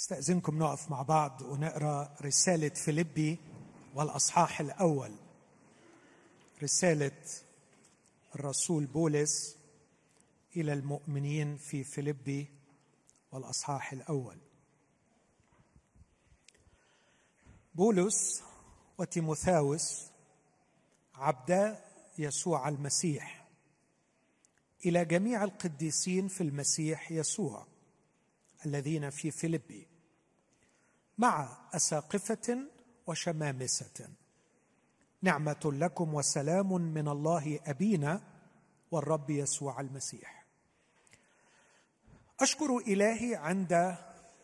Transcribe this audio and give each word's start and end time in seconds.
استأذنكم 0.00 0.58
نقف 0.58 0.90
مع 0.90 1.02
بعض 1.02 1.42
ونقرأ 1.42 2.16
رسالة 2.22 2.68
فيليبي 2.68 3.38
والأصحاح 3.94 4.60
الأول. 4.60 5.14
رسالة 6.62 7.22
الرسول 8.34 8.86
بولس 8.86 9.56
إلى 10.56 10.72
المؤمنين 10.72 11.56
في 11.56 11.84
فيليبي 11.84 12.48
والأصحاح 13.32 13.92
الأول. 13.92 14.36
بولس 17.74 18.42
وتيموثاوس 18.98 20.06
عبدا 21.14 21.84
يسوع 22.18 22.68
المسيح. 22.68 23.48
إلى 24.86 25.04
جميع 25.04 25.44
القديسين 25.44 26.28
في 26.28 26.40
المسيح 26.40 27.12
يسوع 27.12 27.66
الذين 28.66 29.10
في 29.10 29.30
فيلبي 29.30 29.89
مع 31.20 31.58
أساقفة 31.74 32.58
وشمامسة. 33.06 34.08
نعمة 35.22 35.60
لكم 35.64 36.14
وسلام 36.14 36.72
من 36.72 37.08
الله 37.08 37.60
أبينا 37.66 38.22
والرب 38.90 39.30
يسوع 39.30 39.80
المسيح. 39.80 40.46
أشكر 42.40 42.78
إلهي 42.78 43.34
عند 43.34 43.96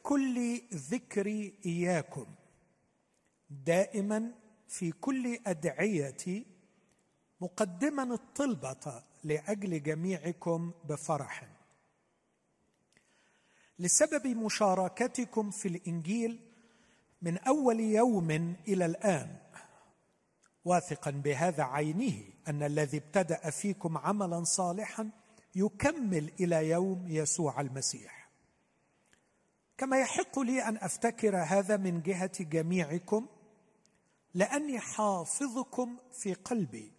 كل 0.02 0.60
ذكر 0.74 1.52
إياكم 1.66 2.26
دائما 3.50 4.32
في 4.68 4.92
كل 4.92 5.38
أدعيتي 5.46 6.46
مقدما 7.40 8.02
الطلبة 8.02 9.02
لأجل 9.24 9.82
جميعكم 9.82 10.72
بفرح. 10.84 11.48
لسبب 13.78 14.26
مشاركتكم 14.26 15.50
في 15.50 15.68
الإنجيل 15.68 16.45
من 17.26 17.38
أول 17.38 17.80
يوم 17.80 18.30
إلى 18.68 18.86
الآن. 18.86 19.36
واثقا 20.64 21.10
بهذا 21.10 21.62
عينه 21.62 22.22
أن 22.48 22.62
الذي 22.62 22.96
ابتدأ 22.96 23.50
فيكم 23.50 23.98
عملا 23.98 24.44
صالحا 24.44 25.10
يكمل 25.54 26.32
إلى 26.40 26.68
يوم 26.68 27.04
يسوع 27.08 27.60
المسيح. 27.60 28.30
كما 29.78 30.00
يحق 30.00 30.38
لي 30.38 30.68
أن 30.68 30.76
أفتكر 30.76 31.36
هذا 31.36 31.76
من 31.76 32.02
جهة 32.02 32.32
جميعكم 32.40 33.26
لأني 34.34 34.78
حافظكم 34.80 35.96
في 36.12 36.34
قلبي 36.34 36.92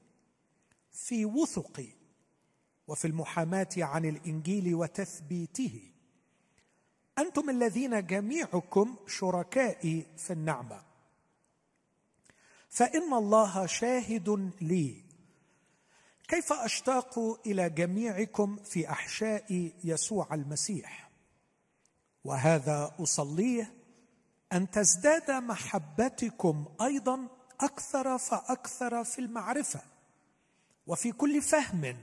في 0.91 1.25
وثقي 1.25 1.89
وفي 2.87 3.05
المحاماة 3.05 3.69
عن 3.77 4.05
الإنجيل 4.05 4.75
وتثبيته. 4.75 5.91
أنتم 7.19 7.49
الذين 7.49 8.05
جميعكم 8.05 8.95
شركائي 9.07 10.05
في 10.17 10.33
النعمة. 10.33 10.81
فإن 12.69 13.13
الله 13.13 13.65
شاهد 13.65 14.51
لي. 14.61 15.03
كيف 16.27 16.53
أشتاق 16.53 17.19
إلى 17.45 17.69
جميعكم 17.69 18.57
في 18.63 18.89
أحشاء 18.89 19.71
يسوع 19.83 20.33
المسيح؟ 20.33 21.09
وهذا 22.23 22.95
أصليه 22.99 23.73
أن 24.53 24.71
تزداد 24.71 25.31
محبتكم 25.31 26.65
أيضا 26.81 27.27
أكثر 27.61 28.17
فأكثر 28.17 29.03
في 29.03 29.19
المعرفة 29.19 29.81
وفي 30.87 31.11
كل 31.11 31.41
فهم 31.41 31.97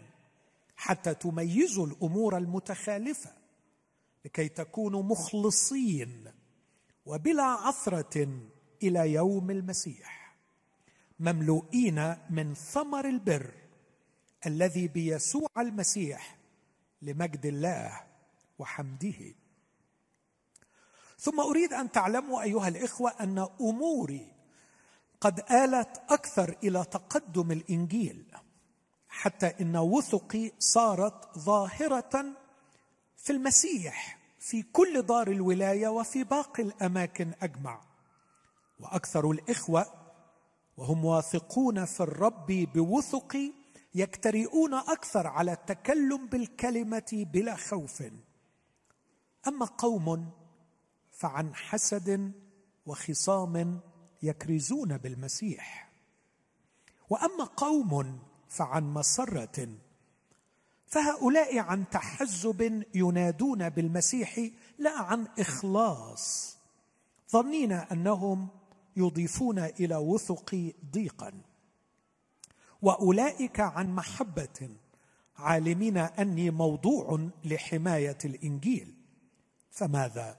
حتى 0.76 1.14
تميزوا 1.14 1.86
الأمور 1.86 2.36
المتخالفة. 2.36 3.43
لكي 4.24 4.48
تكونوا 4.48 5.02
مخلصين 5.02 6.32
وبلا 7.06 7.42
عثرة 7.42 8.28
إلى 8.82 9.12
يوم 9.12 9.50
المسيح. 9.50 10.36
مملوئين 11.20 12.16
من 12.30 12.54
ثمر 12.54 13.08
البر 13.08 13.54
الذي 14.46 14.88
بيسوع 14.88 15.48
المسيح 15.58 16.38
لمجد 17.02 17.46
الله 17.46 18.00
وحمده. 18.58 19.34
ثم 21.18 21.40
أريد 21.40 21.72
أن 21.72 21.92
تعلموا 21.92 22.42
أيها 22.42 22.68
الإخوة 22.68 23.10
أن 23.10 23.48
أموري 23.60 24.32
قد 25.20 25.40
آلت 25.50 26.02
أكثر 26.08 26.56
إلى 26.62 26.84
تقدم 26.84 27.52
الإنجيل 27.52 28.34
حتى 29.08 29.46
إن 29.46 29.76
وثقي 29.76 30.52
صارت 30.58 31.38
ظاهرة 31.38 32.24
في 33.24 33.32
المسيح 33.32 34.18
في 34.38 34.62
كل 34.62 35.02
دار 35.02 35.28
الولاية 35.28 35.88
وفي 35.88 36.24
باقي 36.24 36.62
الأماكن 36.62 37.32
أجمع. 37.42 37.80
وأكثر 38.80 39.30
الإخوة 39.30 39.86
وهم 40.76 41.04
واثقون 41.04 41.84
في 41.84 42.00
الرب 42.00 42.46
بوثق 42.46 43.36
يجترئون 43.94 44.74
أكثر 44.74 45.26
على 45.26 45.52
التكلم 45.52 46.26
بالكلمة 46.26 47.26
بلا 47.32 47.56
خوف. 47.56 48.02
أما 49.48 49.66
قوم 49.66 50.30
فعن 51.10 51.54
حسد 51.54 52.32
وخصام 52.86 53.80
يكرزون 54.22 54.96
بالمسيح. 54.96 55.92
وأما 57.10 57.44
قوم 57.44 58.18
فعن 58.48 58.84
مسرة 58.84 59.68
فهؤلاء 60.94 61.58
عن 61.58 61.84
تحزب 61.90 62.84
ينادون 62.94 63.68
بالمسيح 63.68 64.40
لا 64.78 65.00
عن 65.00 65.26
إخلاص. 65.38 66.56
ظنين 67.32 67.72
أنهم 67.72 68.48
يضيفون 68.96 69.58
إلى 69.58 69.96
وثق 69.96 70.72
ضيقا. 70.92 71.32
وأولئك 72.82 73.60
عن 73.60 73.94
محبة 73.94 74.70
عالمين 75.36 75.96
أني 75.96 76.50
موضوع 76.50 77.28
لحماية 77.44 78.18
الإنجيل. 78.24 78.94
فماذا؟ 79.70 80.36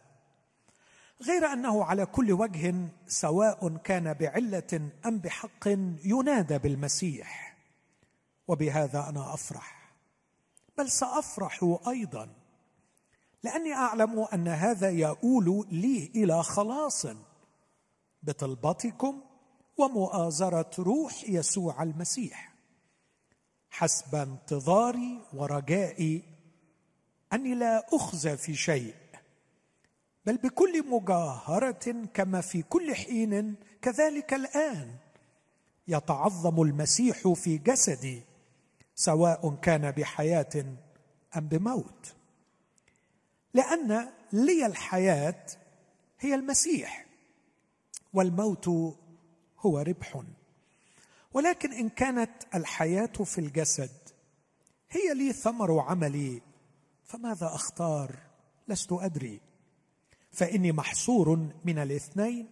غير 1.21 1.45
أنه 1.53 1.83
على 1.83 2.05
كل 2.05 2.31
وجه 2.31 2.75
سواء 3.07 3.77
كان 3.77 4.13
بعلة 4.13 4.89
أم 5.05 5.19
بحق 5.19 5.67
ينادى 6.05 6.57
بالمسيح. 6.57 7.57
وبهذا 8.47 9.09
أنا 9.09 9.33
أفرح. 9.33 9.75
بل 10.78 10.91
سأفرح 10.91 11.80
أيضا 11.88 12.30
لأني 13.44 13.74
أعلم 13.74 14.19
أن 14.34 14.47
هذا 14.47 14.90
يؤول 14.90 15.68
لي 15.72 16.12
إلى 16.16 16.44
خلاص 16.44 17.08
بطلبتكم 18.24 19.22
ومؤازرة 19.78 20.72
روح 20.80 21.30
يسوع 21.30 21.84
المسيح. 21.84 22.56
حسب 23.69 24.16
انتظاري 24.16 25.22
ورجائي 25.34 26.24
أني 27.34 27.56
لا 27.56 27.86
أخزى 27.94 28.38
في 28.38 28.56
شيء 28.56 28.96
بل 30.25 30.38
بكل 30.38 30.90
مجاهرة 30.90 32.06
كما 32.13 32.42
في 32.42 32.62
كل 32.62 32.96
حين 32.96 33.56
كذلك 33.81 34.34
الآن 34.34 34.96
يتعظم 35.88 36.62
المسيح 36.62 37.34
في 37.34 37.57
جسدي. 37.57 38.24
سواء 38.95 39.56
كان 39.56 39.91
بحياة 39.91 40.66
أم 41.38 41.47
بموت. 41.47 42.16
لأن 43.53 44.09
لي 44.33 44.66
الحياة 44.66 45.45
هي 46.19 46.35
المسيح 46.35 47.06
والموت 48.13 48.67
هو 49.59 49.79
ربح. 49.79 50.22
ولكن 51.33 51.73
إن 51.73 51.89
كانت 51.89 52.31
الحياة 52.56 53.06
في 53.06 53.38
الجسد 53.38 53.91
هي 54.89 55.13
لي 55.13 55.33
ثمر 55.33 55.79
عملي 55.79 56.41
فماذا 57.03 57.47
أختار؟ 57.47 58.16
لست 58.67 58.91
أدري. 58.91 59.41
فإني 60.31 60.72
محصور 60.72 61.50
من 61.66 61.77
الاثنين 61.79 62.50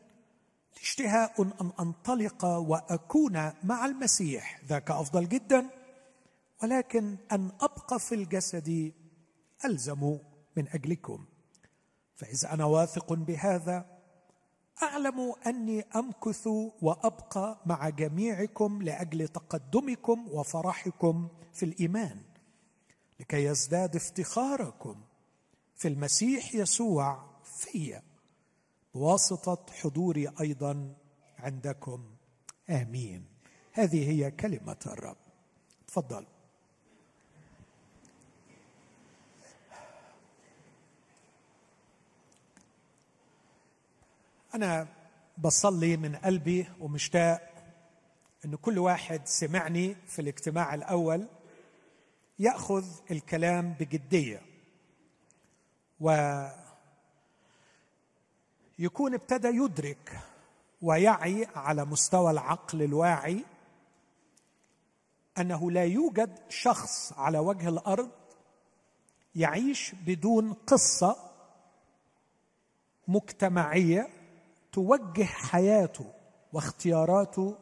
اشتهاء 0.82 1.42
أن 1.42 1.72
أنطلق 1.80 2.46
وأكون 2.46 3.52
مع 3.64 3.86
المسيح 3.86 4.62
ذاك 4.66 4.92
أفضل 4.92 5.30
جدا. 5.30 5.83
ولكن 6.64 7.18
أن 7.32 7.52
أبقى 7.62 8.00
في 8.00 8.16
الجسد 8.16 8.94
ألزم 9.66 10.20
من 10.58 10.68
أجلكم. 10.68 11.26
فإذا 12.16 12.54
أنا 12.54 12.66
واثق 12.66 13.14
بهذا 13.14 13.86
أعلم 14.84 15.34
أني 15.48 15.82
أمكث 15.82 16.48
وأبقى 16.82 17.62
مع 17.66 17.90
جميعكم 17.90 18.82
لأجل 18.82 19.28
تقدمكم 19.28 20.28
وفرحكم 20.32 21.28
في 21.54 21.66
الإيمان 21.66 22.22
لكي 23.20 23.44
يزداد 23.46 23.96
افتخاركم 23.96 25.02
في 25.76 25.88
المسيح 25.88 26.56
يسوع 26.56 27.24
في 27.44 28.02
بواسطة 28.94 29.74
حضوري 29.74 30.32
أيضا 30.42 30.96
عندكم. 31.38 32.16
آمين. 32.70 33.26
هذه 33.72 34.10
هي 34.10 34.32
كلمة 34.32 34.80
الرب. 34.86 35.18
تفضل. 35.88 36.33
أنا 44.56 44.88
بصلي 45.38 45.98
من 45.98 46.16
قلبي 46.16 46.68
ومشتاق 46.80 47.54
إن 48.46 48.56
كل 48.56 48.80
واحد 48.80 49.28
سمعني 49.28 49.96
في 50.08 50.20
الاجتماع 50.20 50.74
الأول 50.74 51.28
يأخذ 52.40 52.86
الكلام 53.12 53.76
بجدية 53.80 54.42
ويكون 56.00 56.54
ابتدى 59.14 59.48
يدرك 59.48 60.20
ويعي 60.82 61.48
على 61.56 61.86
مستوى 61.86 62.32
العقل 62.32 62.82
الواعي 62.82 63.44
أنه 65.38 65.72
لا 65.72 65.84
يوجد 65.86 66.40
شخص 66.50 67.14
على 67.14 67.40
وجه 67.40 67.70
الأرض 67.70 68.10
يعيش 69.36 69.96
بدون 70.06 70.54
قصة 70.54 71.16
مجتمعية 73.08 74.10
توجه 74.74 75.24
حياته 75.24 76.14
واختياراته 76.54 77.58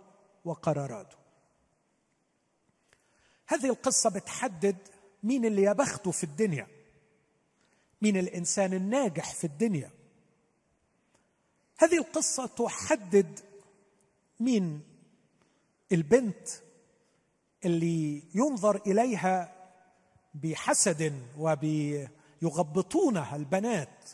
وقراراته. 0.45 1.17
هذه 3.47 3.69
القصة 3.69 4.09
بتحدد 4.09 4.77
مين 5.23 5.45
اللي 5.45 5.63
يبخته 5.63 6.11
في 6.11 6.23
الدنيا 6.23 6.67
مين 8.01 8.17
الإنسان 8.17 8.73
الناجح 8.73 9.33
في 9.33 9.43
الدنيا. 9.43 9.91
هذه 11.77 11.97
القصة 11.97 12.45
تحدد 12.45 13.39
مين 14.39 14.81
البنت 15.91 16.49
اللي 17.65 18.23
ينظر 18.35 18.75
إليها 18.75 19.55
بحسد 20.33 21.21
وبيغبطونها 21.37 23.35
البنات. 23.35 24.09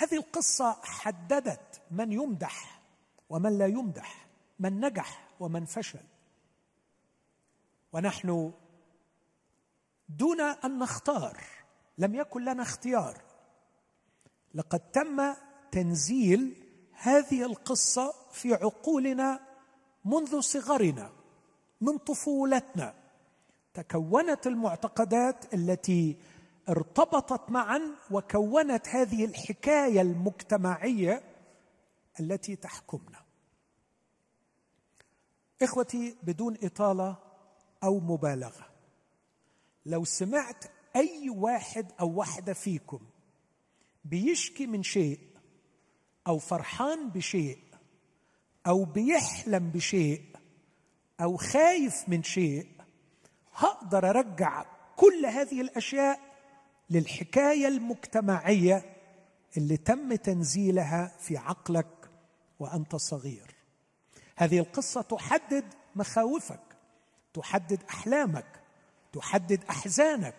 هذه 0.00 0.16
القصة 0.16 0.72
حددت 0.82 1.80
من 1.90 2.12
يمدح 2.12 2.80
ومن 3.28 3.58
لا 3.58 3.66
يمدح 3.66 4.26
من 4.58 4.80
نجح 4.80 5.28
ومن 5.40 5.64
فشل. 5.64 6.04
ونحن 7.92 8.52
دون 10.08 10.40
أن 10.40 10.78
نختار 10.78 11.44
لم 11.98 12.14
يكن 12.14 12.44
لنا 12.44 12.62
اختيار. 12.62 13.22
لقد 14.54 14.80
تم 14.80 15.34
تنزيل 15.72 16.56
هذه 16.92 17.42
القصة 17.42 18.14
في 18.32 18.54
عقولنا 18.54 19.40
منذ 20.04 20.40
صغرنا 20.40 21.12
من 21.80 21.98
طفولتنا. 21.98 22.94
تكونت 23.74 24.46
المعتقدات 24.46 25.54
التي 25.54 26.16
ارتبطت 26.68 27.50
معا 27.50 27.80
وكونت 28.10 28.88
هذه 28.88 29.24
الحكاية 29.24 30.00
المجتمعية 30.00 31.22
التي 32.20 32.56
تحكمنا. 32.56 33.20
إخوتي 35.62 36.16
بدون 36.22 36.56
إطالة 36.62 37.16
أو 37.84 38.00
مبالغة 38.00 38.66
لو 39.86 40.04
سمعت 40.04 40.64
أي 40.96 41.30
واحد 41.30 41.92
أو 42.00 42.18
واحدة 42.18 42.52
فيكم 42.52 43.00
بيشكي 44.04 44.66
من 44.66 44.82
شيء 44.82 45.18
أو 46.26 46.38
فرحان 46.38 47.10
بشيء 47.10 47.58
أو 48.66 48.84
بيحلم 48.84 49.70
بشيء 49.70 50.24
أو 51.20 51.36
خايف 51.36 52.08
من 52.08 52.22
شيء 52.22 52.66
هقدر 53.54 54.10
أرجع 54.10 54.64
كل 54.96 55.26
هذه 55.26 55.60
الأشياء 55.60 56.29
للحكاية 56.90 57.68
المجتمعية 57.68 58.96
اللي 59.56 59.76
تم 59.76 60.14
تنزيلها 60.14 61.16
في 61.18 61.36
عقلك 61.36 62.10
وأنت 62.58 62.96
صغير. 62.96 63.54
هذه 64.36 64.58
القصة 64.58 65.02
تحدد 65.02 65.64
مخاوفك 65.96 66.60
تحدد 67.34 67.82
أحلامك 67.90 68.60
تحدد 69.12 69.64
أحزانك 69.64 70.34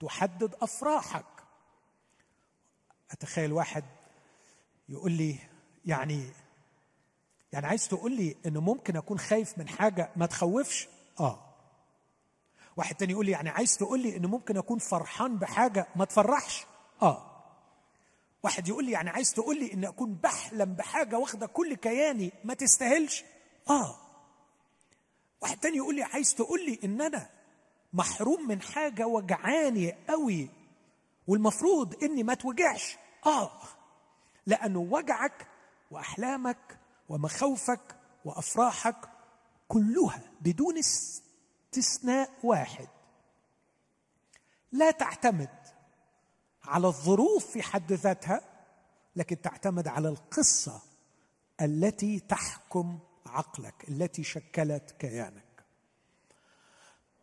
تحدد 0.00 0.54
أفراحك. 0.62 1.24
أتخيل 3.10 3.52
واحد 3.52 3.84
يقول 4.88 5.12
لي 5.12 5.38
يعني 5.84 6.30
يعني 7.52 7.66
عايز 7.66 7.88
تقول 7.88 8.16
لي 8.16 8.36
إنه 8.46 8.60
ممكن 8.60 8.96
أكون 8.96 9.18
خايف 9.18 9.58
من 9.58 9.68
حاجة 9.68 10.10
ما 10.16 10.26
تخوفش؟ 10.26 10.88
آه. 11.20 11.51
واحد 12.76 12.94
تاني 12.94 13.12
يقول 13.12 13.26
لي 13.26 13.32
يعني 13.32 13.50
عايز 13.50 13.76
تقول 13.76 14.00
لي 14.00 14.16
انه 14.16 14.28
ممكن 14.28 14.56
أكون 14.56 14.78
فرحان 14.78 15.36
بحاجة 15.38 15.86
ما 15.96 16.04
تفرحش؟ 16.04 16.66
آه. 17.02 17.28
واحد 18.42 18.68
يقول 18.68 18.84
لي 18.84 18.92
يعني 18.92 19.10
عايز 19.10 19.34
تقول 19.34 19.58
لي 19.58 19.72
إن 19.72 19.84
أكون 19.84 20.14
بحلم 20.14 20.74
بحاجة 20.74 21.18
واخدة 21.18 21.46
كل 21.46 21.74
كياني 21.74 22.32
ما 22.44 22.54
تستاهلش؟ 22.54 23.24
آه. 23.70 23.96
واحد 25.40 25.58
تاني 25.58 25.76
يقول 25.76 25.94
لي 25.94 26.02
عايز 26.02 26.34
تقول 26.34 26.66
لي 26.66 26.78
إن 26.84 27.00
أنا 27.00 27.30
محروم 27.92 28.48
من 28.48 28.62
حاجة 28.62 29.06
وجعاني 29.06 29.94
قوي 30.08 30.50
والمفروض 31.26 32.04
إني 32.04 32.22
ما 32.22 32.34
توجعش 32.34 32.96
آه. 33.26 33.50
لأنه 34.46 34.78
وجعك 34.78 35.46
وأحلامك 35.90 36.78
ومخاوفك 37.08 37.96
وأفراحك 38.24 38.96
كلها 39.68 40.22
بدون 40.40 40.78
استثناء 41.78 42.30
واحد. 42.42 42.88
لا 44.72 44.90
تعتمد 44.90 45.48
على 46.64 46.86
الظروف 46.86 47.46
في 47.46 47.62
حد 47.62 47.92
ذاتها 47.92 48.40
لكن 49.16 49.40
تعتمد 49.40 49.88
على 49.88 50.08
القصة 50.08 50.82
التي 51.60 52.20
تحكم 52.20 52.98
عقلك 53.26 53.88
التي 53.88 54.24
شكلت 54.24 54.90
كيانك. 54.98 55.64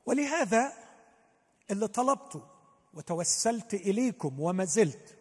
ولهذا 0.06 0.74
اللي 1.72 1.88
طلبته 1.88 2.48
وتوسلت 2.94 3.74
إليكم 3.74 4.40
وما 4.40 4.66
زلت 4.66 5.18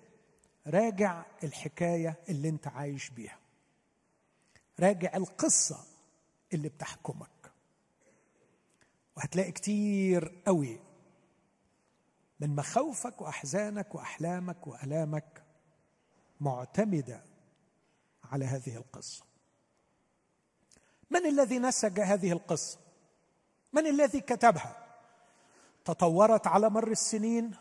راجع 0.67 1.25
الحكاية 1.45 2.17
اللي 2.29 2.49
انت 2.49 2.69
عايش 2.69 3.11
بيها. 3.11 3.39
راجع 4.81 5.17
القصة 5.17 5.85
اللي 6.53 6.69
بتحكمك. 6.69 7.38
وهتلاقي 9.19 9.53
كتير 9.53 10.43
قوي 10.47 10.81
من 12.41 12.57
مخاوفك 12.57 13.21
وأحزانك 13.21 13.95
وأحلامك 13.95 14.67
وألامك 14.67 15.43
معتمدة 16.41 17.25
على 18.25 18.45
هذه 18.45 18.77
القصة. 18.77 19.25
من 21.11 21.27
الذي 21.27 21.59
نسج 21.59 22.01
هذه 22.01 22.33
القصة؟ 22.33 22.79
من 23.73 23.87
الذي 23.87 24.21
كتبها؟ 24.21 24.87
تطورت 25.85 26.47
على 26.47 26.71
مر 26.71 26.91
السنين 26.91 27.55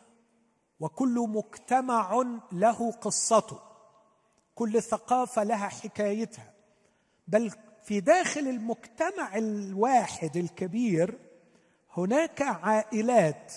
وكل 0.79 1.25
مجتمع 1.29 2.23
له 2.51 2.91
قصته. 2.91 3.59
كل 4.55 4.81
ثقافة 4.81 5.43
لها 5.43 5.67
حكايتها. 5.67 6.53
بل 7.27 7.51
في 7.83 7.99
داخل 7.99 8.41
المجتمع 8.41 9.37
الواحد 9.37 10.37
الكبير 10.37 11.26
هناك 11.97 12.41
عائلات 12.41 13.53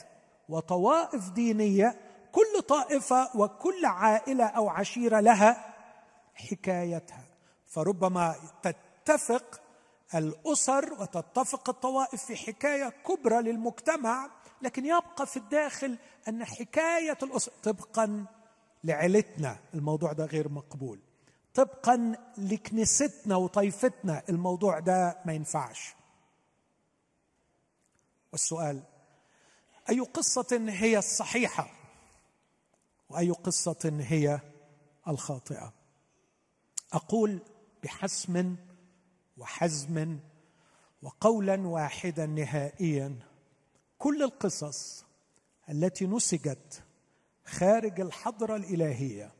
وطوائف 0.48 1.30
دينية 1.30 2.00
كل 2.32 2.62
طائفة 2.68 3.36
وكل 3.36 3.84
عائلة 3.84 4.44
أو 4.44 4.68
عشيرة 4.68 5.20
لها 5.20 5.74
حكايتها. 6.34 7.24
فربما 7.66 8.34
تتفق 8.62 9.60
الأسر 10.14 10.92
وتتفق 10.92 11.68
الطوائف 11.68 12.24
في 12.24 12.36
حكاية 12.36 12.88
كبرى 13.06 13.42
للمجتمع 13.42 14.30
لكن 14.62 14.86
يبقى 14.86 15.26
في 15.26 15.36
الداخل 15.36 15.98
أن 16.28 16.44
حكاية 16.44 17.18
الأسر 17.22 17.52
طبقا 17.62 18.24
لعيلتنا. 18.84 19.56
الموضوع 19.74 20.12
ده 20.12 20.24
غير 20.24 20.48
مقبول. 20.48 20.98
طبقا 21.54 22.14
لكنيستنا 22.38 23.36
وطائفتنا 23.36 24.22
الموضوع 24.28 24.78
ده 24.78 25.18
ما 25.24 25.32
ينفعش. 25.32 25.94
والسؤال 28.32 28.82
أي 29.88 30.00
قصة 30.00 30.66
هي 30.68 30.98
الصحيحة؟ 30.98 31.70
وأي 33.08 33.30
قصة 33.30 33.98
هي 34.00 34.40
الخاطئة؟ 35.08 35.72
أقول 36.92 37.38
بحسم 37.82 38.56
وحزم 39.38 40.18
وقولا 41.02 41.68
واحدا 41.68 42.26
نهائيا 42.26 43.18
كل 43.98 44.22
القصص 44.22 45.04
التي 45.68 46.06
نسجت 46.06 46.82
خارج 47.44 48.00
الحضرة 48.00 48.56
الإلهية 48.56 49.32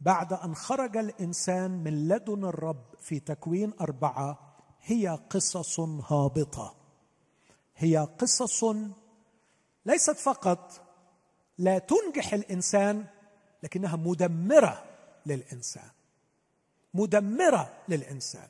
بعد 0.00 0.32
أن 0.32 0.54
خرج 0.54 0.96
الإنسان 0.96 1.70
من 1.70 2.08
لدن 2.08 2.44
الرب 2.44 2.84
في 3.00 3.20
تكوين 3.20 3.72
أربعة 3.80 4.56
هي 4.82 5.08
قصص 5.30 5.80
هابطة. 5.80 6.81
هي 7.76 8.08
قصص 8.18 8.64
ليست 9.86 10.16
فقط 10.16 10.88
لا 11.58 11.78
تنجح 11.78 12.32
الإنسان 12.32 13.06
لكنها 13.62 13.96
مدمرة 13.96 14.84
للإنسان. 15.26 15.90
مدمرة 16.94 17.72
للإنسان. 17.88 18.48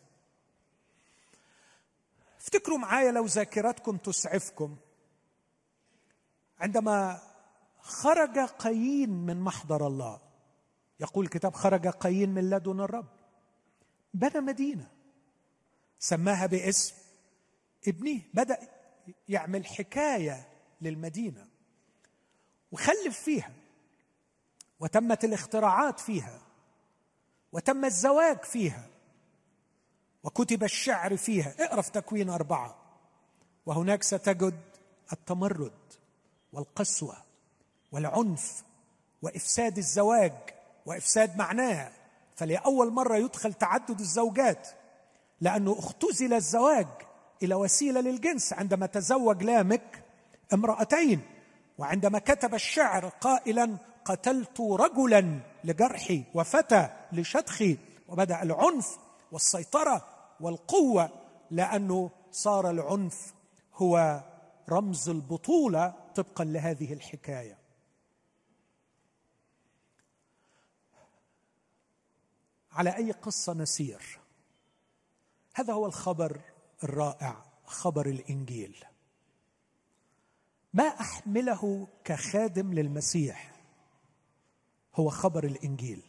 افتكروا 2.41 2.79
معايا 2.79 3.13
لو 3.13 3.27
ذاكرتكم 3.27 3.97
تسعفكم. 3.97 4.77
عندما 6.59 7.21
خرج 7.81 8.39
قايين 8.39 9.11
من 9.11 9.41
محضر 9.41 9.87
الله 9.87 10.21
يقول 11.01 11.25
الكتاب 11.25 11.55
خرج 11.55 11.89
قايين 11.89 12.29
من 12.29 12.51
لدن 12.51 12.81
الرب. 12.81 13.09
بنى 14.15 14.41
مدينة. 14.41 14.91
سماها 15.99 16.47
باسم 16.47 16.95
ابنه. 17.89 18.23
بدأ 18.35 18.72
يعمل 19.29 19.67
حكاية 19.67 20.49
للمدينة. 20.81 21.47
وخلف 22.73 23.19
فيها 23.19 23.53
وتمت 24.81 25.25
الاختراعات 25.25 26.01
فيها 26.01 26.41
وتم 27.53 27.85
الزواج 27.85 28.45
فيها 28.45 28.87
وكتب 30.23 30.65
الشعر 30.65 31.17
فيها. 31.17 31.55
اقرا 31.59 31.83
في 31.83 31.91
تكوين 31.91 32.31
أربعة. 32.31 32.77
وهناك 33.67 34.03
ستجد 34.03 34.61
التمرد 35.13 35.93
والقسوة 36.53 37.17
والعنف 37.93 38.65
وإفساد 39.23 39.79
الزواج 39.79 40.35
وإفساد 40.87 41.37
معناه. 41.37 41.93
فلأول 42.37 42.93
مرة 42.93 43.17
يدخل 43.17 43.55
تعدد 43.55 44.01
الزوجات 44.01 44.69
لأنه 45.41 45.79
اختزل 45.79 46.33
الزواج 46.33 46.87
إلى 47.43 47.55
وسيلة 47.55 48.01
للجنس. 48.01 48.53
عندما 48.53 48.87
تزوج 48.87 49.43
لامك 49.43 50.05
امرأتين 50.53 51.21
وعندما 51.79 52.19
كتب 52.19 52.55
الشعر 52.55 53.09
قائلا 53.09 53.77
قتلت 54.05 54.61
رجلا 54.61 55.41
لجرحي 55.65 56.25
وفتى 56.35 56.89
لشدخي 57.13 57.79
وبدأ 58.09 58.43
العنف 58.43 58.99
والسيطرة 59.33 60.07
والقوة 60.41 61.11
لأنه 61.51 62.11
صار 62.33 62.71
العنف 62.71 63.35
هو 63.75 64.23
رمز 64.71 65.09
البطولة 65.09 65.95
طبقا 66.15 66.45
لهذه 66.45 66.93
الحكاية. 66.93 67.59
على 72.73 72.97
أي 72.97 73.11
قصة 73.11 73.53
نسير؟ 73.53 74.19
هذا 75.55 75.73
هو 75.73 75.87
الخبر 75.87 76.41
الرائع 76.85 77.45
خبر 77.65 78.07
الإنجيل. 78.07 78.85
ما 80.75 80.85
أحمله 80.85 81.89
كخادم 82.05 82.73
للمسيح؟ 82.73 83.53
هو 84.95 85.11
خبر 85.11 85.45
الإنجيل. 85.45 86.03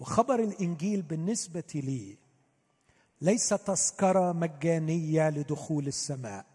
وخبر 0.00 0.40
الإنجيل 0.40 1.02
بالنسبة 1.02 1.72
لي 1.74 2.16
ليس 3.20 3.48
تذكرة 3.48 4.32
مجانية 4.32 5.30
لدخول 5.30 5.86
السماء 5.86 6.46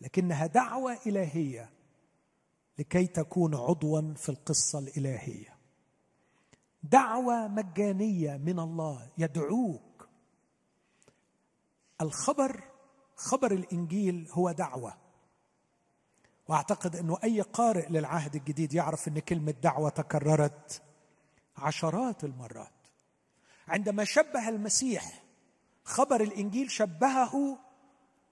لكنها 0.00 0.46
دعوة 0.46 0.98
إلهية 1.06 1.70
لكي 2.78 3.06
تكون 3.06 3.54
عضوا 3.54 4.14
في 4.14 4.28
القصة 4.28 4.78
الإلهية. 4.78 5.56
دعوة 6.82 7.48
مجانية 7.48 8.36
من 8.36 8.58
الله 8.58 9.08
يدعوك 9.18 9.82
الخبر 12.02 12.64
خبر 13.16 13.52
الإنجيل 13.52 14.28
هو 14.32 14.52
دعوة. 14.52 14.94
وأعتقد 16.48 16.96
إنه 16.96 17.18
أي 17.24 17.40
قارئ 17.40 17.88
للعهد 17.88 18.34
الجديد 18.34 18.74
يعرف 18.74 19.08
إن 19.08 19.18
كلمة 19.18 19.54
دعوة 19.62 19.90
تكررت 19.90 20.82
عشرات 21.56 22.24
المرات. 22.24 22.72
عندما 23.68 24.04
شبه 24.04 24.48
المسيح 24.48 25.22
خبر 25.84 26.20
الإنجيل 26.20 26.70
شبهه 26.70 27.58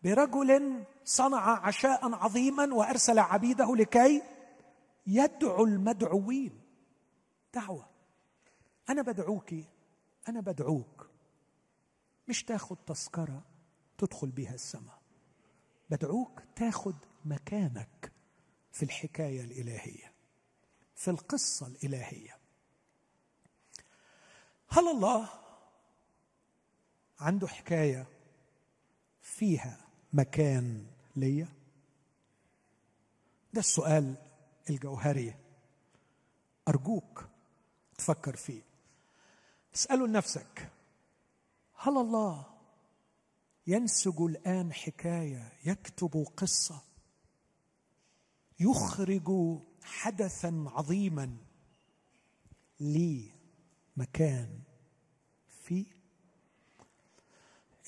برجل 0.04 0.84
صنع 1.04 1.66
عشاء 1.66 2.14
عظيما 2.14 2.74
وأرسل 2.74 3.18
عبيده 3.18 3.76
لكي 3.76 4.22
يدعو 5.06 5.64
المدعوين. 5.64 6.60
دعوة. 7.54 7.86
أنا 8.90 9.02
بدعوك 9.02 9.54
أنا 10.28 10.40
بدعوك. 10.40 11.10
مش 12.28 12.44
تاخد 12.44 12.76
تذكرة. 12.76 13.42
تدخل 14.00 14.30
بها 14.30 14.54
السماء. 14.54 15.00
بدعوك 15.90 16.42
تاخد 16.56 16.94
مكانك 17.24 18.12
في 18.72 18.82
الحكاية 18.82 19.40
الإلهية 19.44 20.12
في 20.94 21.10
القصة 21.10 21.66
الإلهية. 21.66 22.38
هل 24.68 24.88
الله 24.88 25.28
عنده 27.20 27.48
حكاية 27.48 28.06
فيها 29.22 29.86
مكان 30.12 30.86
ليا؟ 31.16 31.48
ده 33.52 33.60
السؤال 33.60 34.16
الجوهري 34.70 35.34
أرجوك 36.68 37.28
تفكر 37.98 38.36
فيه. 38.36 38.62
اسأله 39.74 40.06
لنفسك 40.06 40.70
هل 41.74 41.96
الله 41.98 42.59
ينسج 43.66 44.20
الآن 44.20 44.72
حكاية 44.72 45.52
يكتب 45.64 46.26
قصة. 46.36 46.82
يخرج 48.60 49.58
حدثا 49.82 50.64
عظيما 50.66 51.36
لي 52.80 53.32
مكان 53.96 54.60
فيه 55.48 55.86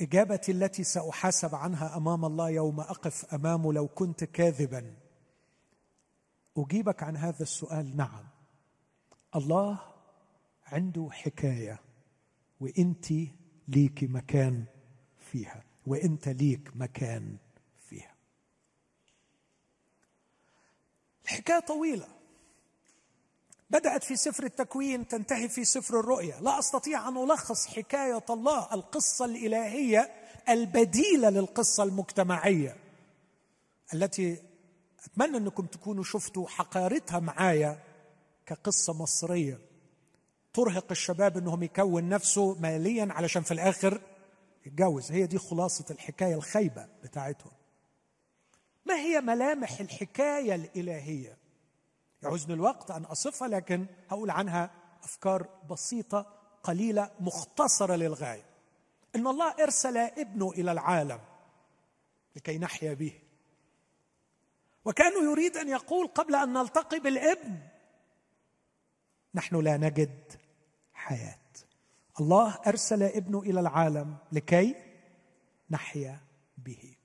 إجابتي 0.01 0.53
التي 0.53 0.85
سأحاسب 0.85 1.55
عنها 1.55 1.97
أمام 1.97 2.25
الله 2.25 2.51
يوم 2.51 2.81
أقف 2.81 3.35
أمامه 3.35 3.73
لو 3.73 3.89
كنت 3.89 4.25
كاذبا. 4.25 4.97
أجيبك 6.57 7.03
عن 7.03 7.17
هذا 7.17 7.43
السؤال. 7.43 7.97
نعم. 7.97 8.25
الله 9.37 9.81
عنده 10.67 11.09
حكاية 11.13 11.81
وانت 12.61 13.13
ليك 13.69 14.05
مكان 14.05 14.65
فيها 15.33 15.63
وانت 15.87 16.29
ليك 16.29 16.71
مكان 16.75 17.37
فيها. 17.89 18.15
الحكاية 21.25 21.61
طويلة. 21.61 22.09
بدأت 23.71 24.05
في 24.05 24.17
سفر 24.17 24.45
التكوين 24.45 25.09
تنتهي 25.09 25.49
في 25.49 25.65
سفر 25.65 26.01
الرؤيا 26.01 26.41
لا 26.41 26.59
أستطيع 26.59 27.09
أن 27.09 27.17
ألخص 27.17 27.67
حكاية 27.67 28.25
الله 28.31 28.75
القصة 28.75 29.25
الإلهية 29.25 30.11
البديلة 30.49 31.31
للقصة 31.31 31.83
المجتمعية 31.83 32.77
التي 33.95 34.43
أتمنى 35.05 35.37
أنكم 35.37 35.67
تكونوا 35.67 36.05
شفتوا 36.05 36.49
حقارتها 36.49 37.19
معايا 37.19 37.79
كقصة 38.47 38.93
مصرية. 38.93 39.59
ترهق 40.55 40.87
الشباب 40.91 41.39
إنهم 41.39 41.63
يكون 41.63 42.09
نفسه 42.09 42.55
ماليا 42.61 43.09
علشان 43.11 43.43
في 43.43 43.55
الآخر 43.55 44.01
يتجوز 44.67 45.13
هي 45.13 45.27
دي 45.27 45.39
خلاصة 45.39 45.85
الحكاية 45.91 46.35
الخيبه 46.35 46.89
بتاعتهم. 47.03 47.53
ما 48.85 48.95
هي 48.95 49.21
ملامح 49.21 49.81
الحكاية 49.81 50.55
الإلهية؟ 50.55 51.39
يعوزني 52.23 52.55
الوقت 52.55 52.91
أن 52.91 53.05
اصفها 53.05 53.49
لكن 53.49 53.87
هقول 54.09 54.31
عنها 54.31 54.71
أفكار 55.03 55.49
بسيطة 55.71 56.27
قليلة 56.63 57.11
مختصرة 57.21 57.95
للغاية. 57.95 58.45
إن 59.17 59.27
الله 59.27 59.55
أرسل 59.63 59.97
ابنه 59.97 60.51
إلى 60.51 60.73
العالم 60.73 61.21
لكي 62.37 62.59
نحيا 62.59 62.95
به. 62.95 63.21
وكان 64.85 65.25
يريد 65.31 65.57
أن 65.57 65.69
يقول 65.69 66.07
قبل 66.07 66.35
أن 66.35 66.53
نلتقي 66.53 66.99
بالابن 67.01 67.59
نحن 69.35 69.57
لا 69.57 69.77
نجد 69.77 70.33
حياة. 70.95 71.42
الله 72.21 72.59
أرسل 72.67 73.03
ابنه 73.03 73.41
إلى 73.41 73.61
العالم 73.61 74.17
لكي 74.33 74.77
نحيا 75.71 76.21
به. 76.59 76.97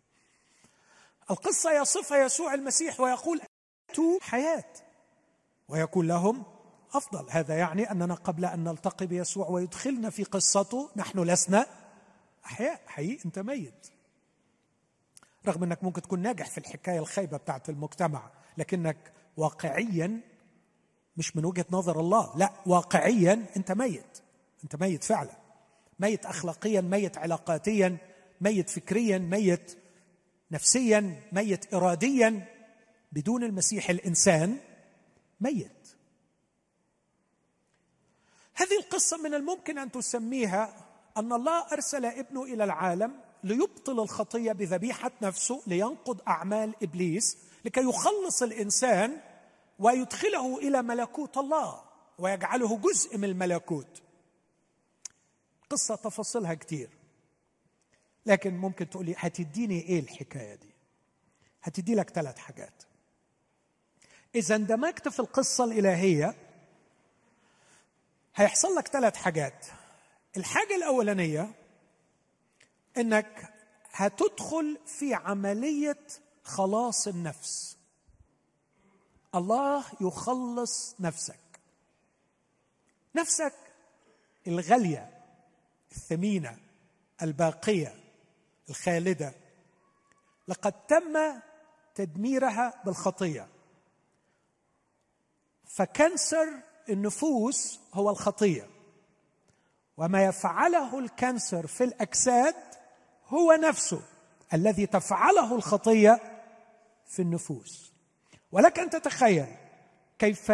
القصة 1.31 1.81
يصفها 1.81 2.25
يسوع 2.25 2.53
المسيح 2.53 2.99
ويقول 2.99 3.41
أتوا 3.89 4.19
حياة 4.21 4.73
ويكون 5.67 6.07
لهم 6.07 6.43
أفضل. 6.93 7.25
هذا 7.29 7.57
يعني 7.57 7.91
أننا 7.91 8.13
قبل 8.13 8.45
أن 8.45 8.63
نلتقي 8.63 9.05
بيسوع 9.05 9.49
ويدخلنا 9.49 10.09
في 10.09 10.23
قصته 10.23 10.89
نحن 10.95 11.19
لسنا 11.19 11.65
أحياء. 12.45 12.81
حقيقي 12.87 13.25
أنت 13.25 13.39
ميت. 13.39 13.87
رغم 15.47 15.63
أنك 15.63 15.83
ممكن 15.83 16.01
تكون 16.01 16.19
ناجح 16.21 16.49
في 16.49 16.57
الحكاية 16.57 16.99
الخايبة 16.99 17.37
بتاعت 17.37 17.69
المجتمع 17.69 18.31
لكنك 18.57 19.13
واقعيا 19.37 20.21
مش 21.17 21.35
من 21.35 21.45
وجهة 21.45 21.65
نظر 21.71 21.99
الله. 21.99 22.37
لا 22.37 22.53
واقعيا 22.65 23.45
أنت 23.57 23.71
ميت. 23.71 24.26
انت 24.67 24.81
ميت 24.81 25.03
فعلا. 25.03 25.31
ميت 25.99 26.25
اخلاقيا 26.25 26.81
ميت 26.81 27.17
علاقاتيا 27.17 27.97
ميت 28.41 28.69
فكريا 28.69 29.17
ميت 29.17 29.77
نفسيا 30.51 31.23
ميت 31.31 31.73
اراديا. 31.73 32.45
بدون 33.11 33.43
المسيح 33.43 33.89
الانسان 33.89 34.57
ميت. 35.41 35.87
هذه 38.53 38.77
القصة 38.79 39.17
من 39.17 39.33
الممكن 39.33 39.77
أن 39.77 39.91
تسميها 39.91 40.85
أن 41.17 41.33
الله 41.33 41.65
أرسل 41.71 42.05
ابنه 42.05 42.43
إلى 42.43 42.63
العالم 42.63 43.13
ليبطل 43.43 43.99
الخطية 43.99 44.51
بذبيحة 44.51 45.11
نفسه 45.21 45.61
لينقض 45.67 46.21
أعمال 46.27 46.73
إبليس 46.83 47.37
لكي 47.65 47.81
يخلص 47.81 48.43
الإنسان 48.43 49.17
ويدخله 49.79 50.57
إلى 50.57 50.81
ملكوت 50.81 51.37
الله 51.37 51.81
ويجعله 52.19 52.77
جزء 52.77 53.17
من 53.17 53.23
الملكوت. 53.23 54.06
قصة 55.69 55.95
تفاصيلها 55.95 56.53
كتير. 56.53 56.89
لكن 58.25 58.57
ممكن 58.57 58.89
تقولي 58.89 59.15
هتديني 59.17 59.81
إيه 59.81 59.99
الحكاية 59.99 60.55
دي؟ 60.55 60.73
هتدي 61.63 61.95
لك 61.95 62.09
ثلاث 62.09 62.37
حاجات. 62.37 62.83
إذا 64.35 64.55
اندمجت 64.55 65.07
في 65.07 65.19
القصة 65.19 65.63
الإلهية 65.63 66.35
هيحصل 68.35 68.75
لك 68.75 68.87
ثلاث 68.87 69.15
حاجات. 69.15 69.65
الحاجة 70.37 70.75
الأولانية 70.75 71.55
إنك 72.97 73.53
هتدخل 73.91 74.79
في 74.85 75.13
عملية 75.13 76.07
خلاص 76.43 77.07
النفس. 77.07 77.77
الله 79.35 79.85
يخلص 80.01 80.95
نفسك. 80.99 81.39
نفسك 83.15 83.53
الغالية. 84.47 85.16
الثمينة 85.91 86.57
الباقية 87.21 87.95
الخالدة 88.69 89.33
لقد 90.47 90.71
تم 90.71 91.17
تدميرها 91.95 92.81
بالخطية. 92.85 93.47
فكنسر 95.65 96.47
النفوس 96.89 97.79
هو 97.93 98.09
الخطية. 98.09 98.67
وما 99.97 100.25
يفعله 100.25 100.99
الكنسر 100.99 101.67
في 101.67 101.83
الأجساد 101.83 102.55
هو 103.27 103.53
نفسه 103.53 104.01
الذي 104.53 104.85
تفعله 104.85 105.55
الخطية 105.55 106.41
في 107.05 107.21
النفوس. 107.21 107.93
ولك 108.51 108.79
أن 108.79 108.89
تتخيل 108.89 109.47
كيف 110.19 110.51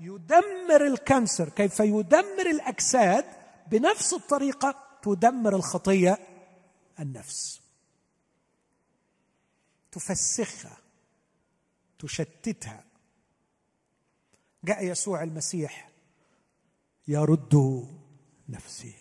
يدمر 0.00 0.86
الكنسر 0.86 1.48
كيف 1.48 1.80
يدمر 1.80 2.46
الأجساد 2.46 3.24
بنفس 3.72 4.12
الطريقة 4.12 4.98
تدمر 5.02 5.56
الخطية 5.56 6.18
النفس. 7.00 7.60
تفسخها 9.92 10.78
تشتتها. 11.98 12.84
جاء 14.64 14.84
يسوع 14.84 15.22
المسيح 15.22 15.90
يرد 17.08 17.86
نفسي. 18.48 18.94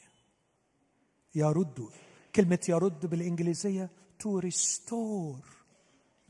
يرد. 1.36 1.90
كلمة 2.36 2.66
يرد 2.70 3.06
بالإنجليزية 3.06 3.90
to 4.24 4.42
restore 4.42 5.44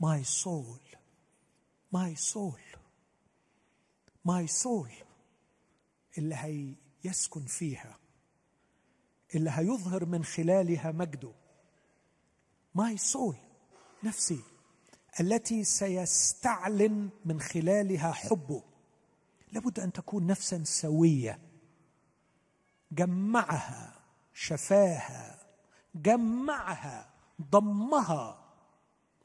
my 0.00 0.22
soul. 0.22 0.80
My 1.94 2.14
soul. 2.14 2.60
My 4.28 4.46
soul. 4.62 4.90
اللي 6.18 6.34
هيسكن 7.04 7.46
فيها. 7.46 8.01
اللي 9.34 9.50
هيظهر 9.54 10.04
من 10.04 10.24
خلالها 10.24 10.92
مجده. 10.92 11.32
My 12.78 12.98
soul 13.12 13.34
نفسي 14.04 14.40
التي 15.20 15.64
سيستعلن 15.64 17.10
من 17.24 17.40
خلالها 17.40 18.12
حبه. 18.12 18.62
لابد 19.52 19.80
أن 19.80 19.92
تكون 19.92 20.26
نفسا 20.26 20.64
سوية. 20.64 21.38
جمعها 22.92 24.00
شفاها 24.34 25.38
جمعها 25.94 27.10
ضمها 27.42 28.44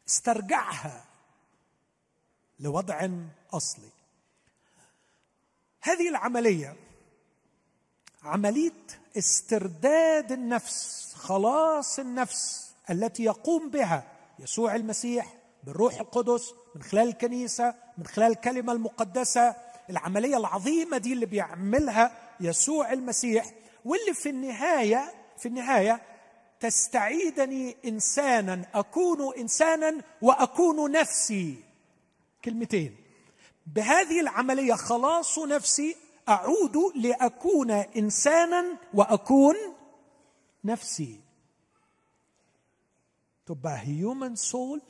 استرجعها 0.07 1.05
لوضع 2.59 3.09
أصلي. 3.51 3.91
هذه 5.81 6.09
العملية 6.09 6.86
عملية 8.27 8.71
استرداد 9.17 10.31
النفس 10.31 11.13
خلاص 11.15 11.99
النفس 11.99 12.71
التي 12.89 13.23
يقوم 13.23 13.69
بها 13.69 14.03
يسوع 14.39 14.75
المسيح 14.75 15.33
بالروح 15.63 15.99
القدس 15.99 16.53
من 16.75 16.83
خلال 16.83 17.07
الكنيسة 17.07 17.75
من 17.97 18.05
خلال 18.07 18.31
الكلمة 18.31 18.73
المقدسة 18.73 19.55
العملية 19.89 20.37
العظيمة 20.37 20.97
دي 20.97 21.13
اللي 21.13 21.25
بيعملها 21.25 22.11
يسوع 22.39 22.93
المسيح 22.93 23.45
واللي 23.85 24.13
في 24.13 24.29
النهاية 24.29 25.13
في 25.37 25.45
النهاية 25.47 26.01
تستعيدني 26.59 27.75
إنسانا 27.85 28.65
أكون 28.73 29.33
إنسانا 29.37 30.01
وأكون 30.21 30.91
نفسي. 30.91 31.55
كلمتين. 32.45 32.95
بهذه 33.67 34.19
العملية 34.19 34.73
خلاص 34.73 35.39
نفسي 35.39 35.95
أعود 36.29 36.77
لأكون 36.95 37.71
إنسانا 37.71 38.77
وأكون 38.93 39.55
نفسي. 40.63 41.21
تبقى 43.45 43.77
human 43.79 44.35
soul 44.35 44.81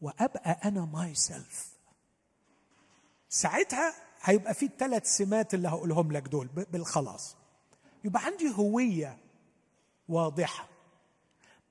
وأبقى 0.00 0.50
أنا 0.64 0.84
myself 0.84 1.70
ساعتها 3.28 3.94
هيبقى 4.22 4.54
في 4.54 4.66
الثلاث 4.66 5.06
سمات 5.16 5.54
اللي 5.54 5.68
هقولهم 5.68 6.12
لك 6.12 6.22
دول 6.28 6.46
بالخلاص. 6.46 7.36
يبقى 8.04 8.24
عندي 8.24 8.50
هوية 8.54 9.18
واضحة. 10.08 10.68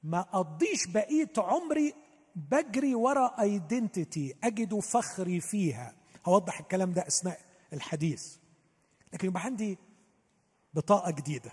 ما 0.03 0.19
أقضيش 0.19 0.87
بقية 0.87 1.31
عمري 1.37 1.93
بجري 2.35 2.95
ورا 2.95 3.41
identity 3.41 4.35
أجد 4.43 4.79
فخري 4.79 5.41
فيها. 5.41 5.93
هوضح 6.25 6.59
الكلام 6.59 6.91
ده 6.93 7.07
أثناء 7.07 7.39
الحديث. 7.73 8.37
لكن 9.13 9.27
يبقى 9.27 9.43
عندي 9.43 9.77
بطاقة 10.73 11.11
جديدة. 11.11 11.51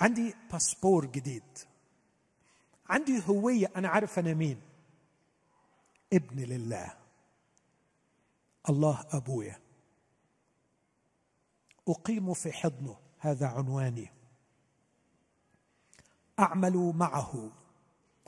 عندي 0.00 0.34
باسبور 0.52 1.06
جديد. 1.06 1.58
عندي 2.86 3.22
هوية 3.26 3.72
أنا 3.76 3.88
عارف 3.88 4.18
أنا 4.18 4.34
مين. 4.34 4.60
ابن 6.12 6.40
لله. 6.40 6.94
الله 8.68 9.06
أبويا. 9.10 9.60
أقيم 11.88 12.34
في 12.34 12.52
حضنه 12.52 12.96
هذا 13.18 13.46
عنواني. 13.46 14.10
أعمل 16.38 16.92
معه 16.96 17.50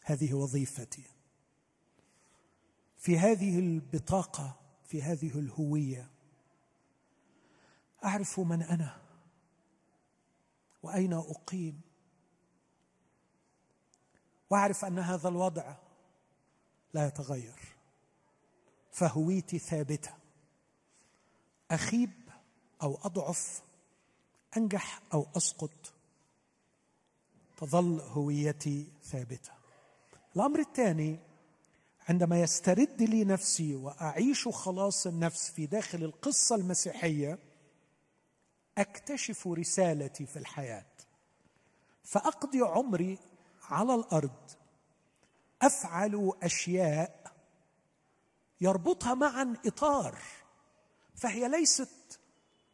هذه 0.04 0.34
وظيفتي. 0.34 1.04
في 2.98 3.18
هذه 3.18 3.58
البطاقة 3.58 4.60
في 4.90 5.02
هذه 5.02 5.38
الهوية. 5.38 6.10
أعرف 8.04 8.40
من 8.40 8.62
أنا 8.62 9.00
وأين 10.82 11.12
أقيم. 11.12 11.80
وأعرف 14.50 14.84
أن 14.84 14.98
هذا 14.98 15.28
الوضع 15.28 15.76
لا 16.94 17.06
يتغير. 17.06 17.58
فهويتي 18.92 19.58
ثابتة. 19.58 20.14
أخيب 21.70 22.10
أو 22.82 22.98
أضعف 23.02 23.62
أنجح 24.56 25.02
أو 25.14 25.26
أسقط. 25.36 25.92
تظل 27.56 28.00
هويتي 28.00 28.92
ثابتة. 29.02 29.52
الأمر 30.36 30.58
الثاني 30.58 31.18
عندما 32.08 32.40
يسترد 32.40 33.02
لي 33.02 33.24
نفسي 33.24 33.74
وأعيش 33.74 34.48
خلاص 34.48 35.06
النفس 35.06 35.50
في 35.50 35.66
داخل 35.66 36.04
القصة 36.04 36.56
المسيحية 36.56 37.38
أكتشف 38.78 39.48
رسالتي 39.48 40.26
في 40.26 40.38
الحياة. 40.38 40.86
فأقضي 42.04 42.60
عمري 42.60 43.18
على 43.62 43.94
الأرض 43.94 44.50
أفعل 45.62 46.32
أشياء 46.42 47.32
يربطها 48.60 49.14
معا 49.14 49.56
إطار 49.66 50.18
فهي 51.14 51.48
ليست 51.48 52.20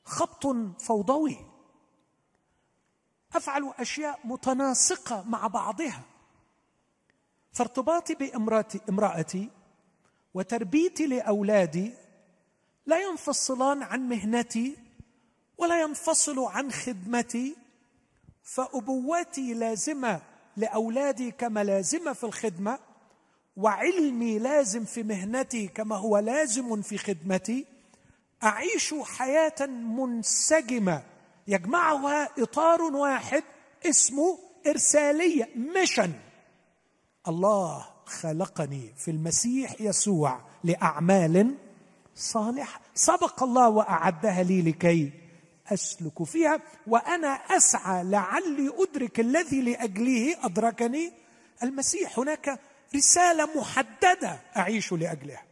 خبط 0.04 0.46
فوضوي. 0.80 1.36
أفعل 3.34 3.72
أشياء 3.78 4.20
متناسقة 4.24 5.22
مع 5.22 5.46
بعضها. 5.46 6.02
فارتباطي 7.56 8.14
بامراتي 8.14 8.80
امرأتي 8.88 9.48
وتربيتي 10.34 11.06
لأولادي 11.06 11.92
لا 12.86 13.00
ينفصلان 13.00 13.82
عن 13.82 14.08
مهنتي 14.08 14.76
ولا 15.58 15.80
ينفصل 15.80 16.38
عن 16.38 16.72
خدمتي 16.72 17.56
فابوتي 18.42 19.54
لازمة 19.54 20.20
لأولادي 20.56 21.30
كما 21.30 21.64
لازمة 21.64 22.12
في 22.12 22.24
الخدمة 22.24 22.78
وعلمي 23.56 24.38
لازم 24.38 24.84
في 24.84 25.02
مهنتي 25.02 25.68
كما 25.68 25.96
هو 25.96 26.18
لازم 26.18 26.82
في 26.82 26.98
خدمتي. 26.98 27.66
أعيش 28.42 28.94
حياة 28.94 29.66
منسجمة 29.66 31.02
يجمعها 31.48 32.28
إطار 32.38 32.82
واحد 32.82 33.44
اسمه 33.86 34.38
إرسالية 34.66 35.48
ميشن 35.56 36.12
الله 37.28 37.86
خلقني 38.06 38.92
في 38.96 39.10
المسيح 39.10 39.80
يسوع 39.80 40.40
لأعمال 40.64 41.54
صالحة. 42.14 42.80
سبق 42.94 43.42
الله 43.42 43.68
وأعدها 43.68 44.42
لي 44.42 44.62
لكي 44.62 45.12
أسلك 45.66 46.22
فيها 46.22 46.60
وأنا 46.86 47.28
أسعى 47.28 48.04
لعلي 48.04 48.72
أدرك 48.78 49.20
الذي 49.20 49.60
لأجله 49.62 50.46
أدركني 50.46 51.12
المسيح. 51.62 52.18
هناك 52.18 52.60
رسالة 52.94 53.60
محددة 53.60 54.40
أعيش 54.56 54.92
لأجلها. 54.92 55.42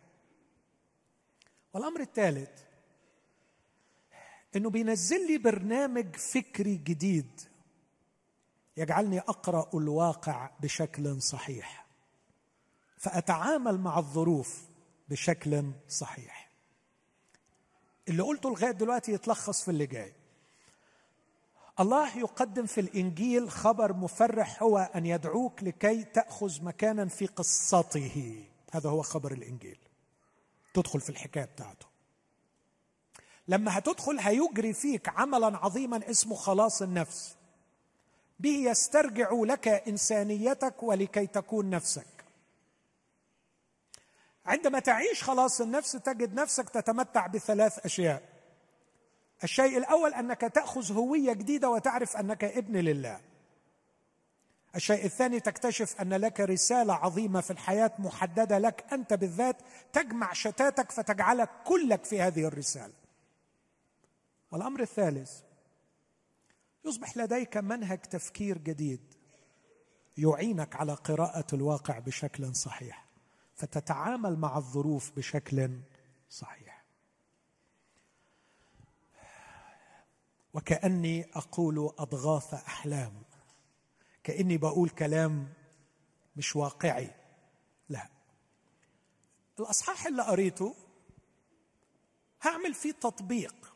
والأمر 1.74 2.00
الثالث 2.00 2.48
إنه 4.56 4.70
بينزل 4.70 5.26
لي 5.26 5.38
برنامج 5.38 6.16
فكري 6.16 6.76
جديد 6.76 7.40
يجعلني 8.76 9.20
أقرأ 9.20 9.70
الواقع 9.74 10.50
بشكل 10.60 11.22
صحيح. 11.22 11.86
فأتعامل 12.98 13.80
مع 13.80 13.98
الظروف 13.98 14.62
بشكل 15.08 15.72
صحيح. 15.88 16.50
اللي 18.08 18.22
قلته 18.22 18.50
لغاية 18.50 18.70
دلوقتي 18.70 19.12
يتلخص 19.12 19.62
في 19.62 19.70
اللي 19.70 19.86
جاي. 19.86 20.12
الله 21.80 22.18
يقدم 22.18 22.66
في 22.66 22.80
الإنجيل 22.80 23.50
خبر 23.50 23.92
مفرح 23.92 24.62
هو 24.62 24.78
أن 24.78 25.06
يدعوك 25.06 25.62
لكي 25.62 26.04
تأخذ 26.04 26.64
مكانا 26.64 27.06
في 27.06 27.26
قصته. 27.26 28.44
هذا 28.72 28.90
هو 28.90 29.02
خبر 29.02 29.32
الإنجيل. 29.32 29.78
تدخل 30.74 31.00
في 31.00 31.10
الحكاية 31.10 31.44
بتاعته. 31.44 31.86
لما 33.48 33.78
هتدخل 33.78 34.18
هيجري 34.18 34.72
فيك 34.72 35.08
عملا 35.08 35.56
عظيما 35.58 36.10
اسمه 36.10 36.34
خلاص 36.36 36.82
النفس. 36.82 37.36
به 38.38 38.70
يسترجع 38.70 39.28
لك 39.32 39.68
إنسانيتك 39.68 40.82
ولكي 40.82 41.26
تكون 41.26 41.70
نفسك. 41.70 42.06
عندما 44.46 44.78
تعيش 44.78 45.22
خلاص 45.22 45.60
النفس 45.60 45.92
تجد 45.92 46.34
نفسك 46.34 46.68
تتمتع 46.68 47.26
بثلاث 47.26 47.78
أشياء. 47.78 48.22
الشيء 49.44 49.78
الأول 49.78 50.14
أنك 50.14 50.40
تأخذ 50.40 50.92
هوية 50.92 51.32
جديدة 51.32 51.70
وتعرف 51.70 52.16
أنك 52.16 52.44
ابن 52.44 52.76
لله. 52.76 53.20
الشيء 54.76 55.04
الثاني 55.04 55.40
تكتشف 55.40 56.00
أن 56.00 56.14
لك 56.14 56.40
رسالة 56.40 56.94
عظيمة 56.94 57.40
في 57.40 57.50
الحياة 57.50 57.90
محددة 57.98 58.58
لك 58.58 58.84
أنت 58.92 59.14
بالذات 59.14 59.56
تجمع 59.92 60.32
شتاتك 60.32 60.92
فتجعلك 60.92 61.48
كلك 61.64 62.04
في 62.04 62.20
هذه 62.20 62.44
الرسالة. 62.44 62.92
والأمر 64.50 64.80
الثالث 64.80 65.40
يصبح 66.84 67.16
لديك 67.16 67.56
منهج 67.56 67.98
تفكير 67.98 68.58
جديد 68.58 69.14
يعينك 70.16 70.76
على 70.76 70.94
قراءة 70.94 71.54
الواقع 71.54 71.98
بشكل 71.98 72.54
صحيح 72.56 73.06
فتتعامل 73.54 74.38
مع 74.38 74.56
الظروف 74.56 75.12
بشكل 75.16 75.80
صحيح. 76.30 76.84
وكأني 80.54 81.30
أقول 81.34 81.78
أضغاث 81.98 82.54
أحلام 82.54 83.22
كأني 84.24 84.58
بقول 84.58 84.88
كلام 84.90 85.52
مش 86.36 86.56
واقعي 86.56 87.10
لا. 87.88 88.08
الأصحاح 89.60 90.06
اللي 90.06 90.22
قريته 90.22 90.74
هعمل 92.42 92.74
فيه 92.74 92.92
تطبيق. 92.92 93.73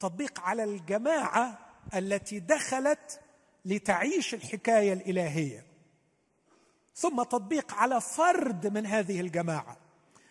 تطبيق 0.00 0.40
على 0.40 0.64
الجماعة 0.64 1.58
التي 1.94 2.38
دخلت 2.40 3.20
لتعيش 3.64 4.34
الحكاية 4.34 4.92
الإلهية. 4.92 5.66
ثم 6.94 7.22
تطبيق 7.22 7.74
على 7.74 8.00
فرد 8.00 8.66
من 8.66 8.86
هذه 8.86 9.20
الجماعة. 9.20 9.76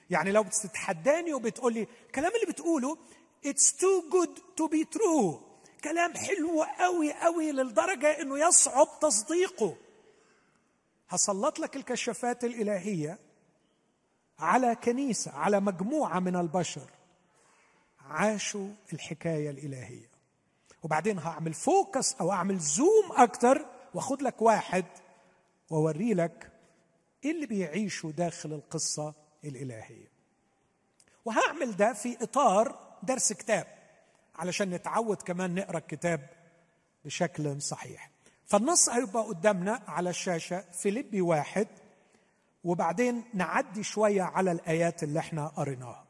يعني 0.09 0.31
لو 0.31 0.43
بتتحداني 0.43 1.33
وبتقول 1.33 1.73
لي 1.73 1.87
الكلام 2.05 2.31
اللي 2.35 2.53
بتقوله 2.53 2.97
it's 3.45 3.71
too 3.71 4.11
good 4.11 4.37
to 4.37 4.67
be 4.67 4.97
true. 4.97 5.35
كلام 5.83 6.13
حلو 6.13 6.63
قوي 6.63 7.13
قوي 7.13 7.51
للدرجة 7.51 8.21
إنه 8.21 8.47
يصعب 8.47 8.87
تصديقه. 9.01 9.77
هسلط 11.09 11.59
لك 11.59 11.75
الكشافات 11.75 12.43
الإلهية 12.43 13.19
على 14.39 14.75
كنيسة 14.75 15.31
على 15.31 15.59
مجموعة 15.59 16.19
من 16.19 16.35
البشر. 16.35 16.89
عاشوا 18.09 18.69
الحكاية 18.93 19.49
الإلهية. 19.49 20.09
وبعدين 20.83 21.19
هعمل 21.19 21.53
فوكس 21.53 22.13
أو 22.13 22.31
أعمل 22.31 22.59
زوم 22.59 23.11
أكتر 23.11 23.65
وأخد 23.93 24.21
لك 24.21 24.41
واحد 24.41 24.85
وأوري 25.69 26.13
لك 26.13 26.51
إيه 27.25 27.31
اللي 27.31 27.45
بيعيشه 27.45 28.11
داخل 28.11 28.53
القصة 28.53 29.13
الإلهية. 29.43 30.07
وهعمل 31.25 31.75
ده 31.75 31.93
في 31.93 32.17
إطار 32.23 32.79
درس 33.03 33.33
كتاب 33.33 33.67
علشان 34.35 34.69
نتعود 34.69 35.17
كمان 35.21 35.55
نقرأ 35.55 35.77
الكتاب 35.77 36.29
بشكل 37.05 37.61
صحيح. 37.61 38.09
فالنص 38.45 38.89
هيبقى 38.89 39.23
قدامنا 39.23 39.81
على 39.87 40.09
الشاشة 40.09 40.59
فيليبي 40.71 41.21
واحد 41.21 41.67
وبعدين 42.63 43.23
نعدي 43.33 43.83
شوية 43.83 44.21
على 44.21 44.51
الآيات 44.51 45.03
اللي 45.03 45.19
إحنا 45.19 45.47
قريناها. 45.47 46.04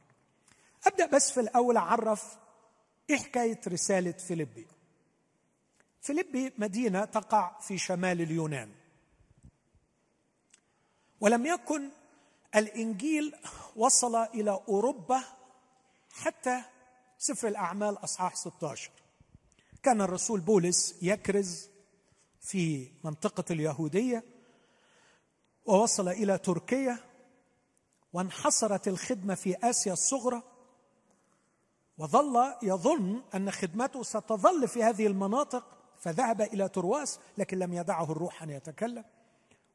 أبدأ 0.85 1.05
بس 1.05 1.31
في 1.31 1.39
الأول 1.39 1.77
أعرف 1.77 2.37
إيه 3.09 3.17
حكاية 3.17 3.61
رسالة 3.67 4.11
فيليبي. 4.11 4.67
فيليبي 6.01 6.53
مدينة 6.57 7.05
تقع 7.05 7.59
في 7.59 7.77
شمال 7.77 8.21
اليونان. 8.21 8.71
ولم 11.19 11.45
يكن 11.45 11.89
الإنجيل 12.55 13.35
وصل 13.75 14.15
إلى 14.15 14.51
أوروبا 14.67 15.23
حتى 16.11 16.61
سفر 17.17 17.47
الأعمال 17.47 18.03
أصحاح 18.03 18.35
16 18.35 18.91
كان 19.83 20.01
الرسول 20.01 20.39
بولس 20.39 20.95
يكرز 21.01 21.69
في 22.41 22.91
منطقة 23.03 23.43
اليهودية 23.51 24.23
ووصل 25.65 26.07
إلى 26.09 26.37
تركيا 26.37 26.97
وانحصرت 28.13 28.87
الخدمة 28.87 29.35
في 29.35 29.69
آسيا 29.69 29.93
الصغرى 29.93 30.43
وظل 31.97 32.53
يظن 32.63 33.21
أن 33.35 33.51
خدمته 33.51 34.03
ستظل 34.03 34.67
في 34.67 34.83
هذه 34.83 35.07
المناطق 35.07 35.77
فذهب 35.99 36.41
إلى 36.41 36.69
ترواس 36.69 37.19
لكن 37.37 37.59
لم 37.59 37.73
يدعه 37.73 38.11
الروح 38.11 38.43
أن 38.43 38.49
يتكلم. 38.49 39.05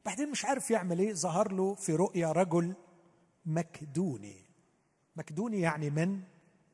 بعدين 0.05 0.31
مش 0.31 0.45
عارف 0.45 0.71
يعمل 0.71 0.99
إيه 0.99 1.13
ظهر 1.13 1.51
له 1.51 1.75
في 1.75 1.95
رؤيا 1.95 2.31
رجل 2.31 2.73
مكدوني. 3.45 4.45
مكدوني 5.15 5.61
يعني 5.61 5.89
من 5.89 6.21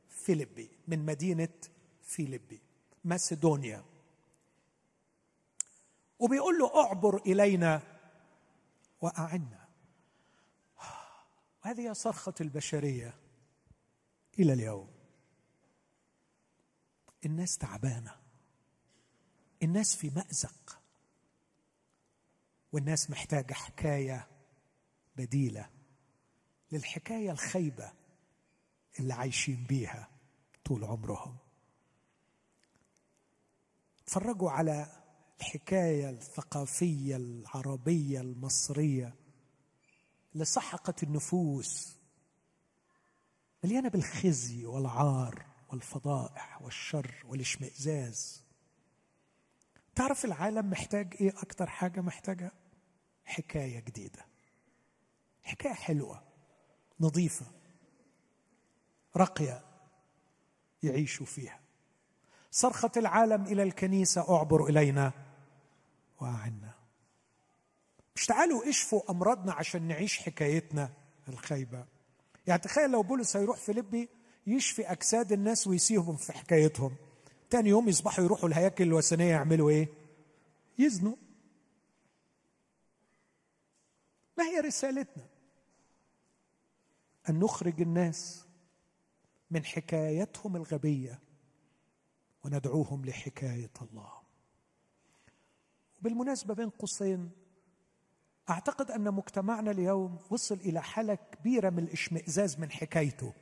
فيليبي 0.10 0.70
من 0.88 1.06
مدينة 1.06 1.54
فيليبي 2.04 2.62
ماسدونيا 3.04 3.84
وبيقول 6.20 6.60
له 6.60 6.84
اعبر 6.84 7.18
إلينا 7.18 7.82
وأعنا. 9.02 9.68
هذه 11.62 11.94
صرخة 11.94 12.34
البشرية 12.42 13.14
إلى 14.40 14.54
اليوم. 14.54 14.97
الناس 17.26 17.58
تعبانة. 17.58 18.16
الناس 19.64 19.96
في 19.96 20.10
مأزق. 20.10 20.82
والناس 22.72 23.10
محتاجة 23.10 23.54
حكاية 23.54 24.28
بديلة 25.16 25.70
للحكاية 26.72 27.32
الخيبة 27.32 27.92
اللي 29.00 29.14
عايشين 29.14 29.64
بيها 29.70 30.10
طول 30.66 30.84
عمرهم. 30.84 31.38
اتفرجوا 34.04 34.52
على 34.52 35.04
الحكاية 35.40 36.10
الثقافية 36.10 37.16
العربية 37.16 38.22
المصرية 38.22 39.16
اللي 40.34 40.46
سحقت 40.46 41.04
النفوس 41.04 41.98
مليانة 43.64 43.90
بالخزي 43.90 44.66
والعار. 44.66 45.46
والفضائح 45.70 46.62
والشر 46.62 47.16
والاشمئزاز. 47.26 48.44
تعرف 49.96 50.26
العالم 50.26 50.70
محتاج 50.70 51.16
إيه 51.22 51.30
أكتر 51.30 51.68
حاجة 51.68 52.02
محتاجها؟ 52.02 52.52
حكاية 53.26 53.80
جديدة. 53.80 54.26
حكاية 55.44 55.74
حلوة 55.74 56.24
نظيفة 57.00 57.46
راقية 59.16 59.66
يعيشوا 60.84 61.26
فيها. 61.26 61.60
صرخة 62.52 62.92
العالم 62.98 63.46
إلى 63.46 63.64
الكنيسة 63.64 64.36
اعبر 64.38 64.66
إلينا 64.66 65.12
وأعنا. 66.22 66.74
مش 68.16 68.26
تعالوا 68.26 68.70
اشفوا 68.70 69.12
أمراضنا 69.12 69.54
عشان 69.54 69.88
نعيش 69.88 70.20
حكايتنا 70.20 70.90
الخايبة. 71.30 71.86
يعني 72.48 72.62
تخيل 72.62 72.92
لو 72.92 73.04
بولس 73.04 73.38
هيروح 73.38 73.58
فيليبي 73.58 74.10
يشفي 74.48 74.92
أجساد 74.92 75.32
الناس 75.32 75.68
ويسيهم 75.68 76.16
في 76.16 76.34
حكايتهم. 76.34 76.96
تاني 77.50 77.70
يوم 77.70 77.90
يصبحوا 77.90 78.24
يروحوا 78.24 78.50
الهياكل 78.50 78.84
الوثنية 78.84 79.32
يعملوا 79.32 79.70
إيه؟ 79.70 79.88
يزنوا. 80.80 81.16
ما 84.38 84.44
هي 84.44 84.60
رسالتنا؟ 84.60 85.28
أن 87.30 87.40
نخرج 87.40 87.82
الناس 87.82 88.46
من 89.52 89.66
حكايتهم 89.66 90.56
الغبية 90.56 91.20
وندعوهم 92.46 93.06
لحكاية 93.06 93.72
الله. 93.82 94.12
وبالمناسبة 96.00 96.54
بين 96.54 96.70
قوسين 96.70 97.32
أعتقد 98.50 98.92
أن 98.92 99.14
مجتمعنا 99.14 99.72
اليوم 99.72 100.20
وصل 100.30 100.56
إلى 100.56 100.84
حالة 100.84 101.16
كبيرة 101.16 101.70
من 101.70 101.80
الاشمئزاز 101.80 102.60
من 102.60 102.72
حكايته. 102.72 103.34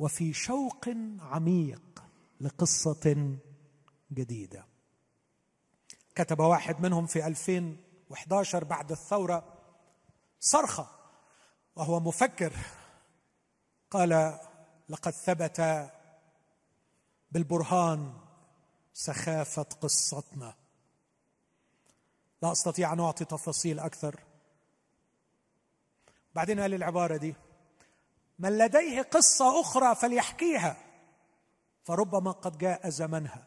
وفي 0.00 0.32
شوق 0.32 0.88
عميق 1.20 2.04
لقصة 2.40 3.36
جديدة. 4.12 4.66
كتب 6.14 6.40
واحد 6.40 6.80
منهم 6.80 7.06
في 7.06 7.26
2011 7.26 8.64
بعد 8.64 8.90
الثورة 8.92 9.58
صرخة 10.40 10.88
وهو 11.76 12.00
مفكر. 12.00 12.52
قال 13.90 14.38
لقد 14.88 15.12
ثبت 15.12 15.90
بالبرهان 17.32 18.12
سخافة 18.92 19.62
قصتنا. 19.62 20.54
لا 22.42 22.52
أستطيع 22.52 22.92
أن 22.92 23.00
أعطي 23.00 23.24
تفاصيل 23.24 23.78
أكثر. 23.78 24.20
بعدين 26.34 26.60
قال 26.60 26.74
العبارة 26.74 27.16
دي 27.16 27.34
من 28.40 28.58
لديه 28.58 29.02
قصة 29.02 29.60
أخرى 29.60 29.94
فليحكيها. 29.94 30.76
فربما 31.84 32.30
قد 32.30 32.58
جاء 32.58 32.88
زمنها. 32.88 33.46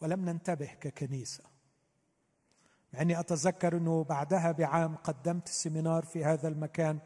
ولم 0.00 0.24
ننتبه 0.24 0.66
ككنيسة. 0.66 1.44
مع 2.92 3.00
أني 3.00 3.20
أتذكر 3.20 3.76
أنه 3.76 4.04
بعدها 4.04 4.52
بعام 4.52 4.96
قدمت 4.96 5.48
سيمينار 5.48 6.04
في 6.04 6.24
هذا 6.24 6.48
المكان 6.48 6.98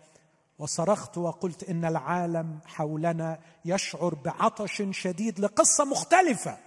وصرخت 0.59 1.19
وقلت 1.19 1.65
إن 1.65 1.85
العالم 1.85 2.61
حولنا 2.67 3.41
يشعر 3.65 4.15
بعطش 4.15 4.83
شديد 4.91 5.41
لقصة 5.41 5.85
مختلفة. 5.85 6.59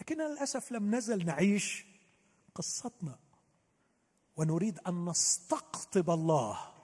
لكننا 0.00 0.22
للأسف 0.22 0.72
لم 0.72 0.94
نزل 0.94 1.26
نعيش 1.26 1.86
قصتنا 2.54 3.18
ونريد 4.36 4.78
أن 4.86 5.04
نستقطب 5.04 6.10
الله. 6.10 6.79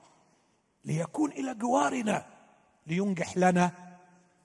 ليكون 0.87 1.33
إلى 1.33 1.55
جوارنا 1.55 2.27
لينجح 2.87 3.37
لنا 3.37 3.73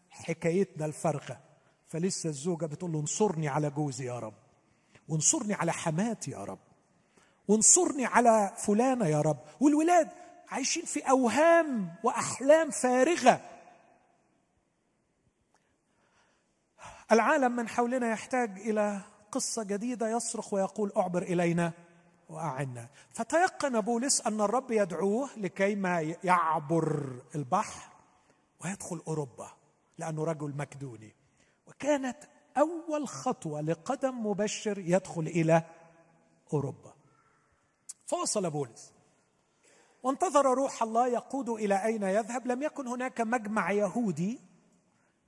حكايتنا 0.09 0.85
الفارغه 0.85 1.39
فلسه 1.87 2.29
الزوجة 2.29 2.65
بتقول 2.65 2.91
له 2.91 2.99
انصرني 2.99 3.47
على 3.47 3.69
جوزي 3.69 4.05
يا 4.05 4.19
رب 4.19 4.33
وانصرني 5.09 5.53
على 5.53 5.73
حماتي 5.73 6.31
يا 6.31 6.43
رب 6.43 6.59
وانصرني 7.47 8.05
على 8.05 8.53
فلانة 8.57 9.07
يا 9.07 9.21
رب. 9.21 9.37
والولاد 9.59 10.09
عايشين 10.49 10.85
في 10.85 10.99
أوهام 10.99 11.95
وأحلام 12.03 12.71
فارغة. 12.71 13.41
العالم 17.11 17.55
من 17.55 17.67
حولنا 17.67 18.11
يحتاج 18.11 18.59
إلى 18.59 19.01
قصة 19.31 19.63
جديدة 19.63 20.09
يصرخ 20.09 20.53
ويقول 20.53 20.91
اعبر 20.97 21.21
إلينا. 21.21 21.73
وأعنا. 22.31 22.89
فتيقن 23.11 23.81
بولس 23.81 24.21
أن 24.27 24.41
الرب 24.41 24.71
يدعوه 24.71 25.29
لكي 25.37 25.75
ما 25.75 26.15
يعبر 26.23 27.13
البحر 27.35 27.91
ويدخل 28.63 29.01
أوروبا 29.07 29.51
لأنه 29.97 30.23
رجل 30.23 30.53
مكدوني. 30.57 31.15
وكانت 31.67 32.17
أول 32.57 33.07
خطوة 33.07 33.61
لقدم 33.61 34.27
مبشر 34.27 34.79
يدخل 34.79 35.21
إلى 35.21 35.63
أوروبا. 36.53 36.93
فوصل 38.05 38.49
بولس. 38.49 38.93
وانتظر 40.03 40.45
روح 40.45 40.83
الله 40.83 41.07
يقود 41.07 41.49
إلى 41.49 41.85
أين 41.85 42.03
يذهب. 42.03 42.47
لم 42.47 42.63
يكن 42.63 42.87
هناك 42.87 43.21
مجمع 43.21 43.71
يهودي 43.71 44.39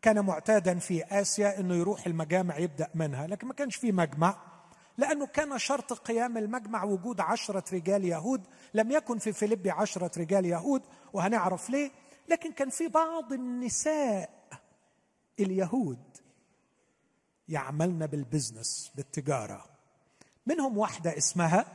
كان 0.01 0.25
معتادا 0.25 0.79
في 0.79 1.03
آسيا 1.03 1.59
إنه 1.59 1.75
يروح 1.75 2.05
المجامع 2.05 2.57
يبدأ 2.57 2.89
منها 2.95 3.27
لكن 3.27 3.47
ما 3.47 3.53
كانش 3.53 3.75
في 3.75 3.91
مجمع. 3.91 4.52
لأنه 4.97 5.25
كان 5.25 5.59
شرط 5.59 5.93
قيام 5.93 6.37
المجمع 6.37 6.83
وجود 6.83 7.21
عشرة 7.21 7.75
رجال 7.75 8.05
يهود. 8.05 8.47
لم 8.73 8.91
يكن 8.91 9.17
في 9.17 9.33
فيليبي 9.33 9.71
عشرة 9.71 10.19
رجال 10.19 10.45
يهود 10.45 10.81
وهنعرف 11.13 11.69
ليه. 11.69 11.91
لكن 12.29 12.51
كان 12.51 12.69
في 12.69 12.87
بعض 12.87 13.33
النساء 13.33 14.29
اليهود 15.39 16.17
يعملن 17.49 18.07
بالبزنس 18.07 18.91
بالتجارة. 18.95 19.65
منهم 20.45 20.77
واحدة 20.77 21.17
اسمها 21.17 21.65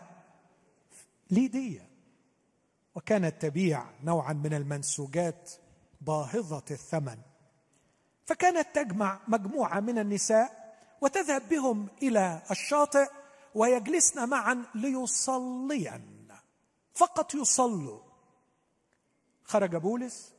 ليديا 1.30 1.88
وكانت 2.94 3.42
تبيع 3.42 3.84
نوعا 4.04 4.32
من 4.32 4.54
المنسوجات 4.54 5.52
باهظة 6.00 6.64
الثمن. 6.70 7.18
فكانت 8.26 8.68
تجمع 8.74 9.20
مجموعة 9.28 9.80
من 9.80 9.98
النساء 9.98 10.57
وتذهب 11.00 11.48
بهم 11.48 11.88
إلى 12.02 12.42
الشاطئ 12.50 13.10
ويجلسن 13.54 14.28
معا 14.28 14.64
ليصلين. 14.74 16.28
فقط 16.94 17.34
يصلوا. 17.34 18.00
خرج 19.44 19.76
بولس 19.76 20.34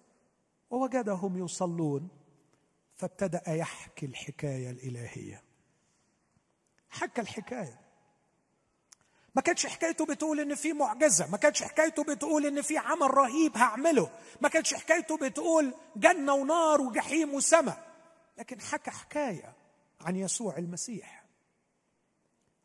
ووجدهم 0.69 1.45
يصلون 1.45 2.07
فابتدأ 2.97 3.41
يحكي 3.47 4.05
الحكاية 4.05 4.69
الإلهية. 4.69 5.43
حكى 6.89 7.21
الحكاية. 7.21 7.79
ما 9.35 9.41
كانتش 9.41 9.65
حكايته 9.65 10.05
بتقول 10.05 10.39
إن 10.39 10.55
في 10.55 10.73
معجزة 10.73 11.27
ما 11.27 11.37
كانتش 11.37 11.63
حكايته 11.63 12.03
بتقول 12.03 12.45
إن 12.45 12.61
في 12.61 12.77
عمل 12.77 13.17
رهيب 13.17 13.57
هعمله 13.57 14.11
ما 14.41 14.49
كانتش 14.49 14.73
حكايته 14.73 15.17
بتقول 15.17 15.73
جنة 15.95 16.33
ونار 16.33 16.81
وجحيم 16.81 17.33
وسماء. 17.33 17.89
لكن 18.37 18.61
حكى 18.61 18.91
حكاية. 18.91 19.53
عن 20.01 20.15
يسوع 20.15 20.57
المسيح. 20.57 21.25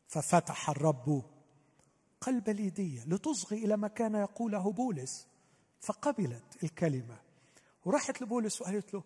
ففتح 0.07 0.69
الرب 0.69 1.23
قلب 2.21 2.49
ليدية 2.49 3.03
لتصغي 3.05 3.57
إلى 3.65 3.77
ما 3.77 3.87
كان 3.87 4.15
يقوله 4.15 4.71
بولس. 4.71 5.27
فقبلت 5.81 6.63
الكلمة. 6.63 7.17
وراحت 7.85 8.21
لبولس 8.21 8.61
وقالت 8.61 8.93
له 8.93 9.03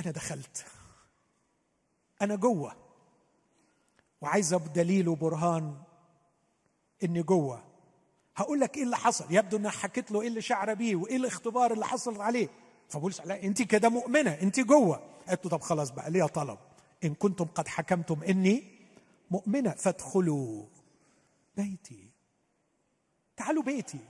أنا 0.00 0.10
دخلت. 0.10 0.66
أنا 2.22 2.36
جوه. 2.36 2.76
وعايزة 4.20 4.56
بدليل 4.56 5.08
وبرهان 5.08 5.82
إني 7.04 7.22
جوه. 7.22 7.64
هقول 8.36 8.60
لك 8.60 8.76
إيه 8.76 8.82
اللي 8.82 8.96
حصل. 8.96 9.24
يبدو 9.34 9.56
إنها 9.56 9.70
حكت 9.70 10.10
له 10.10 10.22
إيه 10.22 10.28
اللي 10.28 10.42
شعر 10.42 10.74
بيه 10.74 10.96
وإيه 10.96 11.16
الاختبار 11.16 11.72
اللي 11.72 11.86
حصل 11.86 12.20
عليه. 12.20 12.48
فبولس 12.88 13.20
قال 13.20 13.32
أنت 13.32 13.62
كده 13.62 13.88
مؤمنة 13.88 14.30
أنت 14.30 14.60
جوه. 14.60 15.02
قالت 15.28 15.44
له 15.44 15.50
طب 15.50 15.60
خلاص 15.60 15.90
بقى 15.90 16.10
ليا 16.10 16.26
طلب. 16.26 16.58
إن 17.04 17.14
كنتم 17.14 17.44
قد 17.44 17.68
حكمتم 17.68 18.22
إني 18.22 18.78
مؤمنة 19.30 19.70
فادخلوا 19.70 20.66
بيتي. 21.56 22.10
تعالوا 23.36 23.62
بيتي. 23.62 24.00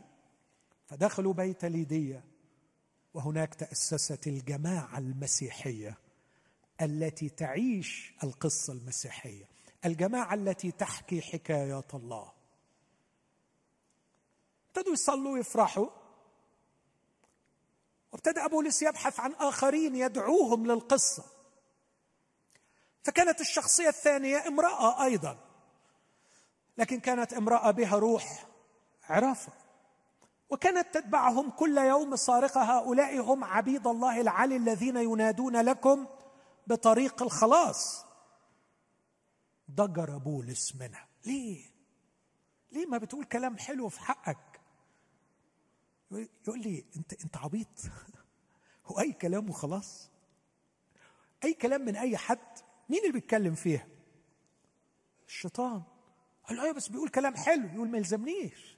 فدخلوا 0.87 1.33
بيت 1.33 1.65
ليديا 1.65 2.25
وهناك 3.15 3.55
تأسست 3.55 4.27
الجماعة 4.27 4.99
المسيحية 4.99 5.99
التي 6.81 7.29
تعيش 7.29 8.15
القصة 8.25 8.73
المسيحية. 8.73 9.45
الجماعة 9.85 10.35
التي 10.35 10.71
تحكي 10.71 11.21
حكايات 11.21 11.95
الله. 11.95 12.33
ابتدوا 14.69 14.93
يصلوا 14.93 15.33
ويفرحوا. 15.33 15.89
وابتدأ 18.13 18.47
بولس 18.47 18.83
يبحث 18.83 19.21
عن 19.21 19.33
آخرين 19.33 19.97
يدعوهم 19.97 20.67
للقصة. 20.67 21.38
فكانت 23.09 23.41
الشخصية 23.41 23.89
الثانية 23.89 24.49
امرأة 24.49 25.05
أيضا. 25.05 25.39
لكن 26.79 27.01
كانت 27.01 27.33
امرأة 27.33 27.71
بها 27.71 27.97
روح 27.97 28.47
عرافة 29.03 29.53
وكانت 30.51 30.95
تتبعهم 30.95 31.51
كل 31.51 31.79
يوم 31.79 32.17
صارخة 32.17 32.63
هؤلاء 32.63 33.21
هم 33.21 33.45
عبيد 33.45 33.87
الله 33.87 34.21
العلي 34.21 34.57
الذين 34.57 34.97
ينادون 34.97 35.57
لكم 35.57 36.07
بطريق 36.67 37.23
الخلاص. 37.23 38.05
ضجر 39.71 40.19
بولس 40.19 40.77
منها. 40.77 41.09
ليه؟ 41.25 41.65
ليه 42.73 42.87
ما 42.87 42.99
بتقول 42.99 43.25
كلام 43.25 43.59
حلو 43.59 43.89
في 43.89 44.01
حقك؟ 44.01 44.61
يقول 46.11 46.61
لي 46.61 46.85
أنت 46.97 47.25
أنت 47.25 47.37
عبيط؟ 47.37 47.69
هو 48.87 49.01
أي 49.01 49.13
كلام 49.13 49.51
وخلاص؟ 49.51 50.11
أي 51.45 51.55
كلام 51.55 51.81
من 51.81 51.97
أي 51.97 52.17
حد؟ 52.17 52.68
مين 52.89 53.01
اللي 53.01 53.13
بيتكلم 53.13 53.55
فيها؟ 53.55 53.87
الشيطان. 55.27 55.83
قال 56.49 56.57
له 56.57 56.63
أيوه 56.63 56.75
بس 56.75 56.89
بيقول 56.89 57.09
كلام 57.09 57.37
حلو 57.37 57.69
يقول 57.75 57.89
ما 57.89 57.99
يلزمنيش. 57.99 58.77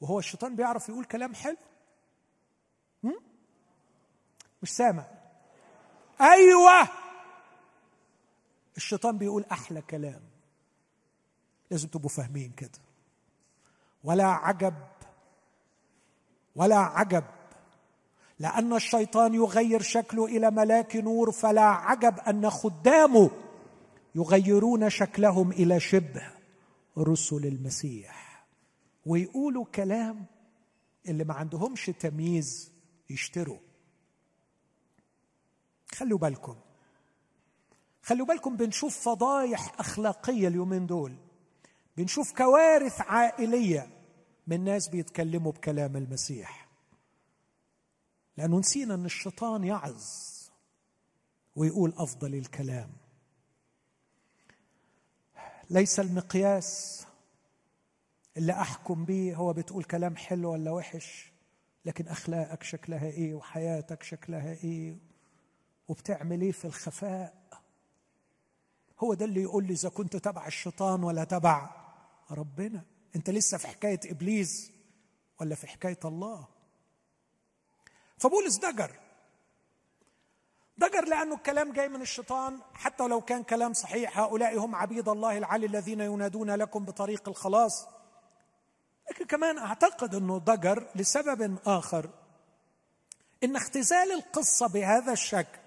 وهو 0.00 0.18
الشيطان 0.18 0.56
بيعرف 0.56 0.88
يقول 0.88 1.04
كلام 1.04 1.34
حلو؟ 1.34 1.56
مش 4.62 4.70
سامع. 4.70 5.06
أيوه! 6.20 6.88
الشيطان 8.76 9.18
بيقول 9.18 9.44
أحلى 9.52 9.82
كلام. 9.82 10.22
لازم 11.70 11.88
تبقوا 11.88 12.08
فاهمين 12.08 12.52
كده. 12.52 12.78
ولا 14.04 14.24
عجب 14.24 14.88
ولا 16.56 16.76
عجب 16.76 17.24
لأن 18.40 18.72
الشيطان 18.72 19.34
يغير 19.34 19.82
شكله 19.82 20.26
إلى 20.26 20.50
ملاك 20.50 20.96
نور 20.96 21.32
فلا 21.32 21.62
عجب 21.62 22.18
أن 22.18 22.50
خدامه 22.50 23.30
يغيرون 24.14 24.90
شكلهم 24.90 25.52
إلى 25.52 25.80
شبه 25.80 26.32
رسل 26.98 27.46
المسيح. 27.46 28.46
ويقولوا 29.06 29.64
كلام 29.64 30.26
اللي 31.08 31.24
ما 31.24 31.34
عندهمش 31.34 31.86
تمييز 31.86 32.72
يشتروا. 33.10 33.58
خلوا 35.92 36.18
بالكم. 36.18 36.56
خلوا 38.02 38.26
بالكم 38.26 38.56
بنشوف 38.56 39.08
فضايح 39.08 39.80
أخلاقية 39.80 40.48
اليومين 40.48 40.86
دول. 40.86 41.14
بنشوف 41.96 42.32
كوارث 42.32 43.00
عائلية 43.00 43.90
من 44.46 44.64
ناس 44.64 44.88
بيتكلموا 44.88 45.52
بكلام 45.52 45.96
المسيح. 45.96 46.69
لأنه 48.40 48.58
نسينا 48.58 48.94
إن 48.94 49.04
الشيطان 49.04 49.64
يعظ 49.64 50.02
ويقول 51.56 51.94
أفضل 51.96 52.34
الكلام. 52.34 52.90
ليس 55.70 56.00
المقياس 56.00 57.06
اللي 58.36 58.52
أحكم 58.52 59.04
به 59.04 59.34
هو 59.34 59.52
بتقول 59.52 59.84
كلام 59.84 60.16
حلو 60.16 60.52
ولا 60.52 60.70
وحش 60.70 61.32
لكن 61.84 62.08
أخلاقك 62.08 62.62
شكلها 62.62 63.06
إيه 63.06 63.34
وحياتك 63.34 64.02
شكلها 64.02 64.52
إيه 64.52 64.96
وبتعمل 65.88 66.40
إيه 66.40 66.52
في 66.52 66.64
الخفاء؟ 66.64 67.34
هو 68.98 69.14
ده 69.14 69.24
اللي 69.24 69.42
يقول 69.42 69.64
لي 69.66 69.72
إذا 69.72 69.88
كنت 69.88 70.16
تبع 70.16 70.46
الشيطان 70.46 71.04
ولا 71.04 71.24
تبع 71.24 71.70
ربنا. 72.30 72.84
أنت 73.16 73.30
لسه 73.30 73.58
في 73.58 73.66
حكاية 73.68 74.00
إبليس 74.04 74.72
ولا 75.40 75.54
في 75.54 75.66
حكاية 75.66 75.98
الله؟ 76.04 76.48
فبولس 78.20 78.56
دجر. 78.56 78.90
دجر 80.78 81.04
لأنه 81.04 81.34
الكلام 81.34 81.72
جاي 81.72 81.88
من 81.88 82.02
الشيطان 82.02 82.58
حتى 82.74 83.02
ولو 83.02 83.20
كان 83.20 83.42
كلام 83.42 83.72
صحيح 83.72 84.18
هؤلاء 84.18 84.58
هم 84.58 84.74
عبيد 84.74 85.08
الله 85.08 85.38
العلي 85.38 85.66
الذين 85.66 86.00
ينادون 86.00 86.50
لكم 86.50 86.84
بطريق 86.84 87.28
الخلاص. 87.28 87.86
لكن 89.10 89.24
كمان 89.24 89.58
أعتقد 89.58 90.14
إنه 90.14 90.38
ضجر 90.38 90.86
لسبب 90.94 91.58
آخر. 91.66 92.10
إن 93.44 93.56
اختزال 93.56 94.12
القصة 94.12 94.68
بهذا 94.68 95.12
الشكل 95.12 95.58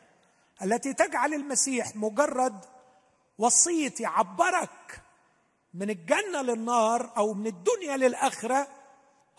التي 0.61 0.93
تجعل 0.93 1.33
المسيح 1.33 1.95
مجرد 1.95 2.65
وصية 3.37 3.93
يعبرك 3.99 5.01
من 5.73 5.89
الجنة 5.89 6.41
للنار 6.41 7.17
أو 7.17 7.33
من 7.33 7.47
الدنيا 7.47 7.97
للآخرة 7.97 8.67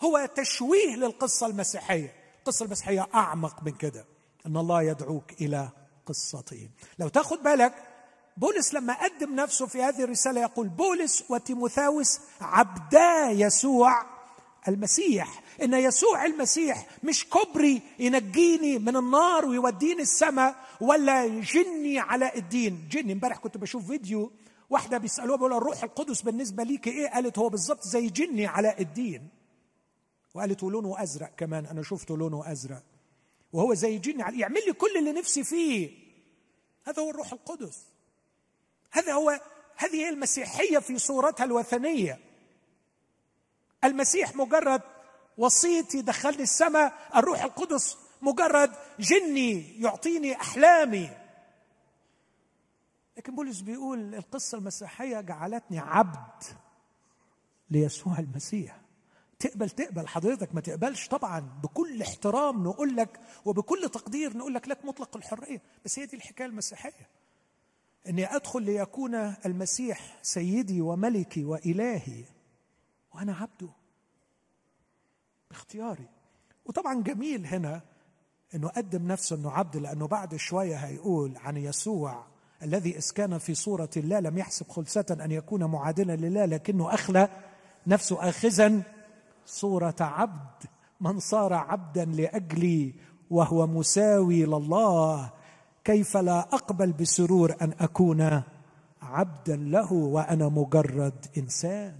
هو 0.03 0.25
تشويه 0.35 0.95
للقصة 0.95 1.47
المسيحية. 1.47 2.24
القصة 2.45 2.65
المسيحية 2.65 3.07
أعمق 3.13 3.63
من 3.63 3.71
كده 3.71 4.05
أن 4.45 4.57
الله 4.57 4.81
يدعوك 4.81 5.31
إلى 5.41 5.69
قصته. 6.05 6.69
لو 6.99 7.07
تاخد 7.07 7.43
بالك 7.43 7.73
بولس 8.37 8.73
لما 8.73 8.93
قدم 9.03 9.35
نفسه 9.35 9.65
في 9.65 9.83
هذه 9.83 10.03
الرسالة 10.03 10.41
يقول 10.41 10.69
بولس 10.69 11.23
وتيموثاوس 11.29 12.19
عبدا 12.41 13.29
يسوع 13.29 14.05
المسيح. 14.67 15.43
إن 15.61 15.73
يسوع 15.73 16.25
المسيح 16.25 16.87
مش 17.03 17.27
كبري 17.29 17.81
ينجيني 17.99 18.79
من 18.79 18.95
النار 18.95 19.45
ويوديني 19.45 20.01
السماء 20.01 20.55
ولا 20.81 21.27
جني 21.27 21.99
علاء 21.99 22.37
الدين. 22.37 22.87
جني 22.91 23.13
امبارح 23.13 23.37
كنت 23.37 23.57
بشوف 23.57 23.87
فيديو 23.87 24.31
واحدة 24.69 24.97
بيسألوها 24.97 25.37
بيقول 25.37 25.53
الروح 25.53 25.83
القدس 25.83 26.21
بالنسبة 26.21 26.63
ليك 26.63 26.87
إيه؟ 26.87 27.07
قالت 27.07 27.39
هو 27.39 27.49
بالظبط 27.49 27.83
زي 27.83 28.07
جني 28.07 28.45
علاء 28.45 28.81
الدين. 28.81 29.29
وقالت 30.35 30.63
ولونه 30.63 31.03
أزرق 31.03 31.35
كمان 31.37 31.65
أنا 31.65 31.83
شفته 31.83 32.17
لونه 32.17 32.51
أزرق. 32.51 32.83
وهو 33.53 33.73
زي 33.73 33.97
جني 33.97 34.39
يعمل 34.39 34.61
لي 34.67 34.73
كل 34.73 34.97
اللي 34.97 35.11
نفسي 35.11 35.43
فيه. 35.43 35.91
هذا 36.83 37.01
هو 37.01 37.09
الروح 37.09 37.33
القدس. 37.33 37.85
هذا 38.91 39.13
هو 39.13 39.39
هذه 39.75 39.95
هي 39.95 40.09
المسيحية 40.09 40.79
في 40.79 40.97
صورتها 40.97 41.43
الوثنية. 41.43 42.19
المسيح 43.83 44.35
مجرد 44.35 44.81
وصيتي 45.37 46.01
دخلني 46.01 46.43
السماء 46.43 47.09
الروح 47.15 47.43
القدس 47.43 47.97
مجرد 48.21 48.71
جني 48.99 49.81
يعطيني 49.81 50.35
أحلامي. 50.35 51.09
لكن 53.17 53.35
بولس 53.35 53.61
بيقول 53.61 54.15
القصة 54.15 54.57
المسيحية 54.57 55.21
جعلتني 55.21 55.79
عبد 55.79 56.43
ليسوع 57.69 58.19
المسيح. 58.19 58.84
تقبل 59.47 59.69
تقبل 59.69 60.07
حضرتك 60.07 60.55
ما 60.55 60.61
تقبلش 60.61 61.07
طبعا. 61.07 61.39
بكل 61.63 62.01
احترام 62.01 62.63
نقول 62.63 62.95
لك 62.95 63.19
وبكل 63.45 63.89
تقدير 63.89 64.37
نقول 64.37 64.53
لك 64.53 64.67
لك 64.67 64.85
مطلق 64.85 65.17
الحرية. 65.17 65.61
بس 65.85 65.99
هي 65.99 66.05
دي 66.05 66.15
الحكاية 66.15 66.47
المسيحية. 66.47 67.09
إني 68.09 68.35
أدخل 68.35 68.61
ليكون 68.61 69.15
المسيح 69.15 70.19
سيدي 70.21 70.81
وملكي 70.81 71.45
وإلهي 71.45 72.25
وأنا 73.13 73.35
عبده 73.35 73.69
باختياري. 75.49 76.07
وطبعا 76.65 77.03
جميل 77.03 77.45
هنا 77.45 77.81
إنه 78.55 78.67
قدم 78.67 79.07
نفسه 79.07 79.35
إنه 79.35 79.51
عبد 79.51 79.77
لأنه 79.77 80.07
بعد 80.07 80.35
شوية 80.35 80.75
هيقول 80.75 81.37
عن 81.37 81.57
يسوع 81.57 82.25
الذي 82.63 82.97
إذ 82.97 83.11
كان 83.15 83.37
في 83.37 83.55
صورة 83.55 83.89
الله 83.97 84.19
لم 84.19 84.37
يحسب 84.37 84.67
خلسه 84.69 85.05
أن 85.21 85.31
يكون 85.31 85.63
معادلا 85.63 86.15
لله 86.15 86.45
لكنه 86.45 86.93
أخلى 86.93 87.29
نفسه 87.87 88.29
اخذا 88.29 88.83
صورة 89.45 89.95
عبد 89.99 90.63
من 91.01 91.19
صار 91.19 91.53
عبدا 91.53 92.05
لأجلي 92.05 92.93
وهو 93.29 93.67
مساوي 93.67 94.45
لله 94.45 95.33
كيف 95.83 96.17
لا 96.17 96.39
أقبل 96.39 96.91
بسرور 96.93 97.55
أن 97.61 97.73
أكون 97.79 98.43
عبدا 99.01 99.55
له 99.55 99.93
وأنا 99.93 100.47
مجرد 100.49 101.25
إنسان؟ 101.37 101.95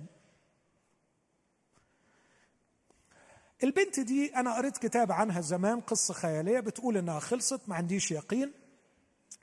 البنت 3.63 3.99
دي 3.99 4.35
أنا 4.35 4.55
قريت 4.55 4.77
كتاب 4.77 5.11
عنها 5.11 5.41
زمان 5.41 5.79
قصة 5.79 6.13
خيالية 6.13 6.59
بتقول 6.59 6.97
إنها 6.97 7.19
خلصت 7.19 7.61
ما 7.67 7.75
عنديش 7.75 8.11
يقين. 8.11 8.51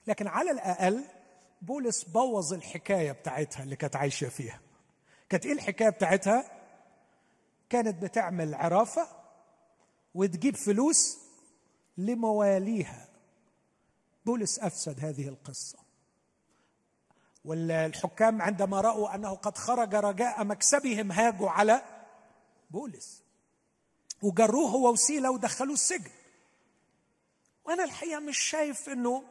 لكن 0.06 0.26
على 0.26 0.50
الأقل 0.50 1.04
بولس 1.62 2.04
بوظ 2.04 2.52
الحكاية 2.54 3.12
بتاعتها 3.12 3.62
اللي 3.62 3.76
كانت 3.76 3.96
عايشة 3.96 4.28
فيها. 4.28 4.60
كانت 5.28 5.46
إيه 5.46 5.52
الحكاية 5.52 5.88
بتاعتها؟ 5.88 6.44
كانت 7.72 8.02
بتعمل 8.02 8.54
عرافة 8.54 9.08
وتجيب 10.14 10.56
فلوس 10.56 11.18
لمواليها. 11.98 13.08
بولس 14.26 14.58
أفسد 14.58 15.00
هذه 15.00 15.28
القصة. 15.28 15.78
والحكام 17.44 18.42
عندما 18.42 18.80
رأوا 18.80 19.14
أنه 19.14 19.34
قد 19.34 19.58
خرج 19.58 19.94
رجاء 19.94 20.44
مكسبهم 20.44 21.12
هاجوا 21.12 21.50
على 21.50 21.82
بولس. 22.70 23.22
وجروه 24.22 24.70
هو 24.70 24.92
وسيلة 24.92 25.30
ودخلوه 25.30 25.74
السجن. 25.74 26.10
وأنا 27.64 27.84
الحقيقة 27.84 28.20
مش 28.20 28.38
شايف 28.38 28.88
إنه 28.88 29.24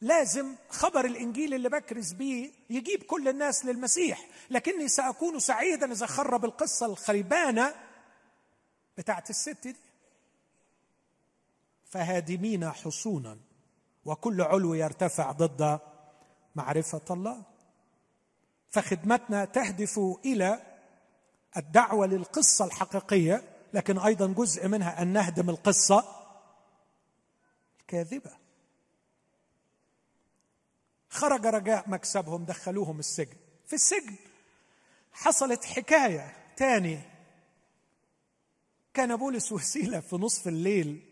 لازم 0.00 0.54
خبر 0.68 1.04
الإنجيل 1.04 1.54
اللي 1.54 1.68
بكرز 1.68 2.12
بيه 2.12 2.50
يجيب 2.70 3.02
كل 3.02 3.28
الناس 3.28 3.64
للمسيح. 3.64 4.26
لكني 4.50 4.88
سأكون 4.88 5.38
سعيدا 5.38 5.92
إذا 5.92 6.06
خرب 6.06 6.44
القصة 6.44 6.86
الخربانه 6.86 7.74
بتاعت 8.98 9.30
الست 9.30 9.58
دي. 9.62 9.76
فهادمين 11.84 12.70
حصونا 12.70 13.38
وكل 14.04 14.42
علو 14.42 14.74
يرتفع 14.74 15.32
ضد 15.32 15.80
معرفة 16.54 17.04
الله. 17.10 17.42
فخدمتنا 18.70 19.44
تهدف 19.44 20.00
إلى 20.24 20.62
الدعوة 21.56 22.06
للقصة 22.06 22.64
الحقيقية 22.64 23.42
لكن 23.74 23.98
أيضا 23.98 24.26
جزء 24.26 24.68
منها 24.68 25.02
أن 25.02 25.08
نهدم 25.08 25.50
القصة 25.50 26.04
الكاذبة. 27.80 28.45
خرج 31.16 31.46
رجاء 31.46 31.90
مكسبهم 31.90 32.44
دخلوهم 32.44 32.98
السجن. 32.98 33.36
في 33.66 33.72
السجن 33.72 34.14
حصلت 35.12 35.64
حكاية 35.64 36.36
تاني. 36.56 37.00
كان 38.94 39.16
بولس 39.16 39.52
وسيلة 39.52 40.00
في 40.00 40.16
نصف 40.16 40.48
الليل. 40.48 41.02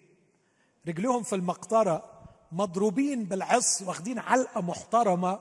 رجلهم 0.89 1.23
في 1.23 1.35
المقطرة 1.35 2.23
مضروبين 2.53 3.25
بالعص 3.25 3.83
واخدين 3.83 4.19
علقة 4.19 4.61
محترمة 4.61 5.41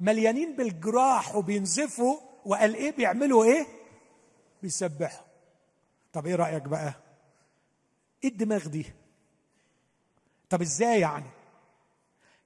مليانين 0.00 0.56
بالجراح 0.56 1.36
وبينزفوا. 1.36 2.20
وقال 2.44 2.74
إيه؟ 2.74 2.96
بيعملوا 2.96 3.44
إيه؟ 3.44 3.66
بيسبحوا. 4.62 5.26
طب 6.12 6.26
إيه 6.26 6.34
رأيك 6.34 6.62
بقى؟ 6.62 6.94
إيه 8.24 8.30
الدماغ 8.30 8.66
دي؟ 8.68 8.86
طب 10.50 10.62
إزاي 10.62 11.00
يعني؟ 11.00 11.30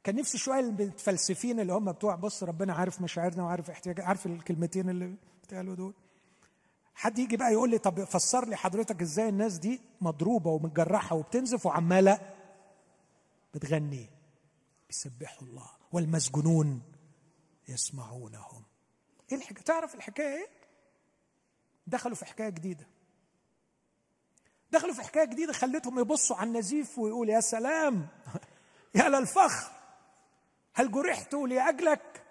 كان 0.08 0.16
نفسي 0.16 0.38
شوية 0.38 0.60
المتفلسفين 0.60 1.60
اللي 1.60 1.72
هم 1.72 1.92
بتوع 1.92 2.14
بص 2.14 2.42
ربنا 2.42 2.74
عارف 2.74 3.00
مشاعرنا 3.00 3.42
وعارف 3.42 3.70
احتياجات 3.70 4.04
عارف 4.04 4.26
الكلمتين 4.26 4.90
اللي 4.90 5.14
بتقالوا 5.42 5.74
دول. 5.74 5.94
حد 6.94 7.18
يجي 7.18 7.36
بقى 7.36 7.52
يقول 7.52 7.70
لي 7.70 7.78
طب 7.78 8.04
فسر 8.04 8.48
لي 8.48 8.56
حضرتك 8.56 9.02
إزاي 9.02 9.28
الناس 9.28 9.58
دي 9.58 9.80
مضروبة 10.00 10.50
ومتجرحة 10.50 11.16
وبتنزف 11.16 11.66
وعمالة 11.66 12.20
بتغني؟ 13.54 14.10
بيسبحوا 14.88 15.48
الله 15.48 15.70
والمسجونون 15.92 16.82
يسمعونهم. 17.68 18.62
إيه 19.32 19.38
الحكاية 19.38 19.64
تعرف 19.64 19.94
الحكاية 19.94 20.36
إيه؟ 20.36 20.48
دخلوا 21.86 22.16
في 22.16 22.24
حكاية 22.24 22.48
جديدة. 22.48 22.86
دخلوا 24.70 24.94
في 24.94 25.02
حكاية 25.02 25.24
جديدة 25.24 25.52
خلتهم 25.52 25.98
يبصوا 25.98 26.36
على 26.36 26.48
النزيف 26.48 26.98
ويقول 26.98 27.28
يا 27.28 27.40
سلام! 27.40 28.08
يا 28.94 29.08
للفخر! 29.08 29.77
هل 30.78 30.92
جرحت 30.92 31.34
لأجلك؟ 31.34 32.22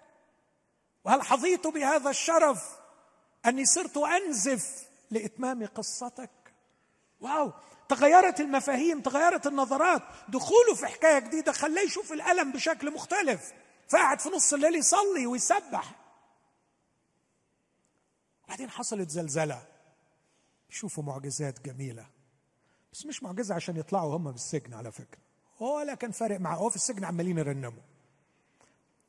وهل 1.04 1.22
حظيت 1.22 1.66
بهذا 1.66 2.10
الشرف 2.10 2.78
أني 3.46 3.64
صرت 3.64 3.96
أنزف 3.96 4.88
لإتمام 5.10 5.66
قصتك؟ 5.66 6.30
واو! 7.20 7.52
تغيرت 7.88 8.40
المفاهيم 8.40 9.00
تغيرت 9.00 9.46
النظرات. 9.46 10.02
دخوله 10.28 10.74
في 10.74 10.86
حكاية 10.86 11.18
جديدة 11.18 11.52
خلاه 11.52 11.82
يشوف 11.82 12.12
الألم 12.12 12.52
بشكل 12.52 12.94
مختلف. 12.94 13.52
فقعد 13.88 14.20
في 14.20 14.28
نص 14.28 14.52
الليل 14.52 14.74
يصلي 14.74 15.26
ويسبح. 15.26 15.94
بعدين 18.48 18.70
حصلت 18.70 19.10
زلزلة. 19.10 19.66
يشوفوا 20.70 21.04
معجزات 21.04 21.60
جميلة. 21.60 22.06
بس 22.92 23.06
مش 23.06 23.22
معجزة 23.22 23.54
عشان 23.54 23.76
يطلعوا 23.76 24.16
هم 24.16 24.32
بالسجن 24.32 24.74
على 24.74 24.92
فكرة. 24.92 25.20
ولا 25.60 25.94
كان 25.94 26.10
فارق 26.10 26.40
معاه. 26.40 26.56
هو 26.56 26.70
في 26.70 26.76
السجن 26.76 27.04
عمالين 27.04 27.38
يرنموا. 27.38 27.82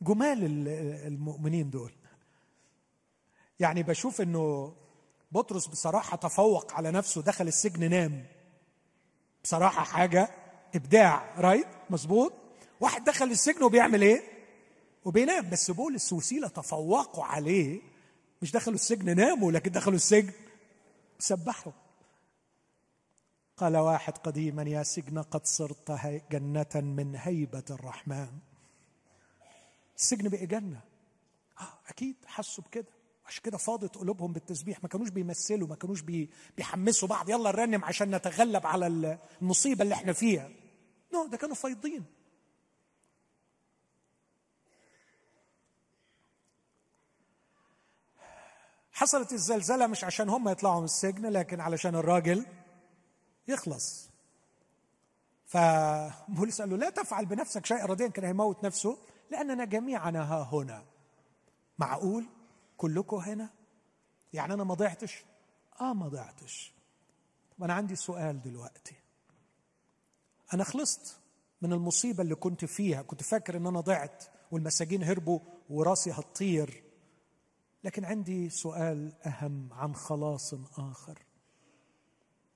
جمال 0.01 0.67
المؤمنين 1.07 1.69
دول. 1.69 1.93
يعني 3.59 3.83
بشوف 3.83 4.21
إنه 4.21 4.75
بطرس 5.31 5.67
بصراحة 5.67 6.17
تفوق 6.17 6.73
على 6.73 6.91
نفسه 6.91 7.21
دخل 7.21 7.47
السجن 7.47 7.89
نام. 7.89 8.25
بصراحة 9.43 9.83
حاجة 9.83 10.29
إبداع 10.75 11.39
رايت 11.39 11.67
مظبوط؟ 11.89 12.33
واحد 12.79 13.03
دخل 13.03 13.25
السجن 13.25 13.63
وبيعمل 13.63 14.01
إيه؟ 14.01 14.21
وبينام. 15.05 15.49
بس 15.49 15.71
بولس 15.71 16.13
وسيلة 16.13 16.47
تفوقوا 16.47 17.23
عليه 17.25 17.81
مش 18.41 18.51
دخلوا 18.51 18.75
السجن 18.75 19.15
ناموا 19.15 19.51
لكن 19.51 19.71
دخلوا 19.71 19.95
السجن 19.95 20.31
سبحوا. 21.19 21.71
قال 23.57 23.77
واحد 23.77 24.17
قديما 24.17 24.63
يا 24.63 24.83
سجن 24.83 25.21
قد 25.21 25.45
صرت 25.45 25.91
جنة 26.31 26.75
من 26.75 27.15
هيبة 27.15 27.63
الرحمن. 27.69 28.29
السجن 29.99 30.29
بقى 30.29 30.45
جنة. 30.45 30.81
آه 31.59 31.73
أكيد 31.87 32.15
حسوا 32.25 32.63
بكده. 32.63 32.87
عشان 33.25 33.43
كده 33.43 33.57
فاضت 33.57 33.95
قلوبهم 33.97 34.33
بالتسبيح. 34.33 34.83
ما 34.83 34.89
كانوش 34.89 35.09
بيمثلوا 35.09 35.67
ما 35.67 35.75
كانوش 35.75 36.01
بيحمسوا 36.57 37.07
بعض. 37.07 37.29
يلا 37.29 37.51
نرنم 37.51 37.85
عشان 37.85 38.15
نتغلب 38.15 38.67
على 38.67 39.17
المصيبة 39.41 39.83
اللي 39.83 39.95
إحنا 39.95 40.13
فيها. 40.13 40.49
نو 41.13 41.27
ده 41.27 41.37
كانوا 41.37 41.55
فايضين. 41.55 42.05
حصلت 48.91 49.33
الزلزلة 49.33 49.87
مش 49.87 50.03
عشان 50.03 50.29
هم 50.29 50.49
يطلعوا 50.49 50.79
من 50.79 50.85
السجن 50.85 51.25
لكن 51.25 51.59
علشان 51.59 51.95
الراجل 51.95 52.45
يخلص. 53.47 54.09
فبولس 55.45 56.61
قال 56.61 56.69
له 56.69 56.77
لا 56.77 56.89
تفعل 56.89 57.25
بنفسك 57.25 57.65
شيئا 57.65 57.85
رديا 57.85 58.07
كان 58.07 58.25
هيموت 58.25 58.63
نفسه. 58.63 58.97
لأننا 59.29 59.65
جميعا 59.65 60.11
ها 60.11 60.49
هنا. 60.51 60.85
معقول؟ 61.79 62.25
كلكم 62.77 63.17
هنا؟ 63.17 63.49
يعني 64.33 64.53
أنا 64.53 64.63
ما 64.63 64.73
ضعتش؟ 64.73 65.25
آه 65.81 65.93
ما 65.93 66.07
ضعتش. 66.07 66.73
طب 67.57 67.63
أنا 67.63 67.73
عندي 67.73 67.95
سؤال 67.95 68.41
دلوقتي. 68.41 68.95
أنا 70.53 70.63
خلصت 70.63 71.19
من 71.61 71.73
المصيبة 71.73 72.23
اللي 72.23 72.35
كنت 72.35 72.65
فيها. 72.65 73.01
كنت 73.01 73.23
فاكر 73.23 73.57
إن 73.57 73.67
أنا 73.67 73.79
ضعت 73.79 74.25
والمساجين 74.51 75.03
هربوا 75.03 75.39
وراسي 75.69 76.11
هتطير. 76.11 76.83
لكن 77.83 78.05
عندي 78.05 78.49
سؤال 78.49 79.13
أهم 79.25 79.73
عن 79.73 79.95
خلاص 79.95 80.53
آخر. 80.77 81.19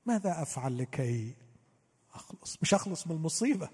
ماذا 0.05 0.41
أفعل 0.41 0.77
لكي 0.77 1.35
أخلص؟ 2.13 2.57
مش 2.61 2.73
أخلص 2.73 3.07
من 3.07 3.15
المصيبة. 3.15 3.69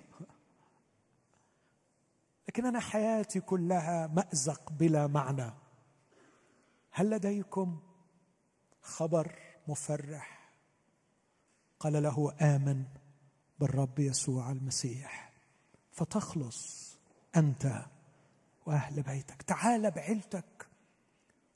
لكن 2.49 2.65
أنا 2.65 2.79
حياتي 2.79 3.39
كلها 3.39 4.07
مأزق 4.07 4.71
بلا 4.71 5.07
معنى. 5.07 5.53
هل 6.91 7.09
لديكم 7.09 7.79
خبر 8.81 9.39
مفرح؟ 9.67 10.51
قال 11.79 12.03
له 12.03 12.35
آمن 12.41 12.83
بالرب 13.59 13.99
يسوع 13.99 14.51
المسيح. 14.51 15.33
فتخلص 15.91 16.97
أنت 17.35 17.85
وأهل 18.65 19.01
بيتك. 19.01 19.41
تعال 19.41 19.91
بعيلتك 19.91 20.67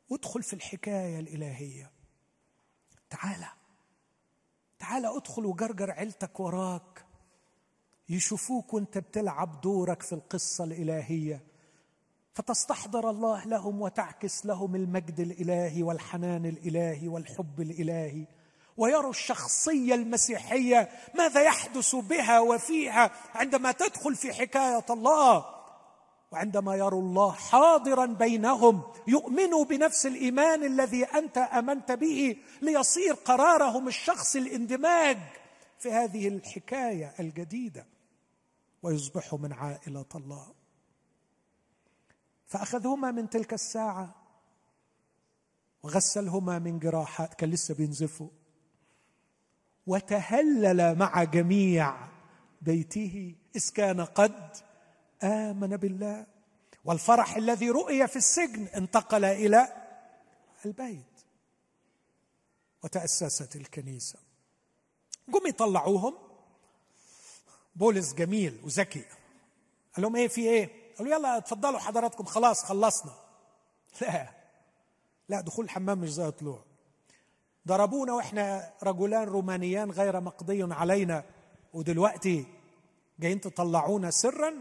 وادخل 0.10 0.44
في 0.44 0.54
الحكاية 0.54 1.20
الإلهية. 1.20 1.92
تعال. 3.10 3.46
تعال 4.80 5.06
ادخل 5.06 5.46
وجرجر 5.46 5.92
عيلتك 5.92 6.40
وراك. 6.40 7.06
يشوفوك 8.10 8.74
وانت 8.74 8.98
بتلعب 8.98 9.62
دورك 9.62 10.02
في 10.02 10.14
القصة 10.14 10.64
الإلهية. 10.64 11.44
فتستحضر 12.34 13.10
الله 13.10 13.46
لهم 13.46 13.82
وتعكس 13.82 14.46
لهم 14.46 14.76
المجد 14.76 15.20
الإلهي 15.20 15.84
والحنان 15.84 16.46
الإلهي 16.46 17.08
والحب 17.08 17.62
الإلهي. 17.62 18.26
ويروا 18.78 19.10
الشخصية 19.10 19.96
المسيحية 19.96 20.90
ماذا 21.16 21.42
يحدث 21.42 21.96
بها 21.96 22.40
وفيها 22.40 23.12
عندما 23.36 23.72
تدخل 23.72 24.16
في 24.16 24.34
حكاية 24.34 24.86
الله. 24.90 25.46
وعندما 26.32 26.76
يروا 26.76 27.02
الله 27.02 27.32
حاضرا 27.32 28.06
بينهم 28.06 28.84
يؤمنوا 29.08 29.66
بنفس 29.66 30.06
الإيمان 30.06 30.64
الذي 30.64 31.04
أنت 31.04 31.38
أمنت 31.38 31.92
به 31.92 32.36
ليصير 32.62 33.14
قرارهم 33.14 33.88
الشخصي 33.88 34.40
الإندماج. 34.40 35.18
في 35.84 35.92
هذه 35.92 36.28
الحكاية 36.28 37.14
الجديدة 37.20 37.86
ويصبحوا 38.84 39.40
من 39.40 39.54
عائلة 39.54 40.06
الله. 40.16 40.54
فأخذهما 42.46 43.12
من 43.12 43.30
تلك 43.30 43.54
الساعة 43.54 44.16
وغسلهما 45.84 46.60
من 46.60 46.80
جراحات 46.80 47.34
كان 47.34 47.50
لسه 47.50 47.76
بينزفوا. 47.76 48.30
وتهلل 49.88 50.98
مع 50.98 51.24
جميع 51.24 52.08
بيته 52.62 53.36
إذ 53.56 53.70
كان 53.72 54.02
قد 54.02 54.58
آمن 55.24 55.78
بالله. 55.78 56.28
والفرح 56.86 57.36
الذي 57.36 57.70
رؤي 57.70 58.08
في 58.08 58.16
السجن 58.16 58.66
انتقل 58.66 59.26
إلى 59.26 59.68
البيت 60.66 61.26
وتأسست 62.84 63.56
الكنيسة. 63.56 64.33
جم 65.28 65.48
يطلعوهم. 65.48 66.16
بولس 67.76 68.14
جميل 68.14 68.62
وذكي. 68.64 69.06
قال 69.96 70.04
لهم 70.04 70.16
إيه 70.16 70.28
في 70.28 70.42
إيه؟ 70.42 70.70
قالوا 70.98 71.16
يلا 71.16 71.38
اتفضلوا 71.38 71.80
حضراتكم 71.80 72.24
خلاص 72.24 72.64
خلصنا. 72.64 73.12
لا. 74.02 74.30
لا 75.30 75.42
دخول 75.42 75.66
الحمام 75.66 75.98
مش 75.98 76.14
زي 76.14 76.32
طلوع 76.32 76.60
ضربونا 77.68 78.14
وإحنا 78.14 78.74
رجلان 78.84 79.24
رومانيان 79.28 79.92
غير 79.92 80.22
مقضي 80.22 80.74
علينا. 80.74 81.24
ودلوقتي 81.74 82.46
جايين 83.20 83.42
تطلعونا 83.42 84.12
سرا. 84.12 84.54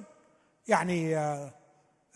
يعني 0.69 1.17
آه، 1.17 1.55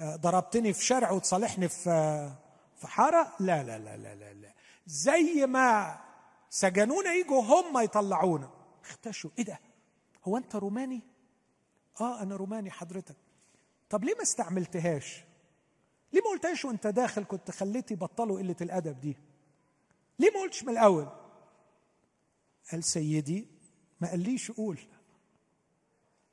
آه، 0.01 0.17
ضربتني 0.17 0.73
في 0.73 0.85
شارع 0.85 1.11
وتصالحني 1.11 1.69
في 1.69 1.91
آه، 1.91 2.33
في 2.77 2.87
حارة. 2.87 3.33
لا 3.41 3.63
لا 3.63 3.79
لا 3.79 3.97
لا 3.97 4.15
لا, 4.15 4.33
لا. 4.33 4.53
زي 4.87 5.47
ما 5.47 5.99
سجنونا 6.51 7.13
يجوا 7.13 7.43
هم 7.43 7.79
يطلعونا 7.79 8.51
اختشوا. 8.85 9.31
إيه 9.39 9.45
ده؟ 9.45 9.61
هو 10.25 10.37
أنت 10.37 10.57
روماني؟ 10.57 11.01
آه 12.01 12.23
أنا 12.23 12.37
روماني 12.37 12.71
حضرتك. 12.71 13.17
طب 13.91 14.05
ليه 14.05 14.15
ما 14.15 14.23
استعملتهاش؟ 14.23 15.25
ليه 16.13 16.21
ما 16.21 16.31
قلتهاش 16.31 16.65
وأنت 16.65 16.87
داخل 16.87 17.25
كنت 17.25 17.51
خليتي 17.51 17.95
بطلوا 17.95 18.39
قلة 18.39 18.57
الأدب 18.61 19.01
دي؟ 19.01 19.17
ليه 20.19 20.31
ما 20.31 20.41
قلتش 20.41 20.63
من 20.65 20.69
الأول؟ 20.73 21.09
قال 22.73 22.85
سيدي 22.85 23.47
ما 24.01 24.11
قاليش 24.11 24.51
قول. 24.51 24.79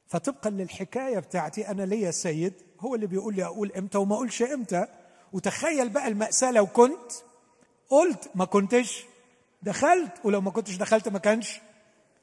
فطبقا 0.07 0.49
للحكاية 0.49 1.19
بتاعتي 1.19 1.67
أنا 1.67 1.83
ليا 1.83 2.11
سيد 2.11 2.53
هو 2.79 2.95
اللي 2.95 3.07
بيقول 3.07 3.35
لي 3.35 3.43
أقول 3.43 3.71
إمتى 3.71 3.97
وما 3.97 4.15
أقولش 4.15 4.41
إمتى. 4.41 4.87
وتخيل 5.33 5.89
بقى 5.89 6.07
المأساة 6.07 6.51
لو 6.51 6.67
كنت 6.67 7.11
قلت 7.89 8.31
ما 8.35 8.45
كنتش 8.45 9.05
دخلت 9.63 10.11
ولو 10.23 10.41
ما 10.41 10.51
كنتش 10.51 10.75
دخلت 10.75 11.07
ما 11.07 11.19
كانش 11.19 11.61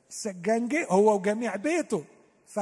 السجان 0.09 0.68
جه 0.68 0.86
هو 0.91 1.14
وجميع 1.14 1.57
بيته. 1.57 2.05
ف 2.47 2.59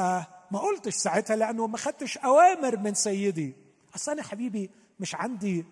ما 0.50 0.58
قلتش 0.58 0.94
ساعتها 0.94 1.36
لأنه 1.36 1.66
ما 1.66 1.78
خدتش 1.78 2.18
أوامر 2.18 2.76
من 2.76 2.94
سيدي. 2.94 3.54
أصل 3.96 4.12
أنا 4.12 4.22
حبيبي 4.22 4.70
مش 5.00 5.14
عندي 5.14 5.64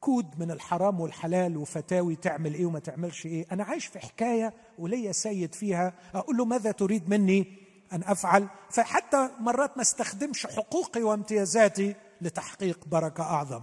كود 0.00 0.40
من 0.40 0.50
الحرام 0.50 1.00
والحلال 1.00 1.56
وفتاوي 1.56 2.16
تعمل 2.16 2.54
إيه 2.54 2.66
وما 2.66 2.78
تعملش 2.78 3.26
إيه. 3.26 3.46
أنا 3.52 3.64
عايش 3.64 3.86
في 3.86 3.98
حكاية 3.98 4.54
وليا 4.78 5.12
سيد 5.12 5.54
فيها. 5.54 5.92
أقول 6.14 6.36
له 6.36 6.44
ماذا 6.44 6.72
تريد 6.72 7.08
مني 7.10 7.56
أن 7.92 8.02
أفعل؟ 8.04 8.48
فحتى 8.70 9.30
مرات 9.40 9.76
ما 9.76 9.82
استخدمش 9.82 10.46
حقوقي 10.46 11.02
وامتيازاتي 11.02 11.94
لتحقيق 12.20 12.84
بركة 12.86 13.22
أعظم. 13.22 13.62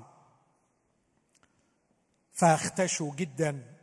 فاختشوا 2.34 3.12
جدا. 3.16 3.74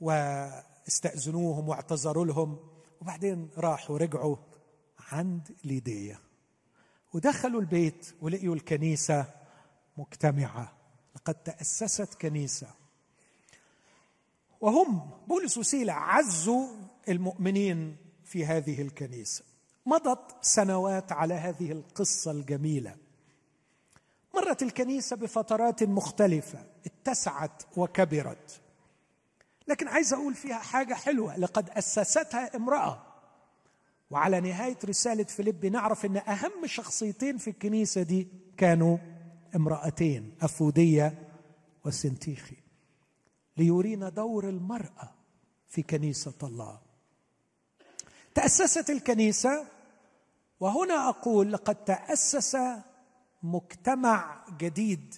واستأذنوهم 0.00 1.68
واعتذروا 1.68 2.24
لهم. 2.26 2.58
وبعدين 3.00 3.50
راحوا 3.58 3.98
رجعوا 3.98 4.36
عند 4.98 5.56
ليديا 5.64 6.18
ودخلوا 7.12 7.60
البيت 7.60 8.14
ولقيوا 8.20 8.54
الكنيسة 8.54 9.26
مجتمعة. 9.96 10.72
لقد 11.16 11.34
تأسست 11.34 12.14
كنيسة. 12.14 12.66
وهم 14.60 15.10
بولس 15.28 15.58
وسيلة 15.58 15.92
عزوا 15.92 16.66
المؤمنين 17.08 17.96
في 18.24 18.46
هذه 18.46 18.82
الكنيسة. 18.82 19.44
مضت 19.86 20.44
سنوات 20.44 21.12
على 21.12 21.34
هذه 21.34 21.72
القصة 21.72 22.30
الجميلة. 22.30 22.96
مرت 24.34 24.62
الكنيسة 24.62 25.16
بفترات 25.16 25.82
مختلفة. 25.82 26.66
اتسعت 26.86 27.62
وكبرت. 27.76 28.60
لكن 29.68 29.88
عايز 29.88 30.12
أقول 30.12 30.34
فيها 30.34 30.58
حاجة 30.58 30.94
حلوة. 30.94 31.36
لقد 31.36 31.70
أسستها 31.70 32.56
امرأة. 32.56 33.02
وعلى 34.10 34.40
نهاية 34.40 34.78
رسالة 34.84 35.24
فيليب 35.24 35.66
نعرف 35.66 36.04
إن 36.04 36.16
أهم 36.16 36.66
شخصيتين 36.66 37.38
في 37.38 37.50
الكنيسة 37.50 38.02
دي 38.02 38.28
كانوا 38.56 38.98
امرأتين 39.56 40.34
أفودية 40.42 41.28
وسنتيخي 41.84 42.56
ليرينا 43.56 44.08
دور 44.08 44.48
المرأة 44.48 45.14
في 45.68 45.82
كنيسة 45.82 46.34
الله. 46.42 46.80
تأسست 48.34 48.90
الكنيسة 48.90 49.66
وهنا 50.60 51.08
أقول 51.08 51.52
لقد 51.52 51.84
تأسس 51.84 52.56
مجتمع 53.42 54.44
جديد 54.58 55.14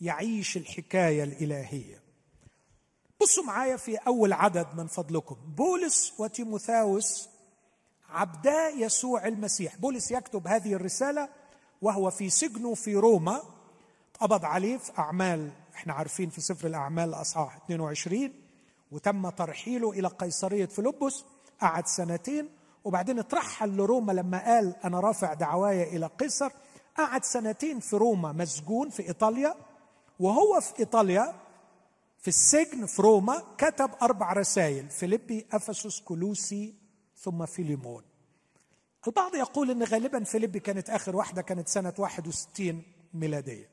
يعيش 0.00 0.56
الحكاية 0.56 1.24
الإلهية. 1.24 2.03
بصوا 3.20 3.44
معايا 3.44 3.76
في 3.76 3.96
أول 3.96 4.32
عدد 4.32 4.66
من 4.76 4.86
فضلكم. 4.86 5.36
بولس 5.56 6.12
وتيموثاوس 6.18 7.28
عبدا 8.08 8.68
يسوع 8.68 9.26
المسيح. 9.26 9.76
بولس 9.76 10.10
يكتب 10.10 10.46
هذه 10.48 10.72
الرسالة 10.74 11.28
وهو 11.82 12.10
في 12.10 12.30
سجنه 12.30 12.74
في 12.74 12.94
روما. 12.96 13.42
قبض 14.20 14.44
عليه 14.44 14.76
في 14.76 14.92
أعمال 14.98 15.50
إحنا 15.74 15.92
عارفين 15.92 16.30
في 16.30 16.40
سفر 16.40 16.66
الأعمال 16.66 17.14
أصحاح 17.14 17.56
22 17.56 18.32
وتم 18.92 19.28
ترحيله 19.30 19.90
إلى 19.90 20.08
قيصرية 20.08 20.66
فيلبس 20.66 21.24
قعد 21.60 21.86
سنتين 21.86 22.48
وبعدين 22.84 23.18
اترحل 23.18 23.76
لروما 23.76 24.12
لما 24.12 24.44
قال 24.44 24.76
أنا 24.84 25.00
رافع 25.00 25.34
دعواي 25.34 25.96
إلى 25.96 26.06
قيصر. 26.06 26.52
قعد 26.98 27.24
سنتين 27.24 27.80
في 27.80 27.96
روما 27.96 28.32
مسجون 28.32 28.90
في 28.90 29.08
إيطاليا 29.08 29.54
وهو 30.20 30.60
في 30.60 30.78
إيطاليا 30.78 31.34
في 32.24 32.28
السجن 32.28 32.86
في 32.86 33.02
روما 33.02 33.42
كتب 33.58 33.90
أربع 34.02 34.32
رسائل 34.32 34.90
فيليبي 34.90 35.46
أفسس 35.52 36.00
كولوسي 36.00 36.74
ثم 37.16 37.46
فيليمون. 37.46 38.02
البعض 39.06 39.34
يقول 39.34 39.70
إن 39.70 39.82
غالبا 39.82 40.24
فيليبي 40.24 40.60
كانت 40.60 40.90
آخر 40.90 41.16
واحدة 41.16 41.42
كانت 41.42 41.68
سنة 41.68 41.92
61 41.98 42.82
ميلادية. 43.14 43.68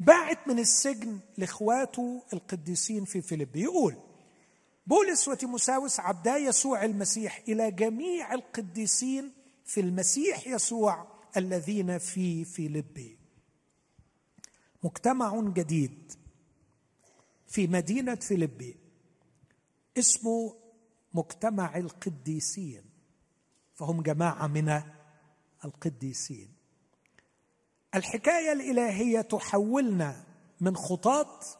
باعت 0.00 0.48
من 0.48 0.58
السجن 0.58 1.18
لإخواته 1.38 2.22
القديسين 2.32 3.04
في 3.04 3.22
فيليبي. 3.22 3.62
يقول 3.62 3.96
بولس 4.86 5.28
وتيموثاوس 5.28 6.00
عبدا 6.00 6.36
يسوع 6.36 6.84
المسيح 6.84 7.42
إلى 7.48 7.70
جميع 7.70 8.34
القديسين 8.34 9.32
في 9.64 9.80
المسيح 9.80 10.46
يسوع 10.46 11.06
الذين 11.36 11.98
في 11.98 12.44
فيليبي. 12.44 13.18
مجتمع 14.82 15.40
جديد. 15.40 16.12
في 17.48 17.66
مدينة 17.66 18.14
فيليبي 18.14 18.76
اسمه 19.98 20.56
مجتمع 21.14 21.76
القديسين 21.76 22.84
فهم 23.74 24.02
جماعة 24.02 24.46
من 24.46 24.82
القديسين. 25.64 26.52
الحكاية 27.94 28.52
الإلهية 28.52 29.20
تحولنا 29.20 30.24
من 30.60 30.76
خطاط 30.76 31.58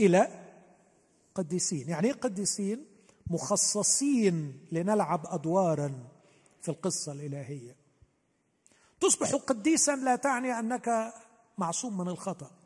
إلى 0.00 0.44
قديسين. 1.34 1.88
يعني 1.88 2.06
إيه 2.06 2.12
قديسين؟ 2.12 2.86
مخصصين 3.26 4.66
لنلعب 4.72 5.26
أدوارا 5.26 6.08
في 6.60 6.68
القصة 6.68 7.12
الإلهية. 7.12 7.76
تصبح 9.00 9.34
قديسا 9.34 9.96
لا 9.96 10.16
تعني 10.16 10.58
أنك 10.58 11.14
معصوم 11.58 11.98
من 11.98 12.08
الخطأ. 12.08 12.57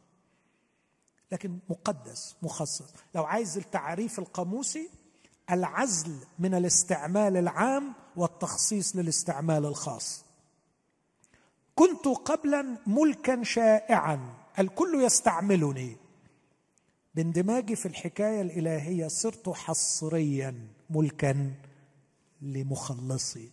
لكن 1.32 1.58
مقدس 1.68 2.36
مخصص. 2.42 2.94
لو 3.14 3.24
عايز 3.24 3.58
التعريف 3.58 4.18
القاموسي 4.18 4.90
العزل 5.50 6.16
من 6.38 6.54
الاستعمال 6.54 7.36
العام 7.36 7.92
والتخصيص 8.16 8.96
للاستعمال 8.96 9.66
الخاص. 9.66 10.24
كنت 11.74 12.08
قبلا 12.08 12.78
ملكا 12.86 13.42
شائعا 13.42 14.34
الكل 14.58 15.02
يستعملني. 15.04 15.96
باندماجي 17.14 17.76
في 17.76 17.86
الحكاية 17.86 18.42
الإلهية 18.42 19.08
صرت 19.08 19.48
حصريا 19.48 20.68
ملكا 20.90 21.54
لمخلصي. 22.42 23.50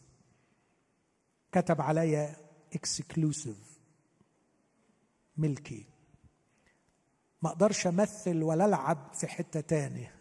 كتب 1.51 1.81
علي 1.81 2.35
exclusive 2.73 3.79
ملكي. 5.37 5.85
ما 7.41 7.49
أقدرش 7.49 7.87
امثل 7.87 8.43
ولا 8.43 8.65
العب 8.65 8.97
في 9.13 9.27
حتة 9.27 9.59
تانية 9.61 10.15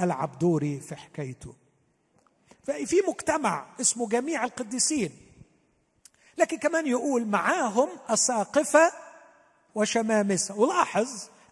العب 0.00 0.38
دوري 0.38 0.80
في 0.80 0.96
حكايته. 0.96 1.54
ففي 2.62 2.96
مجتمع 3.08 3.66
اسمه 3.80 4.08
جميع 4.08 4.44
القديسين. 4.44 5.10
لكن 6.38 6.58
كمان 6.58 6.86
يقول 6.86 7.26
معاهم 7.26 7.88
أساقفة 8.08 8.92
وشمامسة. 9.74 10.54
ولاحظ 10.60 11.08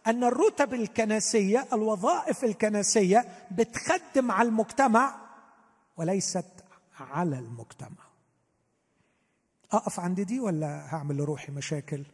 أن 0.07 0.25
الرتب 0.25 0.75
الكنسية 0.75 1.67
الوظائف 1.73 2.45
الكنسية 2.45 3.47
بتخدم 3.51 4.31
على 4.31 4.49
المجتمع 4.49 5.15
وليست 5.97 6.47
على 7.01 7.39
المجتمع. 7.39 8.07
أقف 9.73 10.01
عند 10.01 10.21
دي 10.21 10.41
ولا 10.41 10.95
هعمل 10.95 11.17
لروحي 11.17 11.53
مشاكل؟ 11.53 12.05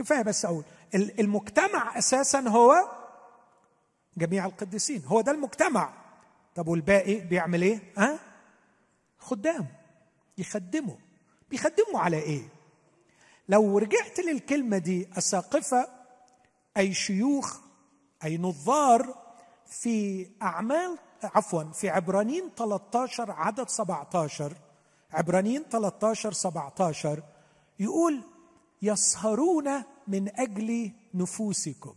كفاية 0.00 0.22
بس 0.22 0.44
أقول. 0.44 0.64
المجتمع 0.94 1.98
أساسا 1.98 2.40
هو 2.40 2.88
جميع 4.16 4.46
القديسين. 4.46 5.02
هو 5.06 5.20
ده 5.20 5.32
المجتمع. 5.32 5.92
طب 6.54 6.68
والباقي 6.68 7.14
بيعمل 7.20 7.62
إيه؟ 7.62 7.92
ها؟ 7.96 8.18
خدام. 9.18 9.66
يخدموا. 10.38 10.96
بيخدموا 11.50 12.00
على 12.00 12.16
إيه؟ 12.18 12.42
لو 13.48 13.78
رجعت 13.78 14.20
للكلمة 14.20 14.78
دي 14.78 15.08
اساقفه 15.18 15.88
أي 16.76 16.94
شيوخ 16.94 17.58
أي 18.24 18.38
نظار 18.38 19.14
في 19.66 20.26
أعمال 20.42 20.98
عفوا 21.22 21.62
في 21.64 21.88
عبرانيين 21.88 22.50
13 22.56 23.30
عدد 23.32 23.68
17 23.68 24.52
عبرانيين 25.12 25.62
13 25.70 26.32
17 26.32 27.22
يقول 27.80 28.22
يسهرون 28.82 29.82
من 30.08 30.40
أجل 30.40 30.92
نفوسكم. 31.14 31.94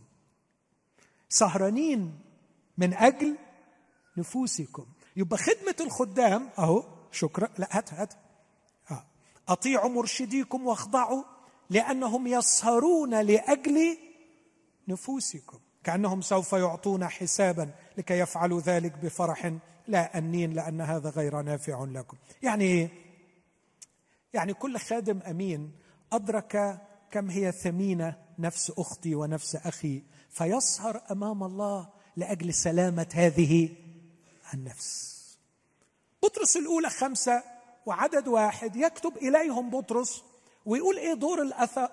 سهرانين 1.28 2.18
من 2.78 2.94
أجل 2.94 3.36
نفوسكم. 4.16 4.86
يبقى 5.16 5.38
خدمة 5.38 5.76
الخدام 5.80 6.50
أهو 6.58 6.84
شكرا. 7.12 7.48
لا 7.58 7.68
هات 7.70 7.94
هات. 7.94 8.14
آه. 8.90 9.04
أطيعوا 9.48 9.88
مرشديكم 9.88 10.66
واخضعوا 10.66 11.22
لأنهم 11.70 12.26
يسهرون 12.26 13.20
لأجل 13.20 13.98
نفوسكم. 14.88 15.58
كأنهم 15.84 16.20
سوف 16.20 16.52
يعطون 16.52 17.08
حسابا 17.08 17.70
لكي 17.98 18.18
يفعلوا 18.18 18.60
ذلك 18.60 18.92
بفرح 18.98 19.52
لا 19.88 20.18
أنين 20.18 20.52
لأن 20.52 20.80
هذا 20.80 21.10
غير 21.10 21.42
نافع 21.42 21.84
لكم. 21.84 22.16
يعني 22.42 22.64
إيه؟ 22.64 22.88
يعني 24.34 24.54
كل 24.54 24.78
خادم 24.78 25.20
أمين 25.20 25.72
أدرك 26.16 26.80
كم 27.10 27.30
هي 27.30 27.52
ثمينه 27.52 28.16
نفس 28.38 28.72
أختي 28.78 29.14
ونفس 29.14 29.56
أخي 29.56 30.02
فيسهر 30.30 31.00
أمام 31.10 31.42
الله 31.44 31.88
لأجل 32.16 32.54
سلامة 32.54 33.06
هذه 33.14 33.68
النفس. 34.54 35.14
بطرس 36.22 36.56
الأولى 36.56 36.90
خمسة 36.90 37.42
وعدد 37.86 38.28
واحد 38.28 38.76
يكتب 38.76 39.16
إليهم 39.16 39.70
بطرس 39.70 40.22
ويقول 40.66 40.96
إيه 40.98 41.14
دور 41.14 41.42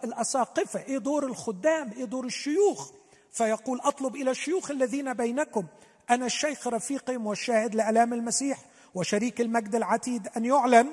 الأساقفة 0.04 0.80
إيه 0.84 0.98
دور 0.98 1.26
الخدام 1.26 1.92
إيه 1.92 2.06
دور 2.06 2.26
الشيوخ؟ 2.26 2.92
فيقول 3.32 3.80
أطلب 3.82 4.16
إلى 4.16 4.32
الشيوخ 4.32 4.72
الذين 4.72 5.14
بينكم 5.14 5.66
أنا 6.10 6.26
الشيخ 6.26 6.68
رفيقهم 6.68 7.28
والشاهد 7.28 7.76
لألام 7.76 8.14
المسيح 8.14 8.60
وشريك 8.96 9.42
المجد 9.42 9.76
العتيد 9.76 10.28
أن 10.38 10.46
يعلن 10.46 10.88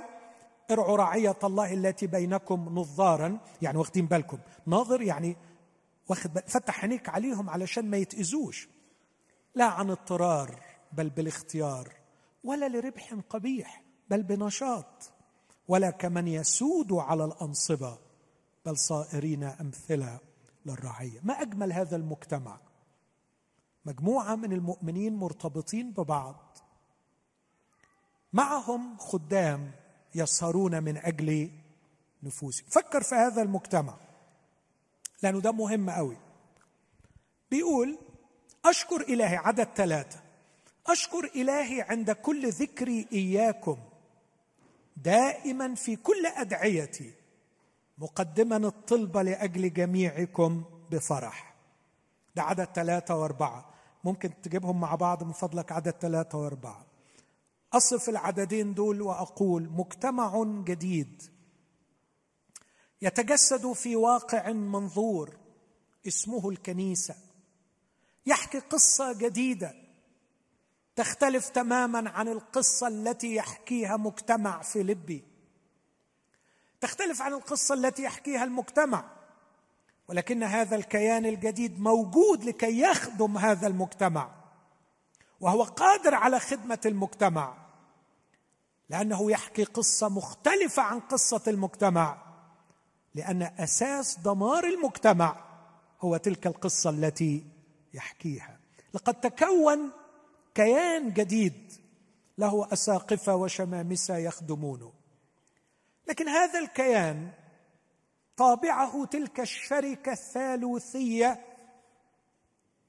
ارعوا 0.71 0.97
رعية 0.97 1.39
الله 1.45 1.73
التي 1.73 2.07
بينكم 2.07 2.79
نظارا. 2.79 3.39
يعني 3.63 3.79
واخدين 3.79 4.07
بالكم. 4.07 4.39
ناظر 4.67 5.03
يعني 5.03 5.37
واخد 6.09 6.39
فتح 6.39 6.81
عينيك 6.81 7.09
عليهم 7.09 7.51
علشان 7.51 7.91
ما 7.91 7.97
يتأذوش. 7.97 8.69
لا 9.55 9.65
عن 9.65 9.91
اضطرار 9.91 10.63
بل 10.93 11.11
بالاختيار 11.11 11.93
ولا 12.45 12.69
لربح 12.69 13.15
قبيح 13.31 13.83
بل 14.11 14.23
بنشاط. 14.23 15.13
ولا 15.69 15.91
كمن 15.91 16.29
يسود 16.29 16.93
على 16.93 17.25
الأنصبة 17.25 17.99
بل 18.67 18.79
صائرين 18.79 19.45
أمثلة 19.45 20.21
للرعية. 20.67 21.21
ما 21.23 21.43
أجمل 21.43 21.73
هذا 21.73 21.97
المجتمع. 21.97 22.61
مجموعة 23.85 24.35
من 24.35 24.53
المؤمنين 24.53 25.17
مرتبطين 25.17 25.93
ببعض. 25.93 26.59
معهم 28.33 28.97
خدام 28.99 29.73
يسهرون 30.15 30.83
من 30.83 30.97
أجل 30.97 31.51
نفوسهم. 32.23 32.67
فكر 32.71 33.03
في 33.03 33.15
هذا 33.15 33.43
المجتمع 33.43 33.95
لأنه 35.23 35.41
ده 35.41 35.53
مهم 35.53 35.91
قوي. 35.91 36.17
بيقول 37.51 37.99
أشكر 38.65 39.01
إلهي 39.01 39.37
عدد 39.37 39.69
ثلاثة. 39.77 40.21
أشكر 40.87 41.25
إلهي 41.25 41.83
عند 41.83 42.11
كل 42.11 42.51
ذكري 42.51 43.07
إياكم 43.13 43.79
دائما 44.97 45.75
في 45.75 45.97
كل 45.97 46.27
أدعيتي 46.27 47.13
مقدما 47.99 48.57
الطلبه 48.57 49.23
لأجل 49.23 49.73
جميعكم 49.73 50.65
بفرح. 50.91 51.55
ده 52.37 52.43
عدد 52.43 52.65
ثلاثة 52.65 53.17
وأربعة. 53.17 53.75
ممكن 54.05 54.31
تجيبهم 54.43 54.81
مع 54.81 54.95
بعض 54.95 55.23
من 55.23 55.33
فضلك 55.33 55.73
عدد 55.73 55.91
ثلاثة 56.01 56.39
وأربعة. 56.39 56.88
أصف 57.73 58.09
العددين 58.09 58.75
دول 58.75 59.03
وأقول 59.03 59.71
مجتمع 59.71 60.45
جديد 60.65 61.23
يتجسد 63.03 63.73
في 63.73 63.97
واقع 63.97 64.53
منظور 64.53 65.37
اسمه 66.07 66.49
الكنيسة. 66.49 67.15
يحكي 68.27 68.59
قصة 68.59 69.13
جديدة 69.13 69.75
تختلف 70.97 71.49
تماما 71.49 72.11
عن 72.11 72.29
القصة 72.29 72.89
التي 72.89 73.35
يحكيها 73.35 73.97
مجتمع 73.97 74.63
فيلبي 74.63 75.25
تختلف 76.81 77.23
عن 77.23 77.33
القصة 77.33 77.75
التي 77.75 78.03
يحكيها 78.03 78.45
المجتمع 78.45 79.05
ولكن 80.09 80.43
هذا 80.43 80.77
الكيان 80.77 81.27
الجديد 81.27 81.81
موجود 81.81 82.45
لكي 82.45 82.81
يخدم 82.81 83.39
هذا 83.39 83.67
المجتمع. 83.67 84.38
وهو 85.41 85.63
قادر 85.63 86.15
على 86.15 86.41
خدمة 86.41 86.81
المجتمع 86.87 87.55
لأنه 88.89 89.31
يحكي 89.31 89.65
قصة 89.65 90.09
مختلفة 90.09 90.83
عن 90.83 91.01
قصة 91.01 91.43
المجتمع 91.47 92.19
لأن 93.15 93.43
أساس 93.43 94.19
دمار 94.19 94.65
المجتمع 94.65 95.45
هو 96.01 96.17
تلك 96.17 96.47
القصة 96.47 96.91
التي 96.91 97.47
يحكيها. 97.95 98.59
لقد 98.95 99.15
تكون 99.15 99.91
كيان 100.55 101.13
جديد 101.13 101.73
له 102.39 102.69
أساقفة 102.73 103.35
وشمامسة 103.35 104.17
يخدمونه. 104.17 104.93
لكن 106.09 106.29
هذا 106.29 106.59
الكيان 106.59 107.31
طابعه 108.37 109.05
تلك 109.05 109.41
الشركة 109.41 110.13
الثالوثية 110.13 111.41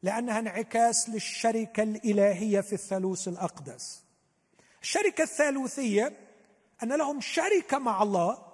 لأنها 0.03 0.39
انعكاس 0.39 1.09
للشركة 1.09 1.83
الإلهية 1.83 2.61
في 2.61 2.73
الثالوث 2.73 3.27
الأقدس. 3.27 4.03
الشركة 4.81 5.21
الثالوثية 5.21 6.17
أن 6.83 6.97
لهم 6.97 7.21
شركة 7.21 7.77
مع 7.77 8.03
الله 8.03 8.45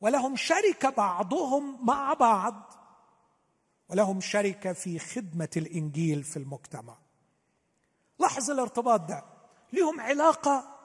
ولهم 0.00 0.36
شركة 0.36 0.90
بعضهم 0.90 1.86
مع 1.86 2.14
بعض 2.14 2.72
ولهم 3.88 4.20
شركة 4.20 4.72
في 4.72 4.98
خدمة 4.98 5.48
الإنجيل 5.56 6.22
في 6.22 6.36
المجتمع. 6.36 6.96
لاحظ 8.18 8.50
الارتباط 8.50 9.00
ده. 9.00 9.24
لهم 9.72 10.00
علاقة 10.00 10.78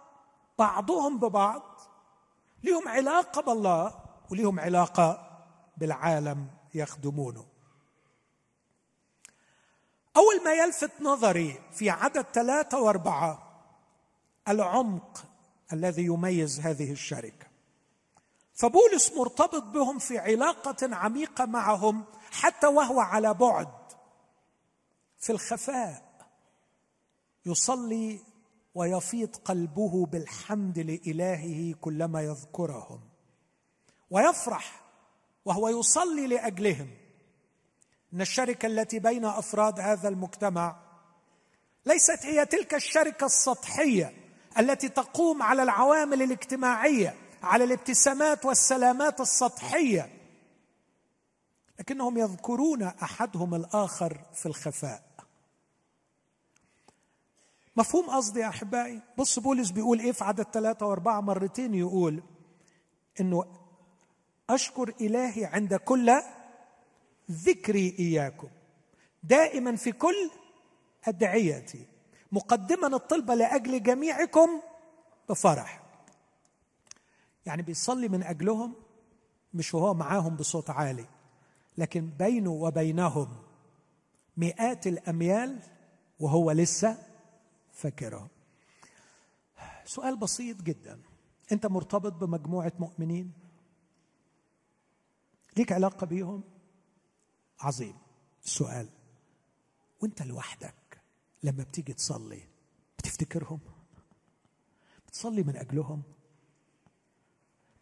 بعضهم 0.59 1.19
ببعض 1.19 1.81
لهم 2.63 2.87
علاقة 2.87 3.41
بالله 3.41 3.99
ولهم 4.31 4.59
علاقة 4.59 5.39
بالعالم 5.77 6.47
يخدمونه. 6.73 7.45
أول 10.17 10.43
ما 10.43 10.53
يلفت 10.53 10.91
نظري 11.01 11.61
في 11.71 11.89
عدد 11.89 12.25
ثلاثة 12.33 12.81
وأربعة 12.81 13.61
العمق 14.47 15.25
الذي 15.73 16.05
يميز 16.05 16.59
هذه 16.59 16.91
الشركة. 16.91 17.47
فبولس 18.53 19.11
مرتبط 19.17 19.63
بهم 19.63 19.99
في 19.99 20.17
علاقة 20.17 20.95
عميقة 20.95 21.45
معهم 21.45 22.05
حتى 22.31 22.67
وهو 22.67 22.99
على 22.99 23.33
بعد 23.33 23.67
في 25.19 25.31
الخفاء. 25.31 26.07
يصلي 27.45 28.19
ويفيض 28.75 29.35
قلبه 29.35 30.05
بالحمد 30.05 30.79
لإلهه 30.79 31.73
كلما 31.81 32.21
يذكرهم. 32.21 33.01
ويفرح 34.09 34.81
وهو 35.45 35.69
يصلي 35.69 36.27
لأجلهم. 36.27 37.06
إن 38.13 38.21
الشركة 38.21 38.65
التي 38.65 38.99
بين 38.99 39.25
أفراد 39.25 39.79
هذا 39.79 40.09
المجتمع 40.09 40.75
ليست 41.85 42.25
هي 42.25 42.45
تلك 42.45 42.73
الشركة 42.73 43.25
السطحية 43.25 44.13
التي 44.59 44.89
تقوم 44.89 45.43
على 45.43 45.63
العوامل 45.63 46.21
الاجتماعية 46.21 47.15
على 47.43 47.63
الابتسامات 47.63 48.45
والسلامات 48.45 49.21
السطحية. 49.21 50.09
لكنهم 51.79 52.17
يذكرون 52.17 52.83
أحدهم 52.83 53.55
الآخر 53.55 54.17
في 54.33 54.45
الخفاء. 54.45 55.03
مفهوم 57.75 58.09
قصدي 58.09 58.39
يا 58.39 58.47
أحبائي؟ 58.47 59.01
بص 59.17 59.39
بولس 59.39 59.71
بيقول 59.71 59.99
إيه 59.99 60.11
في 60.11 60.23
عدد 60.23 60.43
ثلاثة 60.53 60.85
وأربعة 60.85 61.21
مرتين 61.21 61.73
يقول 61.73 62.23
إنه 63.21 63.45
أشكر 64.49 64.93
إلهي 65.01 65.45
عند 65.45 65.75
كل 65.75 66.21
ذكري 67.31 67.95
إياكم. 67.99 68.49
دائما 69.23 69.75
في 69.75 69.91
كل 69.91 70.31
أدعيتي 71.03 71.85
مقدما 72.31 72.87
الطلبة 72.87 73.35
لأجل 73.35 73.83
جميعكم 73.83 74.49
بفرح. 75.29 75.83
يعني 77.45 77.61
بيصلي 77.61 78.07
من 78.07 78.23
أجلهم 78.23 78.73
مش 79.53 79.73
وهو 79.73 79.93
معاهم 79.93 80.35
بصوت 80.35 80.69
عالي 80.69 81.05
لكن 81.77 82.09
بينه 82.19 82.51
وبينهم 82.51 83.37
مئات 84.37 84.87
الأميال 84.87 85.59
وهو 86.19 86.51
لسه 86.51 86.97
فاكرهم. 87.73 88.27
سؤال 89.85 90.17
بسيط 90.17 90.61
جدا. 90.61 90.99
أنت 91.51 91.65
مرتبط 91.65 92.13
بمجموعة 92.13 92.71
مؤمنين؟ 92.79 93.31
ليك 95.57 95.71
علاقة 95.71 96.05
بيهم؟ 96.05 96.43
عظيم. 97.59 97.97
السؤال 98.45 98.89
وانت 100.01 100.21
لوحدك 100.21 101.01
لما 101.43 101.63
بتيجي 101.63 101.93
تصلي 101.93 102.47
بتفتكرهم؟ 102.97 103.59
بتصلي 105.07 105.43
من 105.43 105.55
أجلهم؟ 105.55 106.03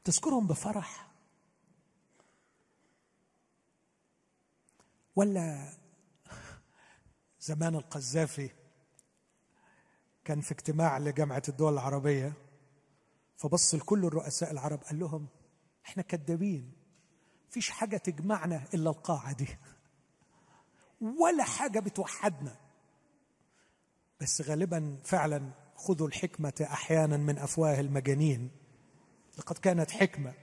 تذكرهم 0.03 0.47
بفرح؟ 0.47 1.11
ولا 5.15 5.73
زمان 7.39 7.75
القذافي 7.75 8.49
كان 10.25 10.41
في 10.41 10.51
اجتماع 10.51 10.97
لجامعة 10.97 11.43
الدول 11.49 11.73
العربية 11.73 12.33
فبص 13.37 13.75
لكل 13.75 14.05
الرؤساء 14.05 14.51
العرب 14.51 14.79
قال 14.83 14.99
لهم 14.99 15.27
إحنا 15.85 16.03
كذابين 16.03 16.71
فيش 17.49 17.69
حاجة 17.69 17.97
تجمعنا 17.97 18.67
إلا 18.73 18.89
القاعة 18.89 19.33
دي. 19.33 19.47
ولا 21.01 21.43
حاجة 21.43 21.79
بتوحدنا. 21.79 22.55
بس 24.21 24.41
غالبا 24.41 24.97
فعلا 25.03 25.51
خذوا 25.75 26.07
الحكمة 26.07 26.53
أحيانا 26.61 27.17
من 27.17 27.37
أفواه 27.37 27.79
المجانين. 27.79 28.51
لقد 29.37 29.57
كانت 29.57 29.91
حكمة. 29.91 30.33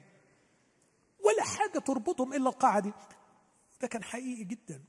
ولا 1.24 1.42
حاجة 1.44 1.78
تربطهم 1.78 2.32
إلا 2.32 2.48
القاعة 2.50 2.80
دي. 2.80 2.92
ده 3.80 3.88
كان 3.88 4.04
حقيقي 4.04 4.44
جدا. 4.44 4.84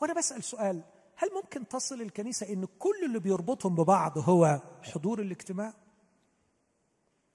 وأنا 0.00 0.14
بسأل 0.14 0.44
سؤال 0.44 0.82
هل 1.16 1.28
ممكن 1.34 1.68
تصل 1.68 2.00
الكنيسة 2.02 2.52
إن 2.52 2.66
كل 2.78 3.04
اللي 3.04 3.18
بيربطهم 3.18 3.74
ببعض 3.74 4.18
هو 4.18 4.60
حضور 4.82 5.20
الاجتماع؟ 5.20 5.74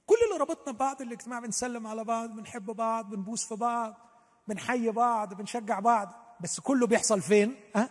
كل 0.06 0.16
اللي 0.26 0.42
ربطنا 0.42 0.74
ببعض 0.74 1.02
الاجتماع 1.02 1.40
بنسلم 1.40 1.88
على 1.88 2.04
بعض 2.04 2.30
بنحب 2.30 2.66
بعض 2.66 3.10
بنبوس 3.10 3.46
في 3.46 3.56
بعض 3.56 3.96
بنحيي 4.48 4.92
بعض 4.92 5.34
بنشجع 5.34 5.80
بعض. 5.80 6.23
بس 6.42 6.60
كله 6.60 6.88
بيحصل 6.88 7.22
فين؟ 7.22 7.56
ها؟ 7.76 7.90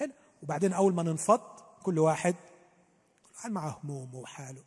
هنا. 0.00 0.12
وبعدين 0.42 0.72
أول 0.72 0.94
ما 0.94 1.02
ننفض 1.02 1.40
كل 1.82 1.98
واحد 1.98 2.34
كل 2.34 3.36
واحد 3.36 3.50
معاه 3.50 3.80
همومه 3.84 4.16
وحاله. 4.16 4.62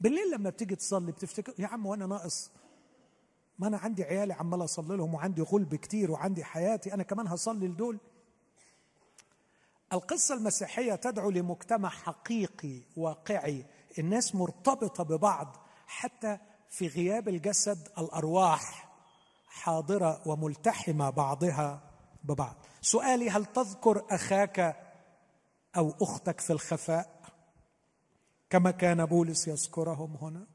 بالليل 0.00 0.30
لما 0.30 0.50
بتيجي 0.50 0.76
تصلي 0.76 1.12
بتفتكر 1.12 1.54
يا 1.58 1.66
عم 1.66 1.86
وأنا 1.86 2.06
ناقص. 2.06 2.50
ما 3.58 3.66
أنا 3.66 3.78
عندي 3.78 4.04
عيالي 4.04 4.32
عمال 4.32 4.64
أصلي 4.64 4.96
لهم 4.96 5.14
وعندي 5.14 5.42
غلب 5.42 5.74
كتير 5.74 6.10
وعندي 6.10 6.44
حياتي 6.44 6.94
أنا 6.94 7.02
كمان 7.02 7.26
هصلي 7.26 7.68
لدول. 7.68 7.98
القصة 9.92 10.34
المسيحية 10.34 10.94
تدعو 10.94 11.30
لمجتمع 11.30 11.88
حقيقي 11.88 12.82
واقعي. 12.96 13.66
الناس 13.98 14.34
مرتبطة 14.34 15.04
ببعض 15.04 15.56
حتى 15.86 16.38
في 16.70 16.88
غياب 16.88 17.28
الجسد 17.28 17.88
الأرواح 17.98 18.90
حاضرة 19.46 20.28
وملتحمة 20.28 21.10
بعضها. 21.10 21.89
ببعض. 22.24 22.56
سؤالي 22.80 23.30
هل 23.30 23.46
تذكر 23.46 24.04
أخاك 24.10 24.76
أو 25.76 25.94
أختك 26.00 26.40
في 26.40 26.52
الخفاء؟ 26.52 27.20
كما 28.50 28.70
كان 28.70 29.06
بولس 29.06 29.48
يذكرهم 29.48 30.16
هنا. 30.22 30.46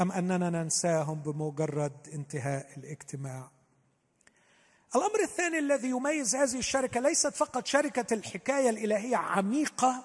أم 0.00 0.12
أننا 0.12 0.50
ننساهم 0.50 1.22
بمجرد 1.22 2.08
انتهاء 2.12 2.78
الاجتماع؟ 2.78 3.50
الأمر 4.96 5.20
الثاني 5.22 5.58
الذي 5.58 5.88
يميز 5.88 6.36
هذه 6.36 6.58
الشركة 6.58 7.00
ليست 7.00 7.34
فقط 7.34 7.66
شركة 7.66 8.14
الحكاية 8.14 8.70
الإلهية 8.70 9.16
عميقة 9.16 10.04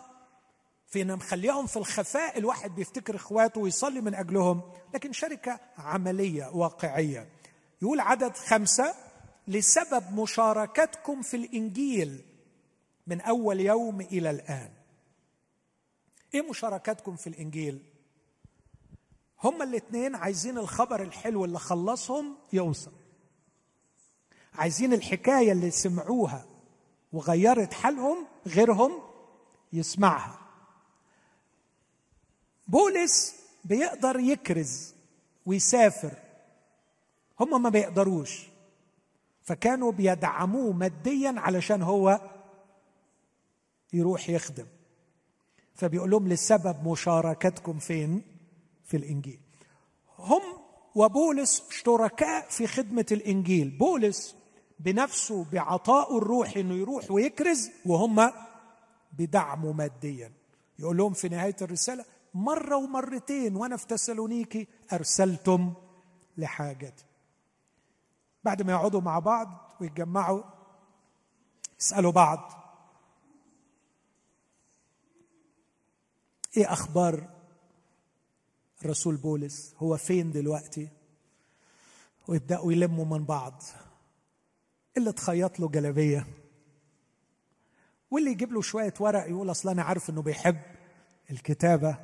في 0.88 1.02
ان 1.02 1.16
مخليهم 1.16 1.68
في 1.68 1.78
الخفاء 1.78 2.38
الواحد 2.38 2.76
بيفتكر 2.76 3.16
إخواته 3.16 3.62
ويصلي 3.62 4.02
من 4.02 4.16
أجلهم 4.16 4.62
لكن 4.94 5.14
شركة 5.14 5.60
عملية 5.78 6.50
واقعية. 6.54 7.30
يقول 7.82 8.00
عدد 8.00 8.38
خمسة 8.38 8.96
لسبب 9.50 10.20
مشاركتكم 10.20 11.22
في 11.22 11.38
الإنجيل 11.38 12.26
من 13.08 13.22
أول 13.22 13.60
يوم 13.60 14.02
إلى 14.02 14.30
الآن. 14.30 14.72
إيه 16.34 16.42
مشاركتكم 16.50 17.16
في 17.16 17.28
الإنجيل؟ 17.28 17.84
هما 19.44 19.64
الاثنين 19.64 20.16
عايزين 20.16 20.58
الخبر 20.58 21.02
الحلو 21.02 21.46
اللي 21.46 21.60
خلصهم 21.60 22.38
يوصل. 22.54 22.92
عايزين 24.54 24.94
الحكاية 24.94 25.52
اللي 25.52 25.72
سمعوها 25.72 26.46
وغيرت 27.14 27.74
حالهم 27.74 28.28
غيرهم 28.48 29.02
يسمعها. 29.74 30.40
بولس 32.68 33.36
بيقدر 33.66 34.20
يكرز 34.20 34.94
ويسافر. 35.46 36.14
هم 37.40 37.64
ما 37.64 37.70
بيقدروش. 37.70 38.49
فكانوا 39.50 39.92
بيدعموه 39.92 40.72
ماديا 40.74 41.34
علشان 41.38 41.82
هو 41.82 42.22
يروح 43.94 44.30
يخدم. 44.30 44.66
فبيقول 45.76 46.10
لهم 46.10 46.28
لسبب 46.28 46.88
مشاركتكم 46.88 47.80
فين؟ 47.80 48.22
في 48.86 48.98
الإنجيل. 48.98 49.40
هم 50.18 50.42
وبولس 50.96 51.64
شركاء 51.70 52.50
في 52.50 52.68
خدمة 52.68 53.06
الإنجيل. 53.12 53.70
بولس 53.70 54.36
بنفسه 54.80 55.46
بعطائه 55.52 56.18
الروحي 56.18 56.62
إنه 56.62 56.76
يروح 56.76 57.12
ويكرز 57.12 57.70
وهم 57.86 58.32
بدعمه 59.18 59.72
ماديا. 59.72 60.32
يقول 60.80 60.98
لهم 60.98 61.14
في 61.14 61.30
نهاية 61.30 61.56
الرسالة 61.62 62.06
مرة 62.34 62.76
ومرتين 62.76 63.56
وأنا 63.56 63.78
في 63.78 63.88
تسالونيكي 63.88 64.68
أرسلتم 64.94 65.74
لحاجتي. 66.38 67.09
بعد 68.44 68.62
ما 68.62 68.72
يقعدوا 68.72 69.02
مع 69.02 69.20
بعض 69.20 69.76
ويتجمعوا 69.82 70.44
يسألوا 71.80 72.12
بعض. 72.12 72.52
إيه 76.58 76.74
أخبار 76.74 77.30
الرسول 78.82 79.16
بولس؟ 79.16 79.76
هو 79.78 79.98
فين 79.98 80.32
دلوقتي؟ 80.32 80.90
ويبدأوا 82.28 82.72
يلموا 82.72 83.06
من 83.06 83.26
بعض. 83.26 83.64
اللي 84.98 85.12
تخيط 85.12 85.60
له 85.60 85.70
جلابية؟ 85.70 86.28
واللي 88.12 88.32
يجيب 88.32 88.54
له 88.54 88.62
شوية 88.62 88.94
ورق 89.00 89.30
يقول 89.30 89.52
أصل 89.52 89.70
أنا 89.70 89.84
عارف 89.84 90.10
إنه 90.10 90.22
بيحب 90.22 90.60
الكتابة. 91.32 91.98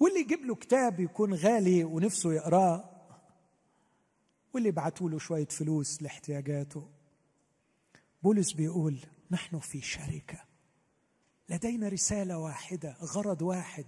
واللي 0.00 0.20
يجيب 0.20 0.44
له 0.44 0.54
كتاب 0.54 1.00
يكون 1.00 1.34
غالي 1.34 1.84
ونفسه 1.84 2.32
يقراه. 2.32 2.93
واللي 4.54 4.68
يبعتوا 4.68 5.10
له 5.10 5.18
شوية 5.18 5.46
فلوس 5.46 6.02
لاحتياجاته. 6.02 6.88
بولس 8.22 8.52
بيقول 8.52 8.98
نحن 9.30 9.58
في 9.58 9.80
شركة. 9.80 10.38
لدينا 11.48 11.88
رسالة 11.88 12.38
واحدة 12.38 12.96
غرض 13.02 13.42
واحد. 13.42 13.84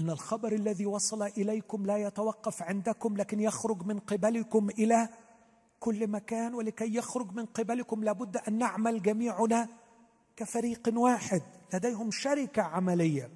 أن 0.00 0.10
الخبر 0.10 0.52
الذي 0.52 0.86
وصل 0.86 1.22
إليكم 1.22 1.86
لا 1.86 1.96
يتوقف 1.96 2.62
عندكم 2.62 3.16
لكن 3.16 3.40
يخرج 3.40 3.82
من 3.82 3.98
قبلكم 3.98 4.70
إلى 4.70 5.08
كل 5.80 6.06
مكان. 6.06 6.54
ولكي 6.54 6.94
يخرج 6.94 7.32
من 7.32 7.46
قبلكم 7.46 8.04
لابد 8.04 8.36
أن 8.36 8.58
نعمل 8.58 9.02
جميعنا 9.02 9.68
كفريق 10.36 10.88
واحد. 10.96 11.42
لديهم 11.74 12.10
شركة 12.10 12.62
عملية. 12.62 13.30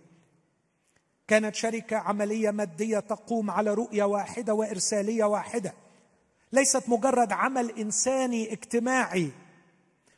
كانت 1.28 1.55
شركة 1.55 1.97
عملية 1.97 2.51
مادية 2.51 2.99
تقوم 2.99 3.51
على 3.51 3.74
رؤية 3.74 4.05
واحدة 4.05 4.55
وإرسالية 4.55 5.24
واحدة. 5.24 5.88
ليست 6.53 6.88
مجرد 6.88 7.32
عمل 7.32 7.78
إنساني 7.78 8.53
اجتماعي 8.53 9.30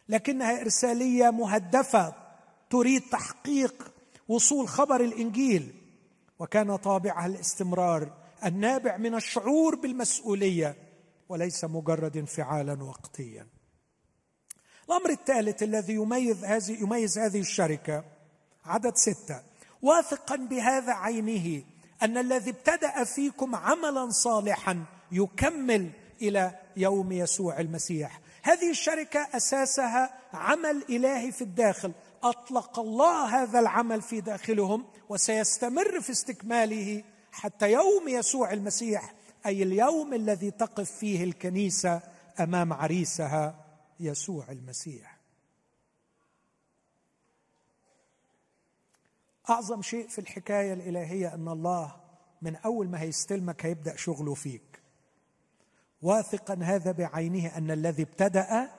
لكنها 0.08 0.60
إرسالية 0.60 1.30
مهدفة 1.30 2.14
تريد 2.70 3.02
تحقيق 3.02 3.92
وصول 4.28 4.68
خبر 4.68 5.00
الإنجيل. 5.00 5.74
وكان 6.38 6.76
طابعها 6.76 7.26
الاستمرار 7.26 8.12
النابع 8.44 8.96
من 8.96 9.14
الشعور 9.14 9.74
بالمسؤولية 9.74 10.76
وليس 11.28 11.64
مجرد 11.64 12.16
انفعالا 12.16 12.82
وقتيا. 12.82 13.46
الأمر 14.88 15.10
الثالث 15.10 15.62
الذي 15.62 15.94
يميز 15.94 16.44
هذه 16.44 16.82
يميز 16.82 17.18
هذه 17.18 17.40
الشركة 17.40 18.04
عدد 18.64 18.96
ستة. 18.96 19.42
واثقا 19.82 20.36
بهذا 20.36 20.92
عينه 20.92 21.62
أن 22.02 22.18
الذي 22.18 22.50
ابتدأ 22.50 23.04
فيكم 23.04 23.54
عملا 23.54 24.10
صالحا 24.10 24.84
يكمل 25.12 25.90
إلى 26.22 26.58
يوم 26.76 27.12
يسوع 27.12 27.60
المسيح. 27.60 28.20
هذه 28.42 28.70
الشركة 28.70 29.20
أساسها 29.20 30.14
عمل 30.32 30.84
إلهي 30.88 31.32
في 31.32 31.42
الداخل. 31.42 31.92
أطلق 32.22 32.78
الله 32.78 33.42
هذا 33.42 33.58
العمل 33.58 34.02
في 34.02 34.20
داخلهم 34.20 34.84
وسيستمر 35.08 36.00
في 36.00 36.10
استكماله 36.10 37.04
حتى 37.32 37.72
يوم 37.72 38.08
يسوع 38.08 38.52
المسيح 38.52 39.14
أي 39.46 39.62
اليوم 39.62 40.14
الذي 40.14 40.50
تقف 40.50 40.90
فيه 40.90 41.24
الكنيسة 41.24 42.02
أمام 42.40 42.72
عريسها 42.72 43.64
يسوع 44.00 44.50
المسيح. 44.50 45.20
أعظم 49.50 49.82
شيء 49.82 50.08
في 50.08 50.18
الحكاية 50.18 50.72
الإلهية 50.72 51.34
أن 51.34 51.48
الله 51.48 51.96
من 52.42 52.56
أول 52.56 52.88
ما 52.88 53.00
هيستلمك 53.00 53.66
هيبدأ 53.66 53.96
شغله 53.96 54.34
فيك. 54.34 54.69
واثقا 56.02 56.58
هذا 56.62 56.92
بعينه 56.92 57.56
أن 57.56 57.70
الذي 57.70 58.02
ابتدأ 58.02 58.70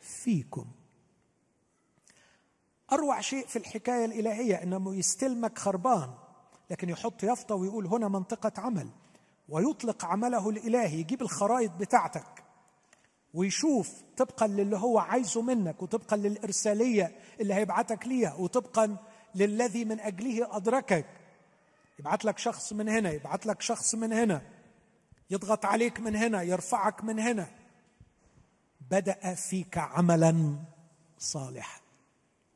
فيكم. 0.00 0.66
أروع 2.92 3.20
شيء 3.20 3.46
في 3.46 3.56
الحكاية 3.56 4.04
الإلهية 4.04 4.62
انه 4.62 4.94
يستلمك 4.94 5.58
خربان 5.58 6.14
لكن 6.70 6.88
يحط 6.88 7.22
يافطه 7.22 7.54
ويقول 7.54 7.86
هنا 7.86 8.08
منطقة 8.08 8.52
عمل 8.60 8.88
ويطلق 9.48 10.04
عمله 10.04 10.50
الإلهي 10.50 11.00
يجيب 11.00 11.22
الخرائط 11.22 11.70
بتاعتك 11.70 12.44
ويشوف 13.34 14.02
طبقا 14.16 14.46
للي 14.46 14.76
هو 14.76 14.98
عايزه 14.98 15.42
منك 15.42 15.82
وطبقا 15.82 16.16
للإرسالية 16.16 17.16
اللي 17.40 17.54
هيبعتك 17.54 18.06
ليها 18.06 18.34
وطبقا 18.34 18.96
للذي 19.34 19.84
من 19.84 20.00
أجله 20.00 20.56
أدركك. 20.56 21.06
يبعت 21.98 22.24
لك 22.24 22.38
شخص 22.38 22.72
من 22.72 22.88
هنا 22.88 23.10
يبعت 23.10 23.46
لك 23.46 23.62
شخص 23.62 23.94
من 23.94 24.12
هنا. 24.12 24.42
يضغط 25.30 25.64
عليك 25.64 26.00
من 26.00 26.16
هنا 26.16 26.42
يرفعك 26.42 27.04
من 27.04 27.18
هنا. 27.18 27.50
بدأ 28.90 29.34
فيك 29.34 29.78
عملا 29.78 30.58
صالحا 31.18 31.80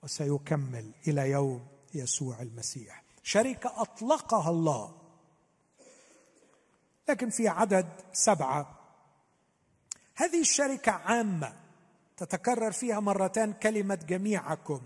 وسيكمل 0.02 0.90
إلى 1.08 1.30
يوم 1.30 1.66
يسوع 1.94 2.42
المسيح. 2.42 3.02
شركه 3.22 3.82
أطلقها 3.82 4.50
الله. 4.50 4.96
لكن 7.08 7.30
في 7.30 7.48
عدد 7.48 7.88
سبعة 8.12 8.80
هذه 10.14 10.40
الشركة 10.40 10.92
عامة 10.92 11.52
تتكرر 12.16 12.72
فيها 12.72 13.00
مرتان 13.00 13.52
كلمة 13.52 13.94
جميعكم 13.94 14.80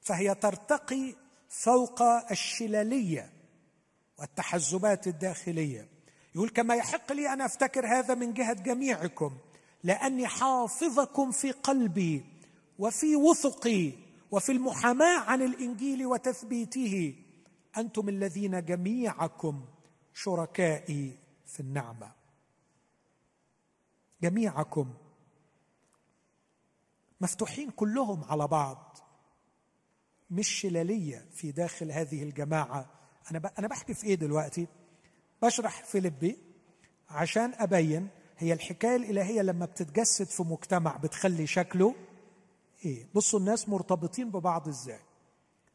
فهي 0.00 0.34
ترتقي 0.34 1.14
فوق 1.48 2.02
الشلالية 2.30 3.32
والتحزبات 4.18 5.06
الداخلية. 5.06 5.95
يقول 6.36 6.48
كما 6.48 6.74
يحق 6.74 7.12
لي 7.12 7.32
أن 7.32 7.40
أفتكر 7.40 7.86
هذا 7.86 8.14
من 8.14 8.34
جهة 8.34 8.52
جميعكم 8.52 9.36
لأني 9.84 10.26
حافظكم 10.26 11.30
في 11.30 11.50
قلبي 11.50 12.24
وفي 12.78 13.16
وثقي 13.16 13.92
وفي 14.30 14.52
المحاماة 14.52 15.18
عن 15.20 15.42
الإنجيل 15.42 16.06
وتثبيته. 16.06 17.14
أنتم 17.76 18.08
الذين 18.08 18.64
جميعكم 18.64 19.64
شركائي 20.14 21.18
في 21.46 21.60
النعمة. 21.60 22.12
جميعكم. 24.22 24.94
مفتوحين 27.20 27.70
كلهم 27.70 28.24
على 28.24 28.46
بعض. 28.48 28.98
مش 30.30 30.48
شلالية 30.48 31.26
في 31.32 31.52
داخل 31.52 31.92
هذه 31.92 32.22
الجماعة. 32.22 32.90
أنا 33.30 33.52
أنا 33.58 33.68
بحكي 33.68 33.94
في 33.94 34.06
إيه 34.06 34.14
دلوقتي؟ 34.14 34.66
بشرح 35.42 35.84
فيليبي 35.84 36.38
عشان 37.10 37.54
أبين 37.54 38.08
هي 38.38 38.52
الحكاية 38.52 38.96
الإلهية 38.96 39.42
لما 39.42 39.66
بتتجسد 39.66 40.26
في 40.26 40.42
مجتمع 40.42 40.96
بتخلي 40.96 41.46
شكله 41.46 41.94
إيه؟ 42.84 43.06
بصوا 43.14 43.38
الناس 43.40 43.68
مرتبطين 43.68 44.30
ببعض 44.30 44.68
إزاي. 44.68 45.00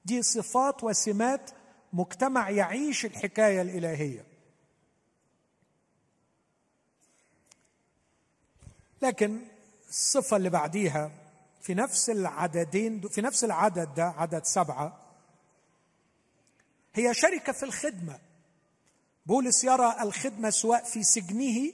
دي 0.05 0.22
صفات 0.22 0.84
وسمات 0.84 1.51
مجتمع 1.93 2.49
يعيش 2.49 3.05
الحكاية 3.05 3.62
الإلهية. 3.62 4.26
لكن 9.01 9.39
الصفة 9.89 10.38
اللي 10.38 10.49
بعديها 10.49 11.12
في 11.62 11.74
نفس 11.74 12.09
العددين 12.09 13.01
في 13.09 13.22
نفس 13.22 13.43
العدد 13.43 13.93
ده 13.93 14.05
عدد 14.05 14.43
سبعة 14.45 14.99
هي 16.93 17.14
شركة 17.14 17.53
في 17.53 17.64
الخدمة. 17.64 18.20
بولس 19.26 19.64
يرى 19.64 19.96
الخدمة 20.02 20.50
سواء 20.50 20.84
في 20.84 21.04
سجنه 21.04 21.74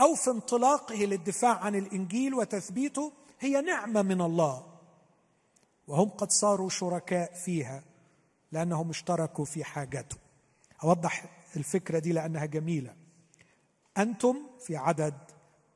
أو 0.00 0.14
في 0.14 0.30
انطلاقه 0.30 0.94
للدفاع 0.94 1.58
عن 1.58 1.74
الإنجيل 1.74 2.34
وتثبيته 2.34 3.12
هي 3.40 3.60
نعمة 3.60 4.02
من 4.02 4.20
الله. 4.20 4.66
وهم 5.86 6.08
قد 6.08 6.30
صاروا 6.30 6.68
شركاء 6.68 7.34
فيها 7.34 7.84
لأنهم 8.52 8.90
اشتركوا 8.90 9.44
في 9.44 9.64
حاجته 9.64 10.16
أوضح 10.84 11.24
الفكرة 11.56 11.98
دي 11.98 12.12
لأنها 12.12 12.44
جميلة. 12.44 12.96
أنتم 13.98 14.36
في 14.60 14.76
عدد 14.76 15.14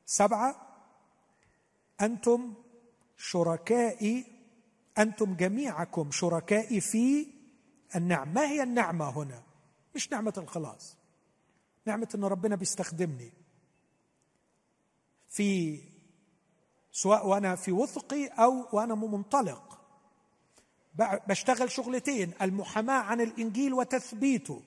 سبعة. 0.05 0.55
أنتم 2.01 2.53
شركائي. 3.17 4.25
أنتم 4.97 5.35
جميعكم 5.35 6.11
شركائي 6.11 6.81
في 6.81 7.27
النعمة. 7.95 8.31
ما 8.33 8.47
هي 8.47 8.63
النعمة 8.63 9.09
هنا؟ 9.09 9.46
مش 9.97 10.11
نعمة 10.11 10.33
الخلاص. 10.37 10.97
نعمة 11.85 12.07
إن 12.15 12.23
ربنا 12.23 12.55
بيستخدمني. 12.55 13.33
في 15.29 15.79
سواء 16.91 17.27
وأنا 17.27 17.55
في 17.55 17.71
وثقي 17.71 18.27
أو 18.27 18.67
وأنا 18.71 18.95
منطلق. 18.95 19.81
بشتغل 21.27 21.71
شغلتين 21.71 22.33
المحاماة 22.41 23.01
عن 23.01 23.21
الإنجيل 23.21 23.73
وتثبيته. 23.73 24.61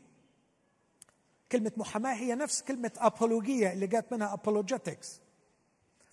كلمة 1.52 1.72
محاماة 1.76 2.14
هي 2.14 2.34
نفس 2.34 2.62
كلمة 2.62 2.92
ابولوجيه 2.96 3.72
اللي 3.72 3.86
جات 3.86 4.12
منها 4.12 4.32
ابولوجيتكس 4.32 5.20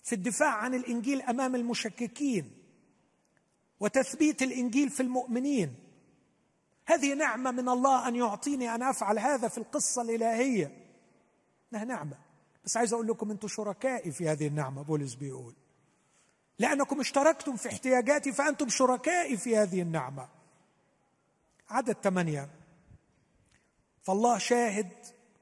في 0.02 0.14
الدفاع 0.14 0.54
عن 0.54 0.74
الإنجيل 0.74 1.22
أمام 1.22 1.54
المشككين. 1.54 2.52
وتثبيت 3.80 4.42
الإنجيل 4.42 4.90
في 4.90 5.02
المؤمنين. 5.02 5.87
هذه 6.88 7.14
نعمة 7.14 7.50
من 7.50 7.68
الله 7.68 8.08
أن 8.08 8.16
يعطيني 8.16 8.74
أن 8.74 8.82
أفعل 8.82 9.18
هذا 9.18 9.48
في 9.48 9.58
القصة 9.58 10.02
الإلهية. 10.02 10.86
إنها 11.72 11.84
نعمة. 11.84 12.18
بس 12.64 12.76
عايز 12.76 12.92
أقول 12.92 13.06
لكم 13.06 13.30
أنتم 13.30 13.48
شركائي 13.48 14.12
في 14.12 14.28
هذه 14.28 14.46
النعمة 14.46 14.82
بولس 14.82 15.14
بيقول. 15.14 15.54
لأنكم 16.58 17.00
اشتركتم 17.00 17.56
في 17.56 17.68
احتياجاتي 17.68 18.32
فأنتم 18.32 18.68
شركائي 18.68 19.36
في 19.36 19.56
هذه 19.56 19.82
النعمة. 19.82 20.28
عدد 21.70 21.96
ثمانية. 22.02 22.50
فالله 24.02 24.38
شاهد 24.38 24.92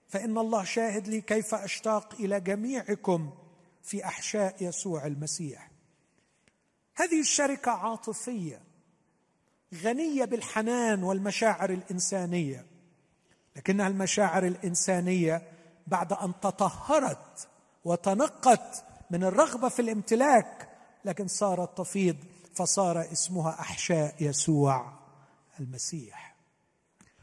فإن 0.09 0.39
الله 0.39 0.65
شاهد 0.65 1.09
لي 1.09 1.21
كيف 1.21 1.55
أشتاق 1.55 2.15
إلى 2.15 2.41
جميعكم 2.41 3.31
في 3.83 4.05
أحشاء 4.05 4.57
يسوع 4.61 5.07
المسيح. 5.07 5.71
هذه 6.97 7.21
الشركة 7.21 7.71
عاطفية. 7.71 8.66
غنية 9.75 10.25
بالحنان 10.25 11.03
والمشاعر 11.03 11.71
الإنسانية. 11.71 12.67
لكنها 13.57 13.89
المشاعر 13.89 14.47
الإنسانية 14.47 15.43
بعد 15.87 16.13
أن 16.13 16.33
تطهرت 16.43 17.49
وتنقت 17.85 18.85
من 19.11 19.25
الرغبة 19.25 19.69
في 19.69 19.83
الامتلاك 19.83 20.69
لكن 21.05 21.29
صارت 21.29 21.79
تفيض 21.79 22.17
فصار 22.55 23.13
اسمها 23.13 23.51
أحشاء 23.61 24.15
يسوع 24.21 24.93
المسيح. 25.61 26.37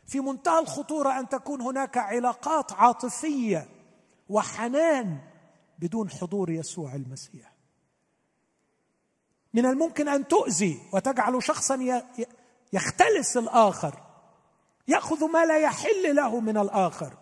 في 0.07 0.19
منتهى 0.19 0.59
الخطورة 0.59 1.19
أن 1.19 1.29
تكون 1.29 1.61
هناك 1.61 1.97
علاقات 1.97 2.73
عاطفية 2.73 3.67
وحنان 4.29 5.17
بدون 5.79 6.09
حضور 6.09 6.49
يسوع 6.49 6.95
المسيح. 6.95 7.52
من 9.53 9.65
الممكن 9.65 10.07
أن 10.07 10.27
تؤذي 10.27 10.81
وتجعل 10.93 11.43
شخصا 11.43 12.03
يختلس 12.73 13.37
الآخر 13.37 14.03
يأخذ 14.87 15.31
ما 15.31 15.45
لا 15.45 15.59
يحل 15.59 16.15
له 16.15 16.39
من 16.39 16.57
الآخر. 16.57 17.17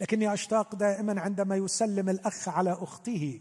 لكني 0.00 0.32
أشتاق 0.32 0.74
دائما 0.74 1.20
عندما 1.20 1.56
يسلم 1.56 2.08
الأخ 2.08 2.48
على 2.48 2.72
أخته 2.72 3.40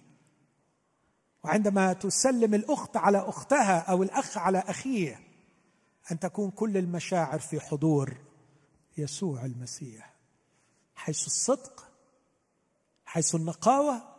وعندما 1.43 1.93
تسلم 1.93 2.53
الأخت 2.53 2.97
على 2.97 3.17
أختها 3.17 3.79
أو 3.79 4.03
الأخ 4.03 4.37
على 4.37 4.59
أخيه 4.59 5.19
أن 6.11 6.19
تكون 6.19 6.51
كل 6.51 6.77
المشاعر 6.77 7.39
في 7.39 7.59
حضور 7.59 8.17
يسوع 8.97 9.45
المسيح. 9.45 10.13
حيث 10.95 11.25
الصدق 11.25 11.87
حيث 13.05 13.35
النقاوة 13.35 14.10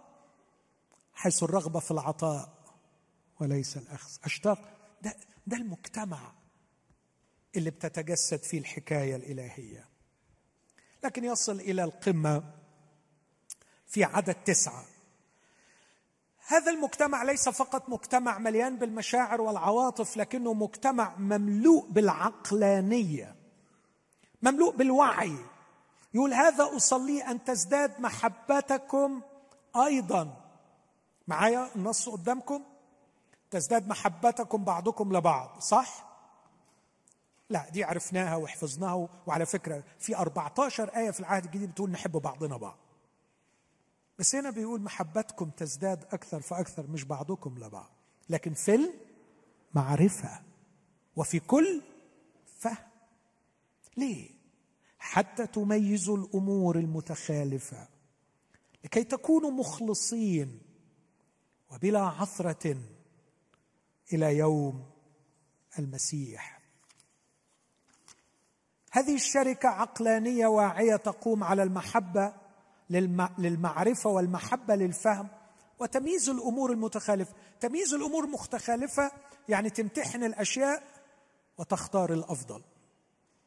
حيث 1.14 1.42
الرغبة 1.42 1.80
في 1.80 1.90
العطاء 1.90 2.52
وليس 3.40 3.76
الأخذ. 3.76 4.10
أشتاق 4.24 4.58
ده 5.02 5.16
ده 5.46 5.56
المجتمع 5.56 6.32
اللي 7.56 7.70
بتتجسد 7.70 8.42
فيه 8.42 8.58
الحكاية 8.58 9.16
الإلهية. 9.16 9.88
لكن 11.04 11.24
يصل 11.24 11.60
إلى 11.60 11.84
القمة 11.84 12.42
في 13.86 14.04
عدد 14.04 14.34
تسعة. 14.34 14.84
هذا 16.46 16.70
المجتمع 16.72 17.22
ليس 17.22 17.48
فقط 17.48 17.88
مجتمع 17.88 18.38
مليان 18.38 18.76
بالمشاعر 18.76 19.40
والعواطف 19.40 20.16
لكنه 20.16 20.52
مجتمع 20.54 21.16
مملوء 21.16 21.90
بالعقلانية 21.90 23.36
مملوء 24.42 24.76
بالوعي. 24.76 25.36
يقول 26.14 26.34
هذا 26.34 26.76
أصلي 26.76 27.22
أن 27.22 27.44
تزداد 27.44 28.00
محبتكم 28.00 29.22
أيضا. 29.76 30.41
معايا 31.32 31.68
النص 31.76 32.08
قدامكم. 32.08 32.62
تزداد 33.50 33.88
محبتكم 33.88 34.64
بعضكم 34.64 35.16
لبعض 35.16 35.60
صح؟ 35.60 36.08
لا 37.50 37.68
دي 37.70 37.84
عرفناها 37.84 38.36
وحفظناها 38.36 39.08
وعلى 39.26 39.46
فكرة 39.46 39.84
في 39.98 40.16
14 40.16 40.88
آية 40.96 41.10
في 41.10 41.20
العهد 41.20 41.44
الجديد 41.44 41.70
بتقول 41.70 41.90
نحب 41.90 42.12
بعضنا 42.12 42.56
بعض. 42.56 42.78
بس 44.18 44.34
هنا 44.34 44.50
بيقول 44.50 44.80
محبتكم 44.82 45.50
تزداد 45.50 46.04
أكثر 46.04 46.40
فأكثر 46.40 46.86
مش 46.86 47.04
بعضكم 47.04 47.58
لبعض. 47.58 47.90
لكن 48.28 48.54
في 48.54 48.92
المعرفة 49.74 50.40
وفي 51.16 51.40
كل 51.40 51.82
فهم. 52.58 52.76
ليه؟ 53.96 54.30
حتى 54.98 55.46
تميزوا 55.46 56.16
الأمور 56.16 56.76
المتخالفة 56.78 57.88
لكي 58.84 59.04
تكونوا 59.04 59.50
مخلصين 59.50 60.71
وبلا 61.72 62.00
عثرة 62.00 62.76
إلى 64.12 64.36
يوم 64.36 64.90
المسيح. 65.78 66.60
هذه 68.90 69.14
الشركة 69.14 69.68
عقلانية 69.68 70.46
واعية 70.46 70.96
تقوم 70.96 71.44
على 71.44 71.62
المحبة 71.62 72.32
للمعرفة 73.38 74.10
والمحبة 74.10 74.74
للفهم 74.74 75.28
وتمييز 75.78 76.28
الأمور 76.28 76.72
المتخالفه 76.72 77.34
تمييز 77.60 77.94
الأمور 77.94 78.24
المتخالفه 78.24 79.12
يعني 79.48 79.70
تمتحن 79.70 80.24
الأشياء 80.24 80.82
وتختار 81.58 82.12
الأفضل. 82.12 82.62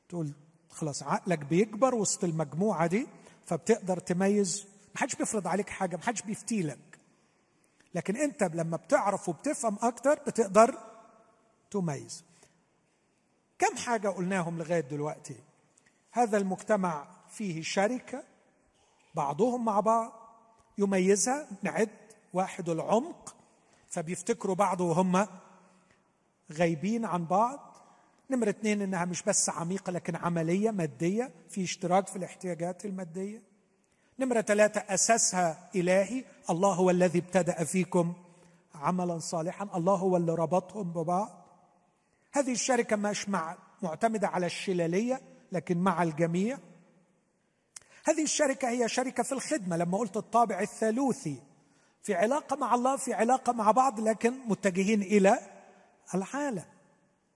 تقول 0.10 0.34
خلاص 0.70 1.04
عقلك 1.04 1.40
بيكبر 1.40 1.96
وسط 1.96 2.24
المجموعة 2.24 2.88
دي 2.88 3.08
فبتقدر 3.46 4.00
تميز. 4.00 4.66
ما 4.96 5.02
حدش 5.02 5.16
بيفرض 5.16 5.48
عليك 5.48 5.70
حاجة 5.70 5.96
ما 5.96 6.04
حدش 6.04 6.22
بيفتيلك. 6.22 6.95
لكن 7.96 8.16
انت 8.16 8.44
لما 8.44 8.78
بتعرف 8.78 9.30
وبتفهم 9.30 9.78
أكتر 9.82 10.20
بتقدر 10.28 10.78
تميز. 11.72 12.24
كم 13.60 13.78
حاجة 13.78 14.10
قلناهم 14.10 14.58
لغاية 14.58 14.80
دلوقتي؟ 14.80 15.36
هذا 16.12 16.38
المجتمع 16.38 17.08
فيه 17.30 17.62
شركة 17.62 18.24
بعضهم 19.16 19.66
مع 19.66 19.80
بعض 19.80 20.12
يميزها 20.78 21.48
نعد 21.64 21.90
واحد 22.34 22.70
العمق 22.70 23.36
فبيفتكروا 23.88 24.56
بعض 24.56 24.82
وهم 24.82 25.28
غايبين 26.54 27.06
عن 27.06 27.26
بعض. 27.26 27.76
نمرة 28.30 28.50
اثنين 28.50 28.82
إنها 28.82 29.06
مش 29.06 29.24
بس 29.24 29.50
عميقة 29.50 29.92
لكن 29.92 30.16
عملية 30.16 30.72
مادية 30.72 31.32
في 31.50 31.64
اشتراك 31.64 32.08
في 32.08 32.16
الاحتياجات 32.16 32.86
المادية. 32.86 33.55
نمرة 34.20 34.42
ثلاثة 34.42 34.80
أساسها 34.80 35.70
إلهي. 35.76 36.24
الله 36.50 36.74
هو 36.74 36.90
الذي 36.90 37.20
ابتدأ 37.20 37.64
فيكم 37.64 38.14
عملا 38.76 39.20
صالحا. 39.20 39.70
الله 39.76 39.96
هو 39.96 40.18
اللي 40.18 40.36
ربطهم 40.36 40.92
ببعض. 40.94 41.46
هذه 42.32 42.52
الشركة 42.52 42.96
مش 42.96 43.30
مع 43.30 43.58
معتمدة 43.82 44.28
على 44.28 44.46
الشلالية 44.46 45.22
لكن 45.52 45.78
مع 45.78 46.04
الجميع. 46.04 46.58
هذه 48.06 48.24
الشركة 48.24 48.70
هي 48.70 48.90
شركة 48.90 49.24
في 49.24 49.32
الخدمة. 49.32 49.78
لما 49.78 49.98
قلت 49.98 50.18
الطابع 50.18 50.60
الثالوثي 50.60 51.42
في 52.04 52.16
علاقة 52.16 52.56
مع 52.56 52.76
الله 52.76 52.98
في 52.98 53.14
علاقة 53.14 53.54
مع 53.54 53.72
بعض 53.72 54.00
لكن 54.00 54.34
متجهين 54.48 55.02
إلى 55.02 55.40
العالم. 56.16 56.66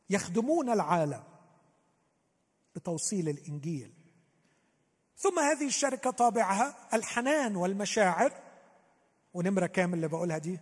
يخدمون 0.09 0.69
العالم 0.69 1.23
بتوصيل 2.75 3.30
الإنجيل. 3.30 3.98
ثم 5.20 5.39
هذه 5.39 5.67
الشركة 5.67 6.11
طابعها 6.11 6.76
الحنان 6.93 7.55
والمشاعر 7.55 8.32
ونمرة 9.34 9.65
كام 9.65 9.93
اللي 9.93 10.07
بقولها 10.07 10.38
دي 10.38 10.59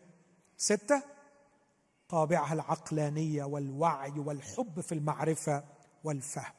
ستة 0.58 1.04
طابعها 2.10 2.54
العقلانية 2.54 3.44
والوعي 3.44 4.20
والحب 4.20 4.82
في 4.82 4.92
المعرفة 4.92 5.64
والفهم. 6.04 6.54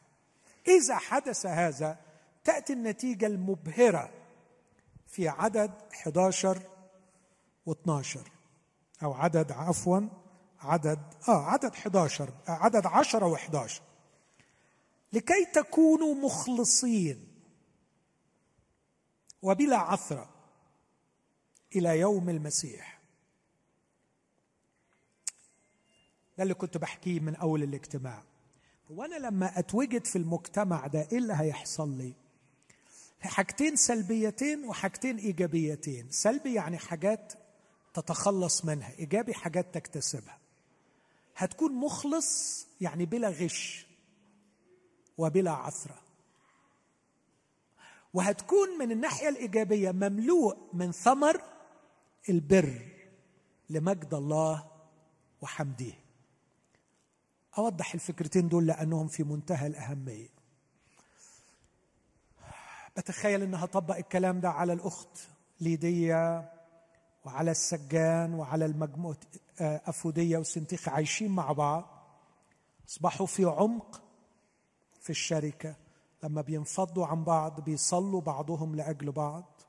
إذا 0.69 0.97
حدث 0.97 1.47
هذا 1.47 1.99
تأتي 2.45 2.73
النتيجة 2.73 3.27
المبهرة 3.27 4.11
في 5.07 5.29
عدد 5.29 5.71
11 5.95 6.59
و12 7.71 8.19
أو 9.03 9.13
عدد 9.15 9.53
عفوا 9.53 10.01
عدد 10.61 10.99
آه 11.29 11.45
عدد 11.45 11.73
11 11.73 12.31
عدد 12.49 12.87
10 12.87 13.37
و11 13.37 13.73
لكي 15.13 15.45
تكونوا 15.55 16.15
مخلصين 16.15 17.28
وبلا 19.43 19.77
عثرة 19.77 20.29
إلى 21.77 21.99
يوم 21.99 22.29
المسيح. 22.29 22.99
ده 26.39 26.43
اللي 26.43 26.55
كنت 26.55 26.77
بحكيه 26.77 27.21
من 27.21 27.35
أول 27.37 27.63
الاجتماع. 27.63 28.23
وأنا 28.91 29.15
لما 29.17 29.59
أتوجد 29.59 30.05
في 30.05 30.17
المجتمع 30.17 30.87
ده 30.87 31.09
إيه 31.13 31.19
اللي 31.19 31.35
هيحصل 31.37 31.99
لي؟ 31.99 32.13
حاجتين 33.21 33.77
سلبيتين 33.77 34.65
وحاجتين 34.65 35.17
إيجابيتين. 35.19 36.11
سلبي 36.11 36.55
يعني 36.55 36.79
حاجات 36.79 37.33
تتخلص 37.95 38.65
منها 38.65 38.99
إيجابي 38.99 39.35
حاجات 39.35 39.75
تكتسبها. 39.75 40.39
هتكون 41.37 41.73
مخلص 41.73 42.67
يعني 42.81 43.07
بلا 43.07 43.29
غش 43.29 43.87
وبلا 45.19 45.51
عثرة. 45.51 46.03
وهتكون 48.15 48.79
من 48.79 48.93
الناحية 48.93 49.29
الإيجابية 49.29 49.91
مملوء 49.91 50.57
من 50.73 50.93
ثمر 50.93 51.43
البر 52.29 52.89
لمجد 53.71 54.15
الله 54.15 54.67
وحمده. 55.43 55.93
أوضح 57.59 57.95
الفكرتين 57.95 58.49
دول 58.49 58.67
لأنهم 58.67 59.09
في 59.09 59.23
منتهى 59.23 59.67
الأهمية. 59.67 60.29
بتخيل 62.97 63.43
إنها 63.43 63.67
طبق 63.67 63.97
الكلام 63.97 64.41
ده 64.41 64.51
على 64.51 64.73
الأخت 64.73 65.19
ليديا 65.61 66.53
وعلى 67.25 67.51
السجان 67.51 68.35
وعلى 68.35 68.65
المجموعة 68.67 69.17
آه، 69.61 69.83
أفودية 69.87 70.39
وسنتيخ 70.39 70.89
عايشين 70.89 71.31
مع 71.31 71.53
بعض. 71.53 71.85
أصبحوا 72.89 73.27
في 73.27 73.45
عمق 73.45 74.03
في 75.01 75.11
الشركة. 75.11 75.77
لما 76.23 76.43
بينفضوا 76.43 77.07
عن 77.07 77.25
بعض 77.25 77.61
بيصلوا 77.61 78.21
بعضهم 78.21 78.77
لأجل 78.77 79.13
بعض. 79.13 79.61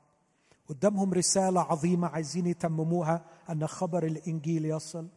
قدامهم 0.68 1.12
رسالة 1.12 1.60
عظيمة 1.60 2.08
عايزين 2.08 2.46
يتمموها. 2.46 3.24
أن 3.50 3.66
خبر 3.66 4.06
الإنجيل 4.06 4.64
يصل. 4.64 5.08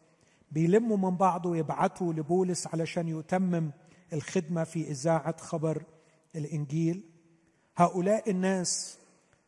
بيلموا 0.50 0.96
من 0.96 1.16
بعض 1.16 1.46
ويبعتوا 1.46 2.12
لبولس 2.12 2.66
علشان 2.66 3.08
يتمم 3.08 3.70
الخدمة 4.12 4.64
في 4.64 4.90
إذاعة 4.90 5.36
خبر 5.36 5.82
الإنجيل. 6.36 7.02
هؤلاء 7.76 8.30
الناس 8.30 8.98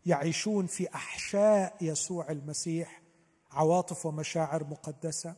يعيشون 0.07 0.67
في 0.67 0.95
أحشاء 0.95 1.77
يسوع 1.81 2.31
المسيح 2.31 3.03
عواطف 3.51 4.07
ومشاعر 4.07 4.65
مقدسة. 4.65 5.35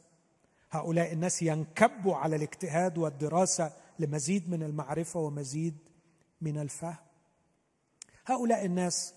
هؤلاء 0.70 1.12
الناس 1.12 1.42
ينكبوا 1.42 2.16
على 2.16 2.36
الاجتهاد 2.36 2.98
والدراسة 2.98 3.72
لمزيد 3.98 4.50
من 4.50 4.62
المعرفة 4.62 5.20
ومزيد 5.20 5.76
من 6.40 6.58
الفهم. 6.58 6.96
هؤلاء 8.26 8.64
الناس 8.64 9.14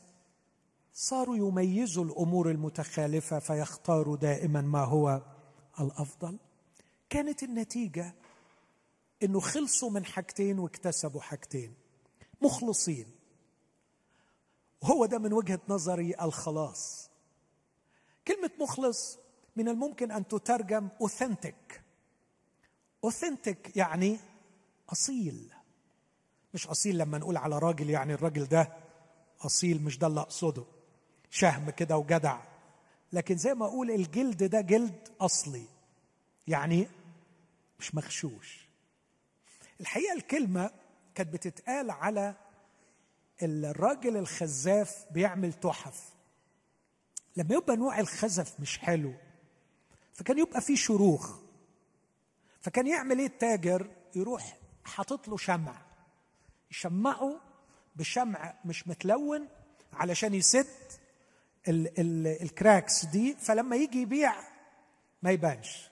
صاروا 0.93 1.35
يميزوا 1.35 2.03
الأمور 2.03 2.51
المتخالفة 2.51 3.39
فيختاروا 3.39 4.17
دائما 4.17 4.61
ما 4.61 4.83
هو 4.83 5.21
الأفضل. 5.79 6.39
كانت 7.09 7.43
النتيجة 7.43 8.15
إنه 9.23 9.39
خلصوا 9.39 9.89
من 9.89 10.05
حاجتين 10.05 10.59
واكتسبوا 10.59 11.21
حاجتين. 11.21 11.75
مخلصين. 12.41 13.05
وهو 14.81 15.05
ده 15.05 15.19
من 15.19 15.33
وجهة 15.33 15.59
نظري 15.69 16.15
الخلاص. 16.21 17.09
كلمة 18.27 18.51
مخلص 18.59 19.19
من 19.55 19.69
الممكن 19.69 20.11
أن 20.11 20.27
تترجم 20.27 20.89
authentic 21.01 21.81
authentic 23.03 23.77
يعني 23.77 24.19
أصيل. 24.89 25.53
مش 26.53 26.67
أصيل 26.67 26.97
لما 26.97 27.17
نقول 27.17 27.37
على 27.37 27.59
راجل 27.59 27.89
يعني 27.89 28.13
الراجل 28.13 28.45
ده 28.45 28.73
أصيل 29.41 29.83
مش 29.83 29.97
ده 29.97 30.07
اللي 30.07 30.19
أقصده. 30.21 30.63
شهم 31.29 31.69
كده 31.69 31.97
وجدع. 31.97 32.39
لكن 33.13 33.37
زي 33.37 33.53
ما 33.53 33.65
أقول 33.65 33.91
الجلد 33.91 34.43
ده 34.43 34.61
جلد 34.61 35.09
أصلي 35.21 35.65
يعني 36.47 36.87
مش 37.79 37.95
مغشوش. 37.95 38.67
الحقيقة 39.81 40.13
الكلمة 40.13 40.71
كانت 41.15 41.33
بتتقال 41.33 41.91
على 41.91 42.35
الراجل 43.43 44.17
الخزاف 44.17 45.05
بيعمل 45.11 45.53
تحف. 45.53 46.09
لما 47.37 47.55
يبقى 47.55 47.75
نوع 47.75 47.99
الخزف 47.99 48.59
مش 48.59 48.77
حلو 48.79 49.13
فكان 50.13 50.39
يبقى 50.39 50.61
فيه 50.61 50.75
شروخ. 50.75 51.39
فكان 52.61 52.87
يعمل 52.87 53.19
إيه 53.19 53.25
التاجر؟ 53.25 53.87
يروح 54.15 54.57
حاطط 54.83 55.27
له 55.27 55.37
شمع. 55.37 55.81
يشمعه 56.71 57.41
بشمع 57.95 58.53
مش 58.65 58.87
متلون 58.87 59.47
علشان 59.93 60.33
يسد 60.33 60.67
ال 61.67 61.99
ال 61.99 62.27
الكراكس 62.27 63.05
دي 63.05 63.35
فلما 63.35 63.75
يجي 63.75 64.01
يبيع 64.01 64.33
ما 65.21 65.31
يبانش. 65.31 65.89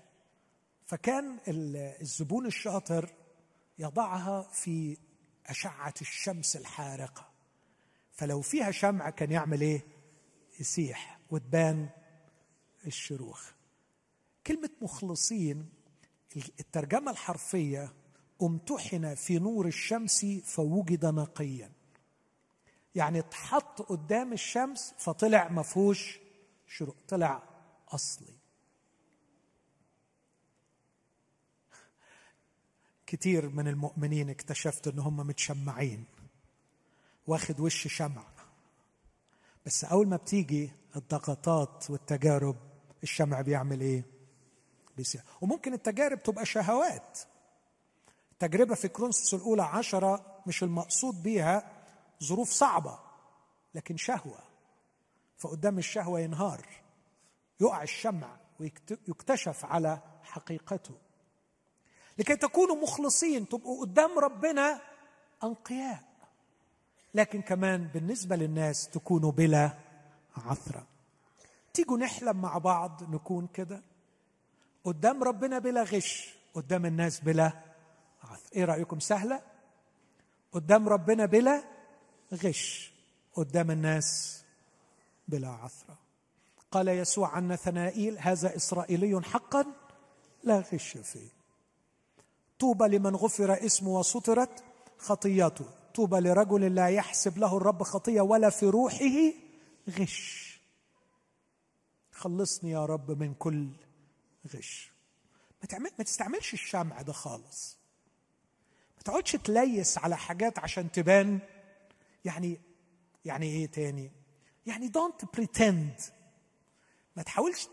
فكان 0.86 1.40
الزبون 1.48 2.46
الشاطر 2.46 3.10
يضعها 3.80 4.42
في 4.42 4.98
أشعة 5.48 5.94
الشمس 6.02 6.56
الحارقة. 6.56 7.30
فلو 8.12 8.42
فيها 8.42 8.72
شمع 8.72 9.10
كان 9.10 9.32
يعمل 9.32 9.62
إيه؟ 9.62 9.82
يسيح 10.60 11.20
وتبان 11.32 11.90
الشروخ. 12.88 13.52
كلمة 14.48 14.70
مخلصين 14.82 15.70
الترجمة 16.60 17.12
الحرفية 17.12 17.94
امتحن 18.42 19.16
في 19.16 19.40
نور 19.40 19.68
الشمس 19.68 20.26
فوجد 20.46 21.06
نقيا. 21.06 21.72
يعني 22.96 23.20
اتحط 23.20 23.82
قدام 23.82 24.34
الشمس 24.34 24.94
فطلع 24.98 25.50
مفهوش 25.50 26.20
شروق 26.68 26.96
طلع 27.08 27.44
أصلي. 27.90 28.34
كتير 33.06 33.50
من 33.50 33.68
المؤمنين 33.68 34.30
اكتشفت 34.30 34.88
إن 34.88 35.00
هم 35.00 35.18
متشمعين 35.18 36.06
واخد 37.28 37.60
وش 37.60 37.88
شمع. 37.88 38.24
بس 39.66 39.84
أول 39.84 40.08
ما 40.08 40.16
بتيجي 40.16 40.72
الضغطات 40.96 41.90
والتجارب 41.90 42.56
الشمع 43.04 43.42
بيعمل 43.42 43.82
إيه؟ 43.82 44.04
بيسيح 44.98 45.24
وممكن 45.42 45.74
التجارب 45.74 46.24
تبقى 46.24 46.46
شهوات. 46.46 47.20
تجربة 48.40 48.76
في 48.76 48.88
كرونسوس 48.88 49.34
الأولى 49.34 49.64
عشرة 49.64 50.42
مش 50.48 50.64
المقصود 50.64 51.24
بيها 51.24 51.72
ظروف 52.24 52.50
صعبة 52.50 53.00
لكن 53.76 53.98
شهوة. 53.98 54.40
فقدام 55.38 55.78
الشهوة 55.78 56.20
ينهار 56.20 56.66
يقع 57.60 57.84
الشمع 57.84 58.38
ويكتشف 58.60 59.66
على 59.66 60.00
حقيقته. 60.24 60.94
لكي 62.18 62.36
تكونوا 62.36 62.76
مخلصين 62.76 63.50
تبقوا 63.50 63.82
قدام 63.82 64.20
ربنا 64.20 64.82
أنقياء. 65.44 66.04
لكن 67.14 67.42
كمان 67.42 67.88
بالنسبة 67.88 68.36
للناس 68.36 68.90
تكونوا 68.90 69.32
بلا 69.32 69.72
عثرة. 70.38 70.88
تيجوا 71.74 71.98
نحلم 71.98 72.42
مع 72.42 72.58
بعض 72.58 73.04
نكون 73.10 73.48
كده. 73.48 73.84
قدام 74.84 75.24
ربنا 75.24 75.60
بلا 75.60 75.84
غش 75.84 76.36
قدام 76.54 76.86
الناس 76.86 77.20
بلا 77.20 77.69
إيه 78.56 78.66
رأيكم؟ 78.66 79.00
سهلة. 79.00 79.42
قدام 80.52 80.90
ربنا 80.90 81.26
بلا 81.26 81.64
غش. 82.34 82.94
قدام 83.34 83.72
الناس 83.72 84.42
بلا 85.28 85.48
عثرة. 85.50 85.98
قال 86.72 86.88
يسوع 86.88 87.30
عن 87.30 87.48
نثنائيل 87.48 88.20
هذا 88.20 88.56
إسرائيلي 88.56 89.22
حقا 89.22 89.66
لا 90.44 90.60
غش 90.60 90.98
فيه. 90.98 91.30
طوبى 92.60 92.88
لمن 92.88 93.16
غفر 93.16 93.66
اسمه 93.66 93.90
وسطرت 93.90 94.64
خطيته 94.98 95.66
طوبى 95.96 96.20
لرجل 96.20 96.76
لا 96.76 96.88
يحسب 96.88 97.38
له 97.38 97.58
الرب 97.58 97.84
خطية 97.84 98.22
ولا 98.22 98.50
في 98.50 98.66
روحه 98.66 99.34
غش. 99.90 100.50
خلصني 102.12 102.72
يا 102.72 102.86
رب 102.86 103.12
من 103.12 103.34
كل 103.34 103.70
غش. 104.56 104.92
ما, 105.62 105.68
تعمل 105.68 105.92
ما 105.98 106.04
تستعملش 106.04 106.54
الشمع 106.54 107.02
ده 107.02 107.14
خالص. 107.14 107.79
ما 109.00 109.04
تقعدش 109.04 109.32
تليس 109.32 109.98
على 109.98 110.18
حاجات 110.18 110.60
عشان 110.60 110.92
تبان. 110.92 111.40
يعني 112.26 112.62
يعني 113.26 113.46
إيه 113.46 113.68
تاني؟ 113.68 114.12
يعني 114.66 114.88
don't 114.88 115.26
pretend 115.36 116.02
ما 117.16 117.24
تحاولش 117.24 117.68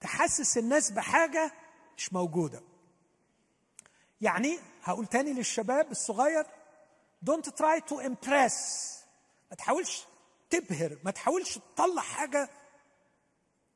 تحسس 0.00 0.58
الناس 0.58 0.90
بحاجة 0.90 1.52
مش 1.96 2.12
موجودة. 2.12 2.62
يعني 4.20 4.58
هقول 4.82 5.06
تاني 5.06 5.32
للشباب 5.32 5.90
الصغير 5.90 6.46
don't 7.22 7.48
try 7.48 7.80
to 7.80 8.00
impress 8.00 8.98
ما 9.50 9.56
تحاولش 9.56 10.04
تبهر 10.50 10.98
ما 11.04 11.10
تحاولش 11.10 11.58
تطلع 11.58 12.02
حاجة 12.02 12.50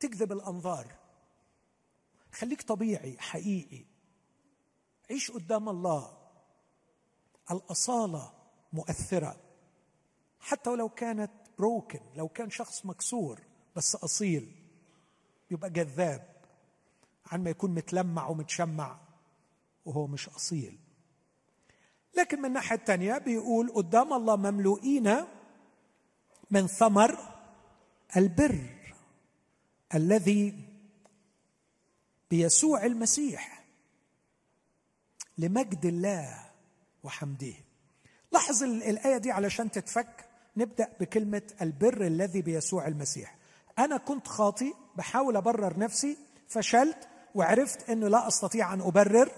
تجذب 0.00 0.32
الأنظار. 0.32 0.86
خليك 2.32 2.62
طبيعي 2.62 3.16
حقيقي. 3.18 3.84
عيش 5.10 5.30
قدام 5.30 5.68
الله. 5.68 6.23
الأصالة 7.50 8.32
مؤثرة. 8.72 9.36
حتى 10.40 10.70
ولو 10.70 10.88
كانت 10.88 11.30
broken 11.58 12.00
لو 12.16 12.28
كان 12.28 12.50
شخص 12.50 12.86
مكسور 12.86 13.40
بس 13.76 13.96
أصيل 13.96 14.52
يبقى 15.50 15.70
جذاب. 15.70 16.34
عن 17.26 17.44
ما 17.44 17.50
يكون 17.50 17.70
متلمع 17.74 18.28
ومتشمع 18.28 18.98
وهو 19.84 20.06
مش 20.06 20.28
أصيل. 20.28 20.78
لكن 22.16 22.38
من 22.38 22.44
الناحية 22.44 22.76
الثانية 22.76 23.18
بيقول 23.18 23.70
قدام 23.70 24.12
الله 24.12 24.36
مملوئين 24.36 25.14
من 26.50 26.66
ثمر 26.66 27.18
البر 28.16 28.94
الذي 29.94 30.68
بيسوع 32.30 32.84
المسيح 32.84 33.64
لمجد 35.38 35.86
الله. 35.86 36.43
وحمده 37.04 37.54
لاحظ 38.32 38.62
الآية 38.62 39.16
دي 39.16 39.30
علشان 39.30 39.70
تتفك. 39.70 40.24
نبدأ 40.56 40.88
بكلمة 41.00 41.42
البر 41.62 42.06
الذي 42.06 42.42
بيسوع 42.42 42.86
المسيح. 42.86 43.36
أنا 43.78 43.96
كنت 43.96 44.28
خاطي 44.28 44.74
بحاول 44.96 45.36
أبرر 45.36 45.78
نفسي 45.78 46.16
فشلت 46.48 47.08
وعرفت 47.34 47.90
انه 47.90 48.08
لا 48.08 48.28
أستطيع 48.28 48.74
أن 48.74 48.80
أبرر 48.80 49.30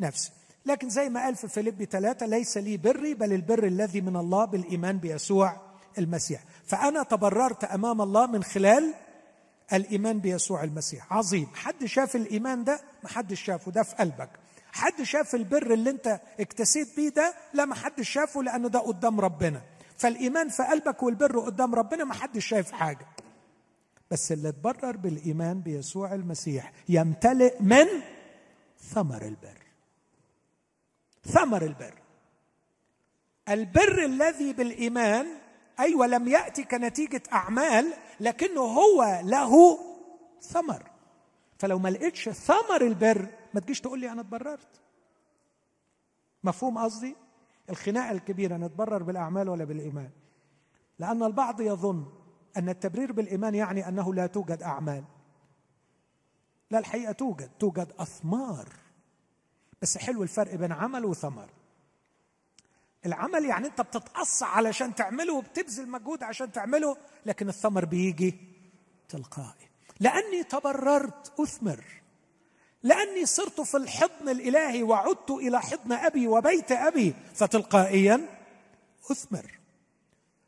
نفسي. 0.00 0.30
لكن 0.66 0.90
زي 0.90 1.08
ما 1.08 1.20
قال 1.20 1.36
في 1.36 1.48
فيليب 1.48 1.84
ثلاثة 1.84 2.26
ليس 2.26 2.58
لي 2.58 2.76
بري 2.76 3.14
بل 3.14 3.32
البر 3.32 3.66
الذي 3.66 4.00
من 4.00 4.16
الله 4.16 4.44
بالإيمان 4.44 4.98
بيسوع 4.98 5.56
المسيح. 5.98 6.44
فأنا 6.64 7.02
تبررت 7.02 7.64
أمام 7.64 8.02
الله 8.02 8.26
من 8.26 8.42
خلال 8.42 8.94
الإيمان 9.72 10.18
بيسوع 10.18 10.64
المسيح. 10.64 11.12
عظيم. 11.12 11.46
حد 11.54 11.84
شاف 11.84 12.16
الإيمان 12.16 12.64
ده؟ 12.64 12.80
ما 13.02 13.34
شافه. 13.34 13.72
ده 13.72 13.82
في 13.82 13.94
قلبك. 13.94 14.30
حد 14.72 15.02
شاف 15.02 15.34
البر 15.34 15.72
اللي 15.72 15.90
انت 15.90 16.20
اكتسيت 16.40 16.96
بيه 16.96 17.08
ده؟ 17.08 17.34
لا 17.54 17.64
ما 17.64 17.74
حد 17.74 18.00
شافه 18.00 18.42
لأنه 18.42 18.68
ده 18.68 18.78
قدام 18.78 19.20
ربنا. 19.20 19.62
فالإيمان 19.96 20.48
في 20.48 20.62
قلبك 20.62 21.02
والبر 21.02 21.38
قدام 21.40 21.74
ربنا 21.74 22.04
ما 22.04 22.14
حد 22.14 22.38
شايف 22.38 22.72
حاجة. 22.72 23.06
بس 24.10 24.32
اللي 24.32 24.48
اتبرر 24.48 24.96
بالإيمان 24.96 25.60
بيسوع 25.60 26.14
المسيح 26.14 26.72
يمتلئ 26.88 27.62
من 27.62 27.86
ثمر 28.94 29.22
البر. 29.22 29.58
ثمر 31.24 31.62
البر. 31.62 31.94
البر 33.48 34.04
الذي 34.04 34.52
بالإيمان 34.52 35.26
أيوه 35.80 36.06
لم 36.06 36.28
يأتي 36.28 36.64
كنتيجة 36.64 37.22
أعمال 37.32 37.92
لكنه 38.20 38.60
هو 38.60 39.20
له 39.24 39.78
ثمر. 40.42 40.82
فلو 41.58 41.78
ما 41.78 41.88
لقيتش 41.88 42.28
ثمر 42.28 42.80
البر 42.82 43.26
ما 43.54 43.60
تجيش 43.60 43.80
تقول 43.80 44.00
لي 44.00 44.12
أنا 44.12 44.20
اتبررت. 44.20 44.80
مفهوم 46.44 46.78
قصدي؟ 46.78 47.16
الخناقة 47.70 48.10
الكبيرة 48.10 48.56
نتبرر 48.56 49.02
بالأعمال 49.02 49.48
ولا 49.48 49.64
بالإيمان. 49.64 50.10
لأن 50.98 51.22
البعض 51.22 51.60
يظن 51.60 52.12
أن 52.56 52.68
التبرير 52.68 53.12
بالإيمان 53.12 53.54
يعني 53.54 53.88
أنه 53.88 54.14
لا 54.14 54.26
توجد 54.26 54.62
أعمال. 54.62 55.04
لا 56.70 56.78
الحقيقة 56.78 57.12
توجد 57.12 57.50
توجد 57.58 57.92
أثمار. 57.98 58.68
بس 59.82 59.98
حلو 59.98 60.22
الفرق 60.22 60.54
بين 60.54 60.72
عمل 60.72 61.04
وثمر. 61.04 61.50
العمل 63.06 63.44
يعني 63.44 63.66
أنت 63.66 63.80
بتتقصى 63.80 64.44
علشان 64.44 64.94
تعمله 64.94 65.34
وبتبذل 65.34 65.88
مجهود 65.88 66.22
عشان 66.22 66.52
تعمله 66.52 66.96
لكن 67.26 67.48
الثمر 67.48 67.84
بيجي 67.84 68.38
تلقائي. 69.08 69.70
لأني 70.00 70.44
تبررت 70.44 71.40
أثمر. 71.40 71.84
لأني 72.82 73.26
صرت 73.26 73.60
في 73.60 73.76
الحضن 73.76 74.28
الإلهي 74.28 74.82
وعدت 74.82 75.30
إلى 75.30 75.60
حضن 75.60 75.92
أبي 75.92 76.28
وبيت 76.28 76.72
أبي 76.72 77.14
فتلقائيا 77.34 78.26
أثمر. 79.10 79.58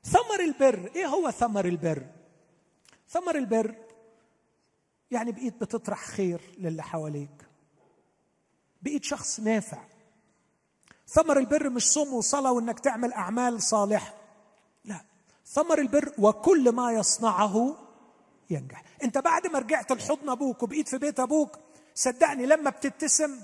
ثمر 0.05 0.41
البر 0.41 0.91
إيه 0.97 1.07
هو 1.07 1.31
ثمر 1.31 1.65
البر؟ 1.65 2.07
ثمر 3.09 3.37
البر 3.37 3.75
يعني 5.11 5.33
بقيت 5.33 5.61
بتطرح 5.61 6.05
خير 6.05 6.41
للي 6.59 6.83
حواليك. 6.83 7.47
بقيت 8.83 9.05
شخص 9.05 9.41
نافع. 9.41 9.85
ثمر 11.09 11.39
البر 11.39 11.71
مش 11.71 11.93
صوم 11.93 12.15
وصلاة 12.15 12.53
وإنك 12.53 12.81
تعمل 12.81 13.13
أعمال 13.13 13.63
صالحة. 13.63 14.15
لا. 14.85 15.01
ثمر 15.47 15.79
البر 15.79 16.13
وكل 16.19 16.73
ما 16.73 16.93
يصنعه 16.93 17.77
ينجح. 18.51 18.85
أنت 19.03 19.19
بعد 19.19 19.47
ما 19.47 19.59
رجعت 19.59 19.93
لحضن 19.93 20.29
أبوك 20.29 20.63
وبقيت 20.63 20.89
في 20.89 20.99
بيت 20.99 21.21
أبوك 21.21 21.59
صدقني 21.95 22.47
لما 22.47 22.71
بتبتسم 22.71 23.39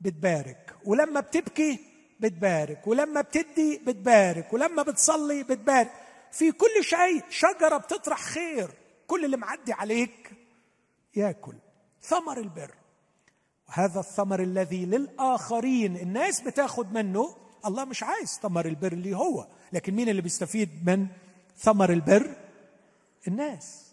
بتبارك 0.00 0.74
ولما 0.84 1.20
بتبكي 1.20 1.78
بتبارك 2.20 2.86
ولما 2.86 3.20
بتدي 3.20 3.80
بتبارك 3.86 4.52
ولما 4.52 4.82
بتصلي 4.82 5.42
بتبارك. 5.42 5.92
في 6.32 6.52
كل 6.52 6.84
شيء 6.84 7.22
شجرة 7.30 7.76
بتطرح 7.76 8.20
خير 8.22 8.70
كل 9.06 9.24
اللي 9.24 9.36
معدي 9.36 9.72
عليك 9.72 10.30
ياكل. 11.16 11.54
ثمر 12.02 12.38
البر. 12.38 12.74
هذا 13.66 14.00
الثمر 14.00 14.42
الذي 14.42 14.86
للآخرين 14.86 15.96
الناس 15.96 16.40
بتاخد 16.40 16.92
منه 16.92 17.36
الله 17.66 17.84
مش 17.84 18.02
عايز 18.02 18.38
ثمر 18.42 18.66
البر 18.66 18.92
اللي 18.92 19.16
هو 19.16 19.46
لكن 19.72 19.94
مين 19.94 20.08
اللي 20.08 20.22
بيستفيد 20.22 20.90
من 20.90 21.06
ثمر 21.58 21.92
البر؟ 21.92 22.36
الناس. 23.28 23.89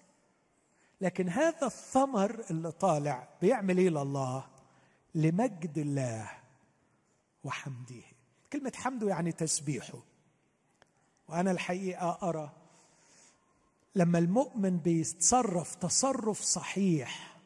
لكن 1.01 1.29
هذا 1.29 1.67
الثمر 1.67 2.43
اللي 2.49 2.71
طالع 2.71 3.27
بيعمل 3.41 3.77
إيه 3.77 3.89
لله؟ 3.89 4.49
لمجد 5.15 5.77
الله 5.77 6.31
وحمده. 7.43 8.01
كلمة 8.53 8.71
حمده 8.75 9.09
يعني 9.09 9.31
تسبيحه. 9.31 9.99
وأنا 11.27 11.51
الحقيقة 11.51 12.29
أرى 12.29 12.51
لما 13.95 14.19
المؤمن 14.19 14.77
بيتصرف 14.77 15.75
تصرف 15.75 16.41
صحيح 16.41 17.37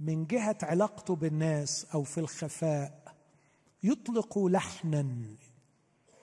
من 0.00 0.26
جهة 0.26 0.58
علاقته 0.62 1.16
بالناس 1.16 1.86
أو 1.94 2.02
في 2.02 2.18
الخفاء 2.20 3.14
يطلق 3.82 4.38
لحنا 4.38 5.06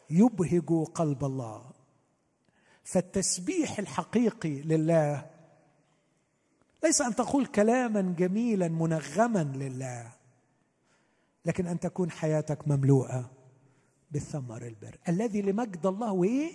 يبهج 0.10 0.88
قلب 0.96 1.26
الله. 1.26 1.72
فالتسبيح 2.84 3.80
الحقيقي 3.80 4.62
لله 4.62 5.33
ليس 6.84 7.02
أن 7.02 7.16
تقول 7.16 7.46
كلاما 7.46 8.16
جميلا 8.18 8.68
منغما 8.68 9.44
لله 9.56 10.12
لكن 11.46 11.68
أن 11.68 11.80
تكون 11.80 12.12
حياتك 12.12 12.68
مملوءة 12.68 13.32
بالثمر 14.12 14.62
البر. 14.62 14.98
الذي 15.08 15.42
لمجد 15.42 15.86
الله 15.86 16.12
وايه 16.12 16.52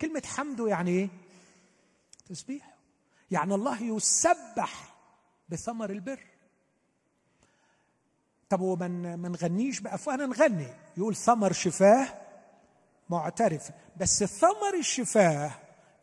كلمة 0.00 0.22
حمده 0.26 0.68
يعني 0.68 0.90
إيه؟ 0.90 1.08
تسبيح. 2.28 2.76
يعني 3.30 3.54
الله 3.54 3.82
يسبح 3.82 4.94
بثمر 5.48 5.90
البر. 5.90 6.20
طب 8.48 8.60
ومن 8.60 9.14
ما 9.14 9.28
نغنيش 9.28 9.80
بافواهنا 9.80 10.26
نغني. 10.26 10.68
يقول 10.96 11.16
ثمر 11.16 11.52
شفاه 11.52 12.08
معترف. 13.10 13.70
بس 13.96 14.24
ثمر 14.24 14.74
الشفاه 14.78 15.50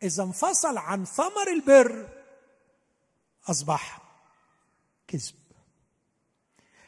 إذا 0.04 0.24
انفصل 0.24 0.78
عن 0.78 1.06
ثمر 1.06 1.48
البر 1.54 2.19
أصبح 3.48 4.02
كذب. 5.08 5.36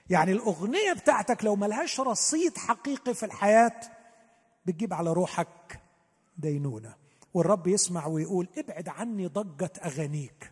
يعني 0.09 0.31
الأغنية 0.31 0.93
بتاعتك 0.93 1.43
لو 1.43 1.55
ملهاش 1.55 1.99
رصيد 1.99 2.57
حقيقي 2.57 3.13
في 3.13 3.25
الحياة 3.25 3.81
بتجيب 4.65 4.93
على 4.93 5.13
روحك 5.13 5.81
دينونة. 6.37 6.95
والرب 7.33 7.67
يسمع 7.67 8.05
ويقول 8.07 8.47
ابعد 8.57 8.89
عني 8.89 9.27
ضجة 9.27 9.71
أغانيك 9.85 10.51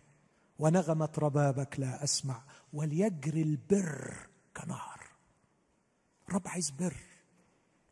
ونغمة 0.60 1.10
ربابك 1.18 1.80
لا 1.80 2.04
أسمع 2.04 2.44
وليجري 2.74 3.42
البر 3.42 4.28
كنهر 4.58 5.00
الرب 6.30 6.48
عايز 6.48 6.70
بر 6.70 6.96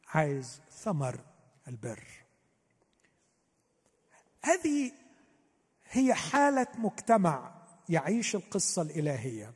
عايز 0.08 0.62
ثمر 0.72 1.20
البر. 1.68 2.04
هذه 4.42 4.92
هي 5.90 6.14
حالة 6.14 6.68
مجتمع 6.78 7.57
يعيش 7.90 8.36
القصة 8.36 8.82
الإلهية. 8.82 9.54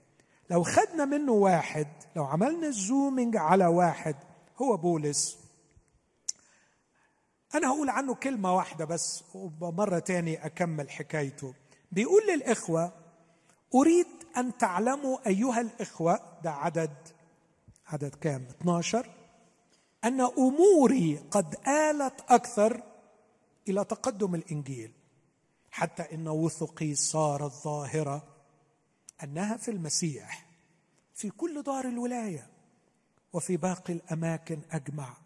لو 0.50 0.64
خدنا 0.64 1.06
منه 1.06 1.32
واحد 1.32 1.88
لو 2.16 2.24
عملنا 2.24 2.70
زومينج 2.70 3.38
على 3.38 3.66
واحد 3.66 4.16
هو 4.62 4.78
بولس. 4.78 5.38
أنا 7.56 7.68
هقول 7.68 7.90
عنه 7.90 8.16
كلمة 8.16 8.56
واحدة 8.56 8.86
بس 8.86 9.24
ومرة 9.62 10.00
تاني 10.00 10.46
أكمل 10.46 10.90
حكايته. 10.90 11.54
بيقول 11.92 12.22
للإخوة 12.34 12.92
أريد 13.76 14.08
أن 14.38 14.58
تعلموا 14.58 15.28
أيها 15.28 15.62
الإخوة 15.62 16.20
ده 16.44 16.52
عدد 16.52 16.94
عدد 17.88 18.16
كام؟ 18.16 18.48
12 18.62 19.10
أن 20.04 20.22
أموري 20.22 21.18
قد 21.32 21.56
آلت 21.68 22.22
أكثر 22.30 22.84
إلى 23.70 23.84
تقدم 23.86 24.36
الإنجيل. 24.36 24.92
حتى 25.72 26.04
إن 26.14 26.28
وثقي 26.28 26.96
صارت 26.96 27.52
ظاهرة 27.52 28.24
أنها 29.24 29.58
في 29.58 29.72
المسيح 29.72 30.46
في 31.14 31.30
كل 31.30 31.62
دار 31.62 31.86
الولاية 31.86 32.48
وفي 33.34 33.58
باقي 33.58 33.94
الأماكن 33.94 34.60
أجمع. 34.72 35.18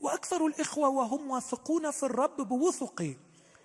وأكثر 0.00 0.46
الإخوة 0.46 0.88
وهم 0.88 1.30
واثقون 1.30 1.90
في 1.90 2.02
الرب 2.02 2.36
بوثق 2.48 3.16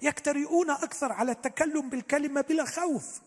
يكترئون 0.01 0.69
أكثر 0.69 1.11
على 1.11 1.31
التكلم 1.31 1.89
بالكلمة 1.89 2.41
بلا 2.41 2.65
خوف. 2.65 3.21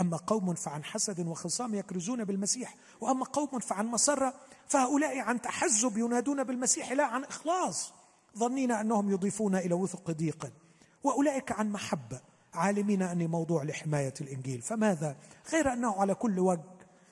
أما 0.00 0.16
قوم 0.16 0.54
فعن 0.54 0.84
حسد 0.84 1.26
وخصام 1.26 1.74
يكرزون 1.74 2.24
بالمسيح 2.24 2.76
وأما 3.00 3.24
قوم 3.24 3.58
فعن 3.58 3.86
مسره 3.86 4.34
فهؤلاء 4.68 5.18
عن 5.18 5.42
تحزب 5.42 5.98
ينادون 5.98 6.44
بالمسيح 6.44 6.92
لا 6.92 7.04
عن 7.04 7.24
إخلاص 7.24 7.92
ظنين 8.38 8.70
أنهم 8.70 9.10
يضيفون 9.10 9.56
إلى 9.56 9.74
وثق 9.74 10.10
ضيق. 10.10 10.52
وأولئك 11.04 11.52
عن 11.52 11.70
محبة 11.72 12.20
عالمين 12.54 13.02
اني 13.02 13.26
موضوع 13.26 13.62
لحماية 13.62 14.14
الإنجيل. 14.20 14.62
فماذا؟ 14.62 15.16
غير 15.52 15.72
أنه 15.72 15.94
على 16.00 16.14
كل 16.14 16.38
وجه 16.38 16.64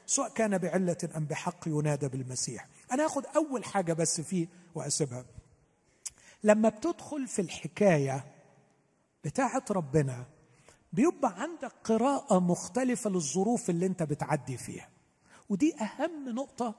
سواء 0.06 0.28
كان 0.28 0.58
بعلة 0.58 0.96
أم 1.16 1.24
بحق 1.24 1.68
ينادى 1.68 2.08
بالمسيح. 2.08 2.68
أنا 2.92 3.06
آخذ 3.06 3.24
أول 3.36 3.64
حاجة 3.64 3.92
بس 3.92 4.20
فيه 4.20 4.46
وأسيبها. 4.74 5.24
لما 6.44 6.68
بتدخل 6.68 7.28
في 7.28 7.42
الحكاية 7.42 8.24
بتاعه 9.24 9.64
ربنا 9.70 10.24
بيبقى 10.92 11.42
عندك 11.42 11.72
قراءة 11.84 12.38
مختلفة 12.38 13.10
للظروف 13.10 13.70
اللي 13.70 13.86
أنت 13.86 14.02
بتعدي 14.02 14.56
فيها. 14.56 14.88
ودي 15.48 15.74
أهم 15.80 16.28
نقطة 16.28 16.74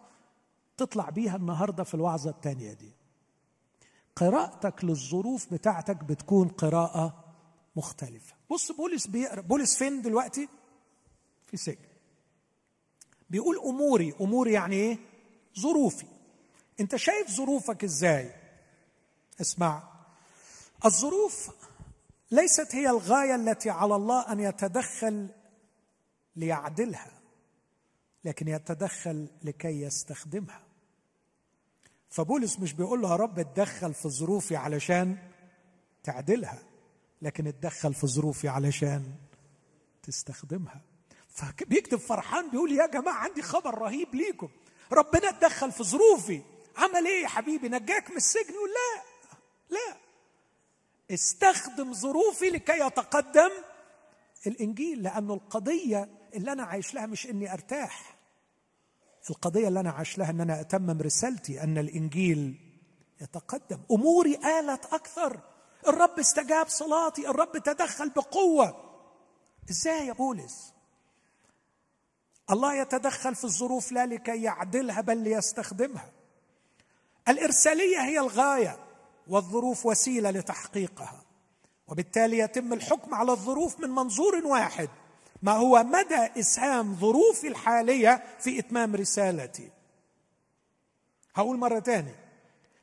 تطلع 0.77 1.09
بيها 1.09 1.35
النهارده 1.35 1.83
في 1.83 1.93
الوعظة 1.93 2.29
الثانية 2.29 2.73
دي. 2.73 2.93
قراءتك 4.15 4.83
للظروف 4.83 5.53
بتاعتك 5.53 6.03
بتكون 6.03 6.47
قراءة 6.47 7.23
مختلفة. 7.75 8.35
بص 8.49 8.71
بولس 8.71 9.07
بيقرا 9.07 9.41
بولس 9.41 9.77
فين 9.77 10.01
دلوقتي؟ 10.01 10.49
في 11.47 11.57
سجن. 11.57 11.85
بيقول 13.29 13.57
أموري. 13.59 14.13
أموري 14.21 14.53
يعني 14.53 14.75
إيه؟ 14.75 14.97
ظروفي. 15.59 16.05
أنت 16.79 16.95
شايف 16.95 17.31
ظروفك 17.31 17.83
إزاي؟ 17.83 18.31
اسمع. 19.41 19.83
الظروف 20.85 21.49
ليست 22.31 22.75
هي 22.75 22.89
الغاية 22.89 23.35
التي 23.35 23.69
على 23.69 23.95
الله 23.95 24.31
أن 24.31 24.39
يتدخل 24.39 25.29
ليعدلها 26.35 27.11
لكن 28.25 28.47
يتدخل 28.47 29.27
لكي 29.43 29.81
يستخدمها. 29.81 30.61
فبولس 32.13 32.59
مش 32.59 32.73
بيقول 32.73 33.01
له 33.01 33.09
يا 33.11 33.15
رب 33.15 33.39
اتدخل 33.39 33.93
في 33.93 34.09
ظروفي 34.09 34.55
علشان 34.55 35.17
تعدلها 36.03 36.59
لكن 37.21 37.47
اتدخل 37.47 37.93
في 37.93 38.07
ظروفي 38.07 38.47
علشان 38.47 39.13
تستخدمها. 40.03 40.81
فبيكتب 41.29 41.97
فرحان 41.97 42.49
بيقول 42.49 42.71
يا 42.71 42.85
جماعة 42.87 43.15
عندي 43.15 43.41
خبر 43.41 43.77
رهيب 43.77 44.15
ليكم. 44.15 44.49
ربنا 44.91 45.29
اتدخل 45.29 45.71
في 45.71 45.83
ظروفي. 45.83 46.41
عمل 46.77 47.07
إيه 47.07 47.23
يا 47.23 47.27
حبيبي؟ 47.27 47.69
نجاك 47.69 48.09
من 48.11 48.17
السجن 48.17 48.53
يقول 48.53 48.69
لا 48.69 49.03
لا. 49.69 49.97
استخدم 51.13 51.93
ظروفي 51.93 52.49
لكي 52.49 52.85
يتقدم 52.85 53.51
الإنجيل 54.47 55.03
لأنه 55.03 55.33
القضية 55.33 56.09
اللي 56.33 56.51
أنا 56.51 56.63
عايش 56.63 56.93
لها 56.93 57.05
مش 57.05 57.27
إني 57.27 57.53
أرتاح. 57.53 58.12
القضية 59.29 59.67
اللي 59.67 59.79
أنا 59.79 59.91
عايش 59.91 60.17
لها 60.17 60.29
إن 60.29 60.41
أنا 60.41 60.61
أتمم 60.61 61.01
رسالتي 61.01 61.63
أن 61.63 61.77
الإنجيل 61.77 62.59
يتقدم. 63.21 63.79
أموري 63.91 64.35
آلت 64.35 64.85
أكثر. 64.93 65.39
الرب 65.87 66.19
استجاب 66.19 66.67
صلاتي. 66.67 67.29
الرب 67.29 67.57
تدخل 67.57 68.09
بقوة. 68.09 68.75
إزاي 69.69 70.07
يا 70.07 70.13
بولس؟ 70.13 70.73
الله 72.51 72.73
يتدخل 72.73 73.35
في 73.35 73.43
الظروف 73.43 73.91
لا 73.91 74.05
لكي 74.05 74.43
يعدلها 74.43 75.01
بل 75.01 75.17
ليستخدمها. 75.17 76.11
الإرسالية 77.27 77.99
هي 78.01 78.19
الغاية 78.19 78.79
والظروف 79.27 79.85
وسيلة 79.85 80.31
لتحقيقها. 80.31 81.23
وبالتالي 81.87 82.37
يتم 82.37 82.73
الحكم 82.73 83.13
على 83.13 83.31
الظروف 83.31 83.79
من 83.79 83.89
منظور 83.89 84.35
واحد. 84.45 84.89
ما 85.43 85.51
هو 85.51 85.83
مدى 85.83 86.39
إسهام 86.39 86.95
ظروفي 86.95 87.47
الحالية 87.47 88.23
في 88.39 88.59
إتمام 88.59 88.95
رسالتي. 88.95 89.69
هقول 91.35 91.57
مرة 91.57 91.79
ثانية 91.79 92.15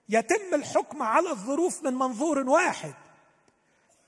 يتم 0.08 0.54
الحكم 0.54 1.02
على 1.02 1.30
الظروف 1.30 1.84
من 1.84 1.94
منظور 1.94 2.38
واحد. 2.38 2.94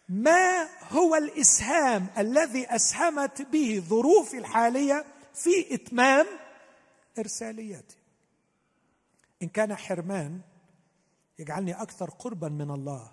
ما 0.08 0.68
هو 0.90 1.14
الإسهام 1.14 2.06
الذي 2.18 2.66
أسهمت 2.66 3.42
به 3.42 3.84
ظروفي 3.88 4.38
الحالية 4.38 5.04
في 5.34 5.74
إتمام 5.74 6.26
إرساليتي؟ 7.18 7.96
إن 9.42 9.48
كان 9.48 9.74
حرمان 9.76 10.40
يجعلني 11.38 11.82
أكثر 11.82 12.10
قربا 12.10 12.48
من 12.48 12.70
الله 12.70 13.12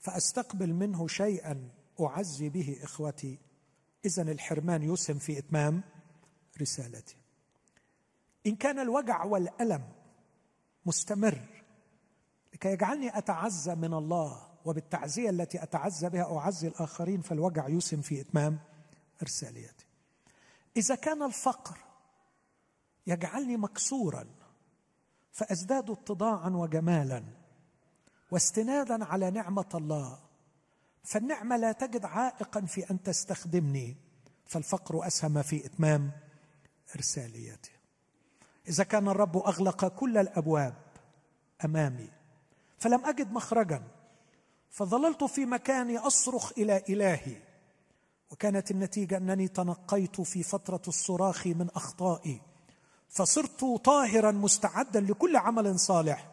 فأستقبل 0.00 0.72
منه 0.72 1.08
شيئا 1.08 1.68
أعزي 2.00 2.48
به 2.48 2.78
إخوتي. 2.82 3.38
اذا 4.04 4.22
الحرمان 4.22 4.82
يسهم 4.82 5.18
في 5.18 5.38
إتمام 5.38 5.82
رسالتي 6.60 7.16
إن 8.46 8.56
كان 8.56 8.78
الوجع 8.78 9.24
والألم 9.24 9.88
مستمر 10.86 11.62
لكي 12.54 12.68
يجعلني 12.68 13.18
أتعزى 13.18 13.74
من 13.74 13.94
الله 13.94 14.48
وبالتعزية 14.64 15.30
التي 15.30 15.62
أتعزى 15.62 16.08
بها 16.08 16.38
أعزي 16.38 16.68
الآخرين 16.68 17.20
فالوجع 17.20 17.68
يسهم 17.68 18.00
في 18.00 18.20
إتمام 18.20 18.58
رسالتي 19.22 19.86
إذا 20.76 20.94
كان 20.94 21.22
الفقر 21.22 21.78
يجعلني 23.06 23.56
مكسورا 23.56 24.26
فأزداد 25.32 25.90
اتضاعا 25.90 26.50
وجمالا 26.50 27.24
واستنادا 28.30 29.04
على 29.04 29.30
نعمة 29.30 29.68
الله 29.74 30.18
فالنعمة 31.02 31.56
لا 31.56 31.72
تجد 31.72 32.04
عائقا 32.04 32.60
في 32.60 32.90
أن 32.90 33.02
تستخدمني 33.02 33.96
فالفقر 34.46 35.06
أسهم 35.06 35.42
في 35.42 35.66
إتمام 35.66 36.12
إرساليتي. 36.96 37.70
إذا 38.68 38.84
كان 38.84 39.08
الرب 39.08 39.36
أغلق 39.36 39.88
كل 39.88 40.18
الأبواب 40.18 40.74
أمامي 41.64 42.10
فلم 42.78 43.04
أجد 43.04 43.32
مخرجا 43.32 43.82
فظللت 44.70 45.24
في 45.24 45.46
مكاني 45.46 45.98
أصرخ 45.98 46.52
إلى 46.58 46.82
إلهي. 46.88 47.36
وكانت 48.30 48.70
النتيجة 48.70 49.16
أنني 49.16 49.48
تنقيت 49.48 50.20
في 50.20 50.42
فترة 50.42 50.82
الصراخ 50.88 51.46
من 51.46 51.68
أخطائي 51.74 52.40
فصرت 53.08 53.64
طاهرا 53.84 54.30
مستعدا 54.30 55.00
لكل 55.00 55.36
عمل 55.36 55.78
صالح 55.78 56.30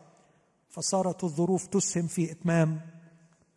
فصارت 0.69 1.23
الظروف 1.23 1.67
تسهم 1.67 2.07
في 2.07 2.31
إتمام 2.31 2.81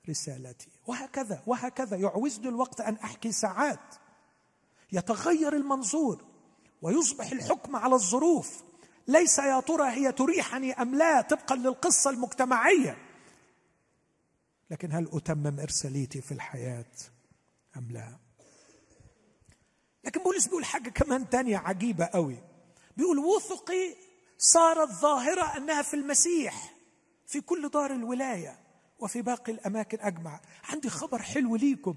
رسالتي. 0.08 0.68
وهكذا 0.86 1.42
وهكذا. 1.46 1.96
يعوزني 1.96 2.48
الوقت 2.48 2.80
أن 2.80 2.94
أحكي 2.94 3.32
ساعات. 3.32 3.94
يتغير 4.92 5.56
المنظور 5.56 6.24
ويصبح 6.82 7.32
الحكم 7.32 7.76
على 7.76 7.94
الظروف. 7.94 8.62
ليس 9.08 9.38
يا 9.38 9.60
ترى 9.60 9.90
هي 9.90 10.12
تريحني 10.12 10.72
أم 10.72 10.94
لا 10.94 11.20
طبقا 11.20 11.56
للقصة 11.56 12.10
المجتمعية؟ 12.10 12.98
لكن 14.70 14.92
هل 14.92 15.08
أتمم 15.12 15.60
إرساليتي 15.60 16.20
في 16.20 16.32
الحياة 16.32 16.92
أم 17.76 17.88
لا؟ 17.90 18.18
لكن 20.04 20.22
بولس 20.22 20.46
بيقول 20.46 20.64
حاجة 20.64 20.90
كمان 20.90 21.30
تانية 21.30 21.58
عجيبة 21.58 22.04
قوي. 22.04 22.38
بيقول 22.96 23.18
وثقي 23.18 23.94
صارت 24.38 24.90
ظاهرة 24.90 25.56
أنها 25.56 25.82
في 25.82 25.94
المسيح 25.94 26.74
في 27.26 27.40
كل 27.40 27.68
دار 27.68 27.92
الولاية. 27.92 28.61
وفي 29.02 29.22
باقي 29.22 29.52
الأماكن 29.52 29.98
أجمع. 30.00 30.40
عندي 30.64 30.90
خبر 30.90 31.22
حلو 31.22 31.56
ليكم. 31.56 31.94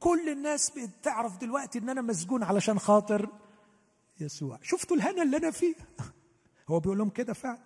كل 0.00 0.28
الناس 0.28 0.70
بتعرف 0.70 1.36
دلوقتي 1.36 1.78
إن 1.78 1.88
أنا 1.88 2.00
مسجون 2.00 2.42
علشان 2.42 2.78
خاطر 2.78 3.28
يسوع. 4.20 4.58
شفتوا 4.62 4.96
الهنا 4.96 5.22
اللي 5.22 5.36
أنا 5.36 5.50
فيه؟ 5.50 5.74
هو 6.68 6.80
بيقول 6.80 6.98
لهم 6.98 7.10
كده 7.10 7.32
فعلا. 7.32 7.58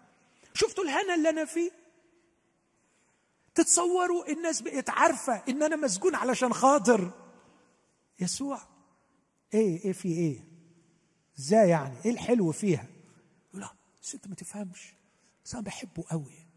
شفتوا 0.55 0.85
الهنا 0.85 1.15
اللي 1.15 1.29
أنا 1.29 1.45
فيه؟ 1.45 1.71
تتصوروا 3.55 4.33
الناس 4.33 4.63
بقت 4.63 4.91
عارفة 4.91 5.43
إن 5.49 5.63
أنا 5.63 5.77
مسجون 5.77 6.15
علشان 6.15 6.53
خاطر 6.53 7.13
يسوع. 8.21 8.61
إيه 9.55 9.85
إيه 9.85 9.93
في 9.93 10.09
إيه؟ 10.09 10.45
إزاي 11.39 11.69
يعني؟ 11.69 11.97
إيه 12.05 12.11
الحلو 12.11 12.53
فيها؟ 12.53 12.87
لا 13.53 13.73
بس 14.03 14.15
أنت 14.15 14.29
ما 14.29 14.35
تفهمش. 14.35 14.95
بس 15.45 15.55
أنا 15.55 15.63
بحبه 15.63 16.05
قوي. 16.11 16.48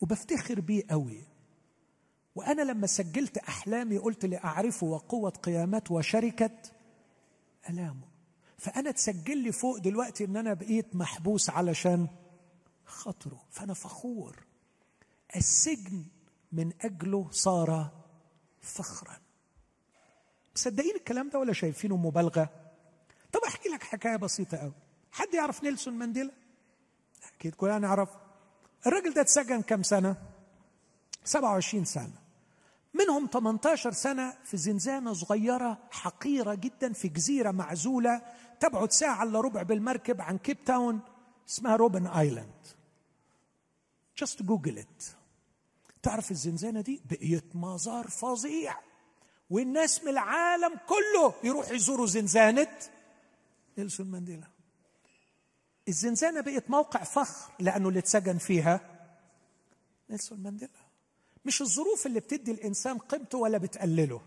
وبفتخر 0.00 0.60
بيه 0.60 0.84
قوي. 0.90 1.22
وأنا 2.34 2.62
لما 2.62 2.86
سجلت 2.86 3.38
أحلامي 3.38 3.98
قلت 3.98 4.24
لأعرفه 4.24 4.86
وقوة 4.86 5.30
قيامته 5.30 5.94
وشركة 5.94 6.50
ألامه. 7.70 8.08
فأنا 8.58 8.90
تسجل 8.90 9.38
لي 9.38 9.52
فوق 9.52 9.78
دلوقتي 9.78 10.24
إن 10.24 10.36
أنا 10.36 10.54
بقيت 10.54 10.96
محبوس 10.96 11.50
علشان 11.50 12.08
خاطره. 12.84 13.42
فأنا 13.50 13.74
فخور. 13.74 14.46
السجن 15.36 16.04
من 16.52 16.72
أجله 16.80 17.28
صار 17.30 17.92
فخرا. 18.60 19.16
مصدقين 20.54 20.96
الكلام 20.96 21.28
ده 21.28 21.38
ولا 21.38 21.52
شايفينه 21.52 21.96
مبالغة؟ 21.96 22.50
طب 23.32 23.40
أحكي 23.46 23.68
لك 23.68 23.82
حكاية 23.82 24.16
بسيطة 24.16 24.56
قوي 24.56 24.72
حد 25.12 25.34
يعرف 25.34 25.64
نيلسون 25.64 25.94
مانديلا؟ 25.94 26.32
أكيد 27.36 27.54
كلنا 27.54 27.78
نعرف. 27.78 28.25
الراجل 28.86 29.14
ده 29.14 29.20
اتسجن 29.20 29.62
كم 29.62 29.82
سنة؟ 29.82 30.16
27 31.24 31.84
سنة. 31.84 32.12
منهم 32.94 33.28
18 33.32 33.92
سنة 33.92 34.34
في 34.44 34.56
زنزانة 34.56 35.12
صغيرة 35.12 35.78
حقيرة 35.90 36.54
جدا 36.54 36.92
في 36.92 37.08
جزيرة 37.08 37.50
معزولة 37.50 38.22
تبعد 38.60 38.92
ساعة 38.92 39.22
إلا 39.22 39.40
ربع 39.40 39.62
بالمركب 39.62 40.20
عن 40.20 40.38
كيب 40.38 40.64
تاون 40.64 41.00
اسمها 41.48 41.76
Robben 41.76 42.06
Island. 42.06 42.66
just 44.18 44.42
Google 44.42 44.78
it 44.78 45.04
تعرف 46.02 46.30
الزنزانة 46.30 46.80
دي؟ 46.80 47.02
بقيت 47.10 47.56
مزار 47.56 48.08
فظيع. 48.08 48.76
والناس 49.50 50.02
من 50.02 50.08
العالم 50.08 50.74
كله 50.88 51.34
يروح 51.44 51.70
يزوروا 51.70 52.06
زنزانة 52.06 52.68
نيلسون 53.78 54.06
مانديلا. 54.10 54.46
الزنزانة 55.88 56.40
بقت 56.40 56.70
موقع 56.70 57.02
فخر 57.04 57.52
لأنه 57.58 57.88
اللي 57.88 57.98
اتسجن 57.98 58.38
فيها 58.38 58.80
نيلسون 60.10 60.42
مانديلا. 60.42 60.86
مش 61.44 61.62
الظروف 61.62 62.06
اللي 62.06 62.20
بتدي 62.20 62.50
الإنسان 62.50 62.98
قيمته 62.98 63.38
ولا 63.38 63.58
بتقلله 63.58 64.20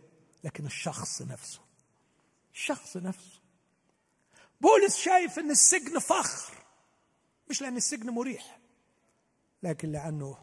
لكن 0.43 0.65
الشخص 0.65 1.21
نفسه. 1.21 1.59
الشخص 2.53 2.97
نفسه. 2.97 3.39
بولس 4.61 4.95
شايف 4.97 5.39
إن 5.39 5.51
السجن 5.51 5.99
فخر 5.99 6.53
مش 7.49 7.61
لأن 7.61 7.77
السجن 7.77 8.09
مريح 8.09 8.59
لكن 9.63 9.91
لأنه 9.91 10.37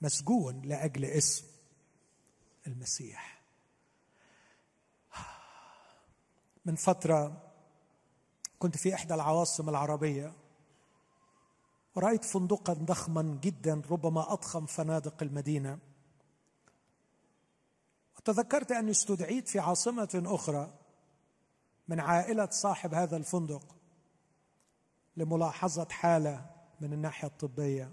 مسجون 0.00 0.62
لأجل 0.62 1.04
اسم 1.04 1.44
المسيح. 2.66 3.42
من 6.64 6.76
فترة 6.76 7.47
كنت 8.58 8.76
في 8.76 8.94
إحدى 8.94 9.14
العواصم 9.14 9.68
العربية. 9.68 10.32
ورأيت 11.94 12.24
فندقا 12.24 12.72
ضخما 12.72 13.38
جدا 13.42 13.82
ربما 13.90 14.32
أضخم 14.32 14.66
فنادق 14.66 15.22
المدينة. 15.22 15.78
وتذكرت 18.16 18.72
أني 18.72 18.90
استدعيت 18.90 19.48
في 19.48 19.58
عاصمة 19.58 20.22
أخرى 20.26 20.74
من 21.88 22.00
عائلة 22.00 22.48
صاحب 22.50 22.94
هذا 22.94 23.16
الفندق 23.16 23.76
لملاحظة 25.16 25.88
حالة 25.90 26.50
من 26.80 26.92
الناحية 26.92 27.28
الطبية. 27.28 27.90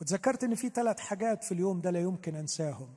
وتذكرت 0.00 0.44
أن 0.44 0.54
في 0.54 0.68
ثلاث 0.68 1.00
حاجات 1.00 1.44
في 1.44 1.52
اليوم 1.52 1.80
ده 1.80 1.90
لا 1.90 2.00
يمكن 2.00 2.34
أنساهم. 2.34 2.94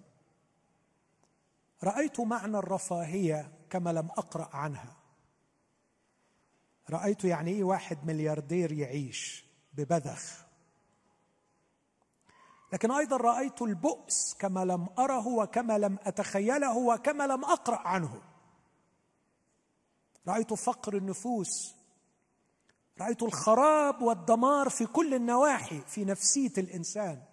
رأيت 1.84 2.20
معنى 2.20 2.58
الرفاهية 2.58 3.52
كما 3.70 3.94
لم 3.94 4.10
أقرأ 4.10 4.56
عنها. 4.56 5.03
رأيت 6.89 7.23
يعني 7.23 7.51
إيه 7.51 7.64
واحد 7.64 8.05
ملياردير 8.05 8.72
يعيش 8.72 9.45
ببذخ. 9.73 10.43
لكن 12.73 12.91
أيضا 12.91 13.18
رأيت 13.18 13.61
البؤس 13.61 14.34
كما 14.39 14.65
لم 14.65 14.88
أره 14.99 15.27
وكما 15.27 15.77
لم 15.77 15.97
أتخيله 16.03 16.77
وكما 16.77 17.27
لم 17.27 17.45
أقرأ 17.45 17.88
عنه. 17.88 18.22
رأيت 20.27 20.53
فقر 20.53 20.97
النفوس. 20.97 21.76
رأيت 23.01 23.23
الخراب 23.23 24.01
والدمار 24.01 24.69
في 24.69 24.85
كل 24.85 25.14
النواحي 25.14 25.81
في 25.81 26.05
نفسية 26.05 26.53
الإنسان. 26.57 27.23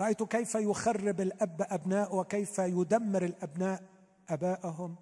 رأيت 0.00 0.22
كيف 0.22 0.54
يخرب 0.54 1.20
الأب 1.20 1.66
أبناء 1.70 2.16
وكيف 2.16 2.58
يدمر 2.58 3.24
الأبناء 3.24 3.82
أباءهم. 4.28 4.96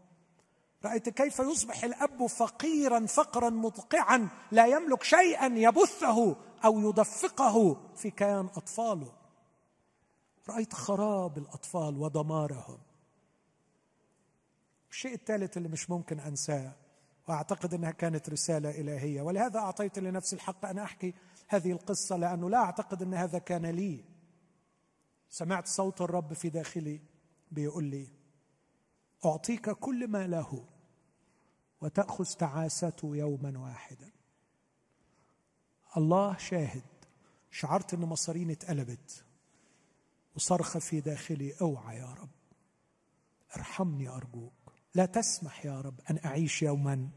رأيت 0.85 1.09
كيف 1.09 1.39
يصبح 1.39 1.85
الأب 1.85 2.27
فقيرا 2.27 3.07
فقرا 3.07 3.51
مدقعا 3.51 4.29
لا 4.53 4.67
يملك 4.67 5.03
شيئا 5.03 5.47
يبثه 5.47 6.37
أو 6.65 6.91
يدفقه 6.91 7.77
في 7.97 8.11
كيان 8.11 8.47
أطفاله. 8.47 9.13
رأيت 10.49 10.73
خراب 10.73 11.39
الأطفال 11.39 11.99
ودمارهم. 11.99 12.79
الشيء 14.91 15.15
الثالث 15.15 15.57
اللي 15.57 15.69
مش 15.69 15.91
ممكن 15.91 16.21
أنساه 16.21 16.73
وأعتقد 17.29 17.75
إنها 17.75 17.91
كانت 17.91 18.31
رسالة 18.31 18.71
إلهية 18.71 19.23
ولهذا 19.23 19.59
أعطيت 19.59 19.99
لنفسي 19.99 20.37
الحق 20.37 20.67
أن 20.67 20.79
أحكي 20.79 21.15
هذه 21.49 21.73
القصة 21.73 22.17
لأنه 22.17 22.51
لا 22.51 22.59
أعتقد 22.59 23.03
إن 23.03 23.15
هذا 23.15 23.39
كان 23.39 23.67
لي. 23.67 24.05
سمعت 25.29 25.67
صوت 25.67 26.01
الرب 26.01 26.33
في 26.33 26.49
داخلي 26.49 27.01
بيقول 27.51 27.85
لي 27.85 28.20
أعطيك 29.25 29.71
كل 29.71 30.09
ما 30.09 30.27
له 30.27 30.65
وتأخذ 31.81 32.25
تعاسته 32.25 33.17
يوما 33.17 33.59
واحدا. 33.59 34.11
الله 35.97 36.37
شاهد 36.37 36.85
شعرت 37.51 37.95
إن 37.95 38.01
مصاريني 38.01 38.53
اتقلبت 38.53 39.25
وصرخه 40.37 40.81
في 40.81 41.01
داخلي 41.01 41.55
أوعى 41.61 41.97
يا 41.97 42.15
رب 42.15 42.31
ارحمني 43.57 44.09
أرجوك 44.09 44.53
لا 44.95 45.07
تسمح 45.07 45.67
يا 45.67 45.81
رب 45.81 46.01
أن 46.11 46.19
أعيش 46.25 46.63
يوما 46.63 47.11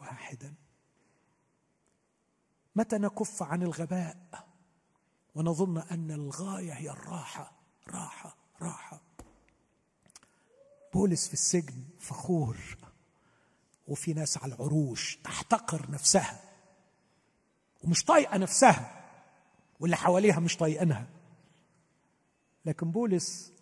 واحدا. 0.00 0.54
متى 2.76 2.98
نكف 2.98 3.42
عن 3.42 3.62
الغباء 3.62 4.48
ونظن 5.34 5.78
أن 5.78 6.10
الغاية 6.10 6.72
هي 6.72 6.90
الراحة 6.90 7.52
راحة 7.88 8.36
راحة؟ 8.62 9.03
بولس 10.94 11.26
في 11.28 11.34
السجن 11.34 11.84
فخور 12.00 12.56
وفي 13.88 14.12
ناس 14.12 14.38
على 14.38 14.54
العروش 14.54 15.16
تحتقر 15.24 15.90
نفسها 15.90 16.40
ومش 17.84 18.04
طايقة 18.04 18.36
نفسها 18.36 19.04
واللي 19.80 19.96
حواليها 19.96 20.40
مش 20.40 20.56
طايقينها. 20.56 21.06
لكن 22.64 22.90
بولس 22.90 23.52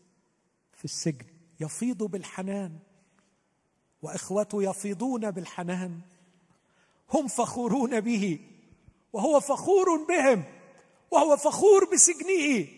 في 0.72 0.84
السجن 0.84 1.26
يفيض 1.60 2.02
بالحنان 2.02 2.78
وإخوته 4.02 4.62
يفيضون 4.62 5.30
بالحنان 5.30 6.00
هم 7.10 7.28
فخورون 7.28 8.00
به 8.00 8.40
وهو 9.12 9.40
فخور 9.40 10.04
بهم 10.08 10.44
وهو 11.10 11.36
فخور 11.36 11.90
بسجنه. 11.92 12.68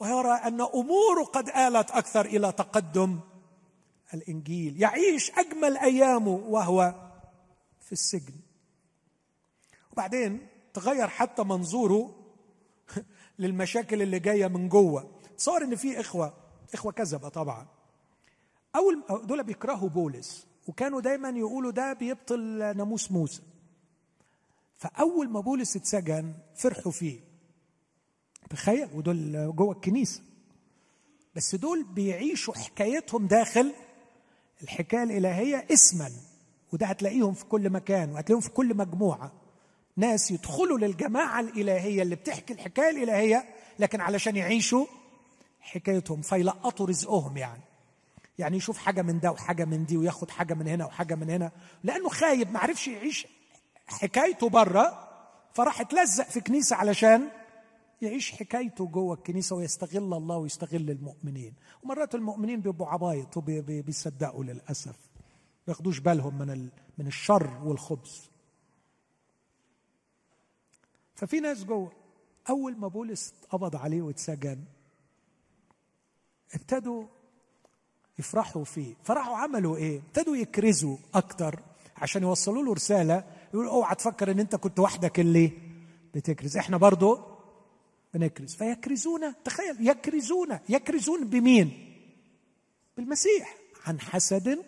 ويرى 0.00 0.32
أن 0.32 0.60
أموره 0.60 1.24
قد 1.24 1.48
آلت 1.48 1.90
أكثر 1.90 2.26
إلى 2.26 2.52
تقدم. 2.52 3.20
الإنجيل. 4.14 4.82
يعيش 4.82 5.30
أجمل 5.30 5.76
ايامه 5.76 6.34
وهو 6.34 6.94
في 7.80 7.92
السجن. 7.92 8.34
وبعدين 9.92 10.46
تغير 10.74 11.08
حتى 11.08 11.42
منظوره 11.42 12.14
للمشاكل 13.38 14.02
اللي 14.02 14.18
جاية 14.18 14.46
من 14.46 14.68
جوه. 14.68 15.10
صار 15.36 15.62
إن 15.62 15.76
في 15.76 16.00
إخوة 16.00 16.34
إخوة 16.74 16.92
كذبة 16.92 17.28
طبعا. 17.28 17.66
أول 18.76 19.02
دول 19.24 19.44
بيكرهوا 19.44 19.88
بولس 19.88 20.46
وكانوا 20.66 21.00
دايما 21.00 21.28
يقولوا 21.28 21.70
ده 21.70 21.92
بيبطل 21.92 22.40
ناموس 22.76 23.12
موسى. 23.12 23.42
فأول 24.74 25.28
ما 25.28 25.40
بولس 25.40 25.76
اتسجن 25.76 26.34
فرحوا 26.56 26.92
فيه. 26.92 27.20
تخيل 28.50 28.88
ودول 28.94 29.52
جوه 29.56 29.72
الكنيسة. 29.72 30.22
بس 31.34 31.54
دول 31.54 31.84
بيعيشوا 31.84 32.54
حكايتهم 32.54 33.26
داخل 33.26 33.74
الحكاية 34.62 35.02
الإلهية 35.02 35.66
اسما 35.72 36.10
وده 36.72 36.86
هتلاقيهم 36.86 37.34
في 37.34 37.44
كل 37.44 37.70
مكان 37.70 38.12
وهتلاقيهم 38.12 38.40
في 38.40 38.50
كل 38.50 38.76
مجموعة. 38.76 39.32
ناس 39.96 40.30
يدخلوا 40.30 40.78
للجماعة 40.78 41.40
الإلهية 41.40 42.02
اللي 42.02 42.16
بتحكي 42.16 42.52
الحكاية 42.52 42.90
الإلهية 42.90 43.44
لكن 43.78 44.00
علشان 44.00 44.36
يعيشوا 44.36 44.86
حكايتهم 45.60 46.22
فيلقطوا 46.22 46.86
رزقهم 46.86 47.36
يعني. 47.36 47.62
يعني 48.38 48.56
يشوف 48.56 48.78
حاجة 48.78 49.02
من 49.02 49.20
ده 49.20 49.30
وحاجة 49.32 49.64
من 49.64 49.84
دي 49.86 49.96
وياخد 49.96 50.30
حاجة 50.30 50.54
من 50.54 50.68
هنا 50.68 50.86
وحاجة 50.86 51.14
من 51.14 51.30
هنا 51.30 51.50
لأنه 51.84 52.08
خايب 52.08 52.52
ما 52.52 52.58
عرفش 52.58 52.88
يعيش 52.88 53.26
حكايته 53.86 54.48
بره 54.48 55.08
فراح 55.54 55.80
اتلزق 55.80 56.24
في 56.30 56.40
كنيسة 56.40 56.76
علشان 56.76 57.28
يعيش 58.02 58.32
حكايته 58.32 58.86
جوه 58.86 59.14
الكنيسة 59.14 59.56
ويستغل 59.56 60.14
الله 60.14 60.36
ويستغل 60.36 60.90
المؤمنين. 60.90 61.54
ومرات 61.82 62.14
المؤمنين 62.14 62.60
بيبقوا 62.60 62.88
عبايط 62.88 63.36
وبيصدقوا 63.36 64.44
للأسف. 64.44 64.96
ما 65.66 65.74
ياخدوش 65.74 65.98
بالهم 65.98 66.38
من 66.38 66.68
من 66.98 67.06
الشر 67.06 67.60
والخبث 67.64 68.26
ففي 71.14 71.40
ناس 71.40 71.64
جوه 71.64 71.92
أول 72.50 72.76
ما 72.78 72.88
بولس 72.88 73.34
اتقبض 73.38 73.76
عليه 73.76 74.02
واتسجن 74.02 74.64
ابتدوا 76.54 77.04
يفرحوا 78.18 78.64
فيه. 78.64 78.94
فراحوا 79.04 79.36
عملوا 79.36 79.76
إيه؟ 79.76 79.98
ابتدوا 79.98 80.36
يكرزوا 80.36 80.96
أكتر 81.14 81.60
عشان 81.96 82.22
يوصلوا 82.22 82.62
له 82.62 82.72
رسالة 82.74 83.24
يقول 83.54 83.66
أوعى 83.66 83.94
تفكر 83.94 84.30
إن 84.30 84.40
أنت 84.40 84.56
كنت 84.56 84.78
وحدك 84.78 85.20
اللي 85.20 85.52
بتكرز. 86.14 86.56
إحنا 86.56 86.76
برضو 86.76 87.29
بنكرز 88.14 88.54
فيكرزون 88.54 89.42
تخيل 89.44 89.88
يكرزون 89.88 90.58
يكرزون 90.68 91.28
بمين؟ 91.28 91.96
بالمسيح. 92.96 93.56
عن 93.86 94.00
حسد 94.00 94.64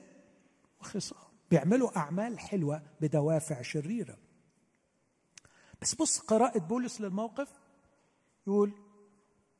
وخصام. 0.81 1.19
بيعملوا 1.51 1.98
أعمال 1.98 2.39
حلوة 2.39 2.82
بدوافع 3.01 3.62
شريرة. 3.62 4.16
بس 5.82 5.94
بص 5.94 6.19
قراءه 6.19 6.59
بولس 6.59 7.01
للموقف. 7.01 7.48
يقول 8.47 8.73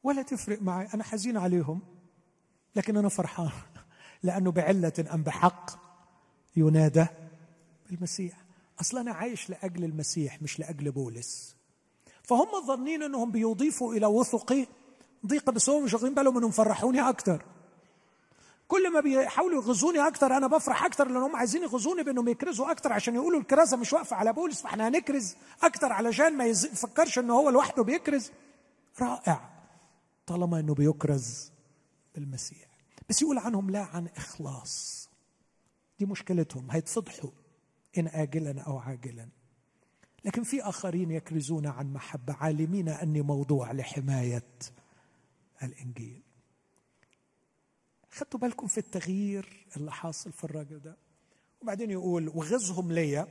ولا 0.03 0.23
تفرق 0.23 0.63
معي 0.63 0.89
أنا 0.95 1.05
حزين 1.05 1.37
عليهم 1.37 1.83
لكن 2.77 2.97
أنا 2.97 3.09
فرحان 3.09 3.51
لأنه 4.23 4.51
بعلة 4.51 5.07
أم 5.15 5.23
بحق 5.23 5.71
ينادى 6.57 7.07
بالمسيح. 7.91 8.45
أصلا 8.81 9.01
أنا 9.01 9.13
عايش 9.13 9.51
لأجل 9.51 9.85
المسيح 9.85 10.43
مش 10.43 10.59
لأجل 10.59 10.91
بولس. 10.91 11.57
فهم 12.33 12.67
ظنين 12.67 13.03
انهم 13.03 13.31
بيضيفوا 13.31 13.95
إلى 13.95 14.07
وثقي 14.07 14.67
ضيقه 15.27 15.53
بس 15.53 15.71
هم 15.71 15.85
مش 15.85 15.95
واخدين 15.95 16.15
بالهم 16.15 16.37
انهم 16.39 16.51
فرحوني 16.51 17.09
أكتر. 17.09 17.45
كل 18.69 18.93
ما 18.93 19.01
بيحاولوا 19.01 19.63
يغزوني 19.63 20.07
أكتر 20.09 20.37
أنا 20.37 20.47
بفرح 20.47 20.85
أكتر 20.85 21.09
لأن 21.09 21.17
هم 21.23 21.37
عايزين 21.37 21.63
يغزوني 21.63 22.03
بانهم 22.03 22.29
يكرزوا 22.29 22.71
أكتر 22.71 22.93
عشان 22.93 23.15
يقولوا 23.15 23.41
الكرازة 23.41 23.77
مش 23.77 23.93
واقفة 23.93 24.17
على 24.17 24.33
بولس 24.33 24.63
فاحنا 24.63 24.89
هنكرز 24.89 25.37
أكتر 25.63 25.93
علشان 25.93 26.37
ما 26.37 26.45
يفكرش 26.47 27.19
ان 27.19 27.31
هو 27.31 27.51
لوحده 27.51 27.83
بيكرز. 27.83 28.31
رائع. 29.01 29.51
طالما 30.27 30.61
انه 30.61 30.75
بيكرز 30.75 31.53
بالمسيح. 32.15 32.69
بس 33.09 33.23
يقول 33.23 33.39
عنهم 33.39 33.71
لا 33.71 33.83
عن 33.83 34.09
إخلاص. 34.17 35.09
دي 35.99 36.07
مشكلتهم. 36.07 36.71
هيتفضحوا 36.71 37.31
إن 37.99 38.07
اجلا 38.07 38.63
أو 38.63 38.79
عاجلا. 38.79 39.29
لكن 40.25 40.43
في 40.43 40.63
آخرين 40.63 41.11
يكرزون 41.11 41.67
عن 41.67 41.93
محبة 41.93 42.33
عالمين 42.33 42.89
أني 42.89 43.23
موضوع 43.23 43.73
لحماية 43.73 44.45
الإنجيل. 45.63 46.23
خدتوا 48.11 48.41
بالكم 48.41 48.67
في 48.67 48.79
التغيير 48.79 49.67
اللي 49.77 49.93
حاصل 49.93 50.33
في 50.33 50.45
الراجل 50.45 50.81
ده؟ 50.81 50.97
وبعدين 51.63 51.91
يقول 51.91 52.29
وغزهم 52.29 52.93
ليا. 52.93 53.29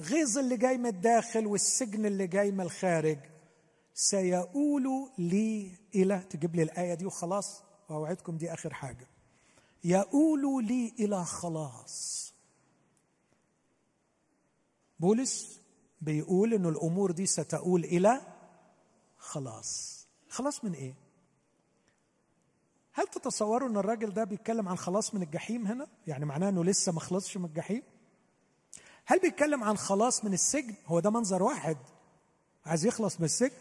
غيظ 0.00 0.38
اللي 0.38 0.56
جاي 0.56 0.78
من 0.78 0.86
الداخل 0.86 1.46
والسجن 1.46 2.06
اللي 2.06 2.26
جاي 2.26 2.50
من 2.50 2.60
الخارج 2.60 3.18
سيؤول 3.94 5.10
لي 5.18 5.70
إلى 5.94 6.18
تجيب 6.30 6.56
لي 6.56 6.62
الآية 6.62 6.94
دي 6.94 7.06
وخلاص 7.06 7.62
وأوعدكم 7.88 8.36
دي 8.36 8.52
آخر 8.52 8.74
حاجة. 8.74 9.06
يؤول 9.84 10.64
لي 10.66 10.92
إلى 11.00 11.24
خلاص. 11.24 12.31
بولس 15.02 15.60
بيقول 16.00 16.54
ان 16.54 16.66
الأمور 16.66 17.10
دي 17.10 17.26
ستؤول 17.26 17.84
إلى 17.84 18.20
خلاص. 19.18 20.02
خلاص 20.28 20.64
من 20.64 20.72
إيه؟ 20.72 20.94
هل 22.92 23.06
تتصوروا 23.06 23.68
إن 23.68 23.76
الراجل 23.76 24.14
ده 24.14 24.24
بيتكلم 24.24 24.68
عن 24.68 24.76
خلاص 24.76 25.14
من 25.14 25.22
الجحيم 25.22 25.66
هنا؟ 25.66 25.86
يعني 26.06 26.24
معناه 26.24 26.48
إنه 26.48 26.64
لسه 26.64 26.92
ما 26.92 27.00
خلصش 27.00 27.36
من 27.36 27.44
الجحيم؟ 27.44 27.82
هل 29.04 29.18
بيتكلم 29.18 29.64
عن 29.64 29.76
خلاص 29.76 30.24
من 30.24 30.32
السجن؟ 30.32 30.74
هو 30.86 31.00
ده 31.00 31.10
منظر 31.10 31.42
واحد. 31.42 31.76
عايز 32.66 32.86
يخلص 32.86 33.20
من 33.20 33.24
السجن؟ 33.24 33.56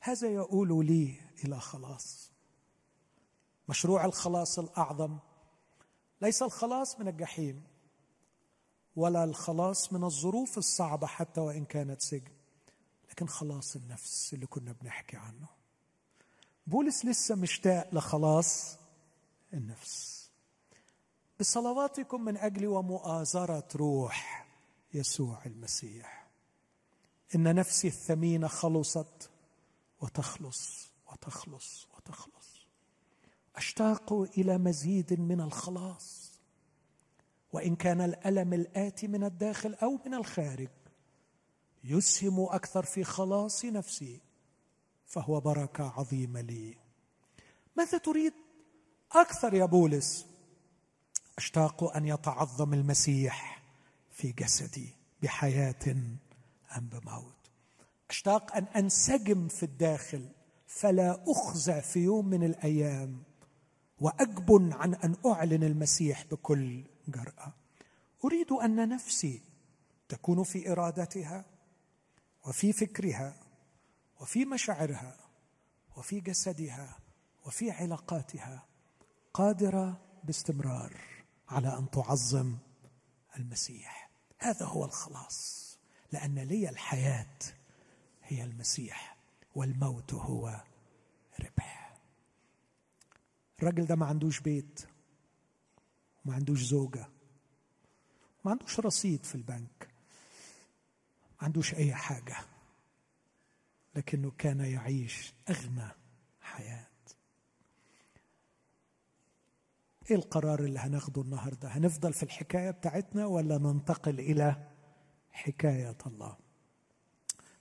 هذا 0.00 0.28
يقول 0.28 0.86
لي 0.86 1.14
إلى 1.44 1.60
خلاص. 1.60 2.32
مشروع 3.68 4.04
الخلاص 4.04 4.58
الأعظم. 4.58 5.18
ليس 6.22 6.42
الخلاص 6.42 7.00
من 7.00 7.08
الجحيم. 7.08 7.77
ولا 8.96 9.24
الخلاص 9.24 9.92
من 9.92 10.04
الظروف 10.04 10.58
الصعبة 10.58 11.06
حتى 11.06 11.40
وإن 11.40 11.64
كانت 11.64 12.02
سجن. 12.02 12.32
لكن 13.10 13.26
خلاص 13.26 13.76
النفس 13.76 14.34
اللي 14.34 14.46
كنا 14.46 14.72
بنحكي 14.72 15.16
عنه. 15.16 15.46
بولس 16.66 17.04
لسه 17.04 17.34
مشتاق 17.34 17.94
لخلاص 17.94 18.76
النفس. 19.52 20.30
بصلواتكم 21.40 22.24
من 22.24 22.36
أجل 22.36 22.66
ومؤازرة 22.66 23.68
روح 23.76 24.48
يسوع 24.94 25.44
المسيح. 25.46 26.28
إن 27.34 27.54
نفسي 27.54 27.88
الثمينه 27.88 28.48
خلصت 28.48 29.30
وتخلص 30.00 30.88
وتخلص 31.12 31.86
وتخلص. 31.96 32.66
أشتاق 33.56 34.12
إلى 34.12 34.58
مزيد 34.58 35.20
من 35.20 35.40
الخلاص. 35.40 36.27
وإن 37.52 37.76
كان 37.76 38.00
الألم 38.00 38.52
الآتي 38.52 39.08
من 39.08 39.24
الداخل 39.24 39.74
أو 39.74 39.98
من 40.06 40.14
الخارج 40.14 40.68
يسهم 41.84 42.40
أكثر 42.40 42.82
في 42.82 43.04
خلاص 43.04 43.64
نفسي 43.64 44.20
فهو 45.06 45.40
بركة 45.40 45.92
عظيمة 45.98 46.40
لي. 46.40 46.76
ماذا 47.76 47.98
تريد؟ 47.98 48.32
أكثر 49.12 49.54
يا 49.54 49.64
بولس. 49.64 50.26
أشتاق 51.38 51.96
أن 51.96 52.06
يتعظم 52.06 52.74
المسيح 52.74 53.62
في 54.10 54.32
جسدي 54.32 54.94
بحياة 55.22 55.74
ام 56.76 56.88
بموت 56.88 57.34
أشتاق 58.10 58.56
أن 58.56 58.64
أنسجم 58.64 59.48
في 59.48 59.62
الداخل 59.62 60.28
فلا 60.66 61.24
اخزع 61.28 61.80
في 61.80 61.98
يوم 62.00 62.28
من 62.28 62.44
الأيام 62.44 63.22
وأجبن 64.00 64.72
عن 64.72 64.94
أن 64.94 65.16
أعلن 65.26 65.64
المسيح 65.64 66.24
بكل 66.30 66.84
جرأة. 67.08 67.52
أريد 68.24 68.52
أن 68.52 68.88
نفسي 68.88 69.42
تكون 70.08 70.42
في 70.42 70.72
إرادتها 70.72 71.44
وفي 72.46 72.72
فكرها 72.72 73.34
وفي 74.20 74.44
مشاعرها 74.44 75.16
وفي 75.96 76.20
جسدها 76.20 76.98
وفي 77.46 77.70
علاقاتها 77.70 78.66
قادرة 79.34 80.00
باستمرار 80.24 81.00
على 81.48 81.78
أن 81.78 81.90
تعظم 81.90 82.56
المسيح. 83.36 84.10
هذا 84.38 84.66
هو 84.66 84.84
الخلاص 84.84 85.68
لأن 86.12 86.38
لي 86.38 86.68
الحياة 86.68 87.38
هي 88.24 88.44
المسيح 88.44 89.16
والموت 89.54 90.14
هو 90.14 90.64
ربح. 91.40 91.98
الراجل 93.58 93.86
ده 93.86 93.96
ما 93.96 94.06
عندوش 94.06 94.40
بيت. 94.40 94.80
ما 96.24 96.34
عندوش 96.34 96.62
زوجة. 96.62 97.06
ما 98.44 98.50
عندوش 98.50 98.80
رصيد 98.80 99.24
في 99.24 99.34
البنك. 99.34 99.88
ما 101.40 101.44
عندوش 101.44 101.74
أي 101.74 101.94
حاجة. 101.94 102.36
لكنه 103.96 104.32
كان 104.38 104.60
يعيش 104.60 105.34
أغنى 105.50 105.88
حياة. 106.40 106.86
إيه 110.10 110.16
القرار 110.16 110.64
اللي 110.64 110.78
هناخده 110.78 111.22
النهارده؟ 111.22 111.68
هنفضل 111.68 112.12
في 112.12 112.22
الحكاية 112.22 112.70
بتاعتنا 112.70 113.26
ولا 113.26 113.58
ننتقل 113.58 114.20
إلى 114.20 114.68
حكاية 115.32 115.96
الله؟ 116.06 116.36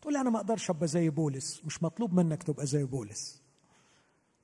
تقول 0.01 0.13
لي 0.13 0.21
أنا 0.21 0.29
ما 0.29 0.37
أقدرش 0.37 0.69
أبقى 0.69 0.87
زي 0.87 1.09
بولس. 1.09 1.65
مش 1.65 1.83
مطلوب 1.83 2.13
منك 2.13 2.43
تبقى 2.43 2.65
زي 2.65 2.83
بولس. 2.83 3.41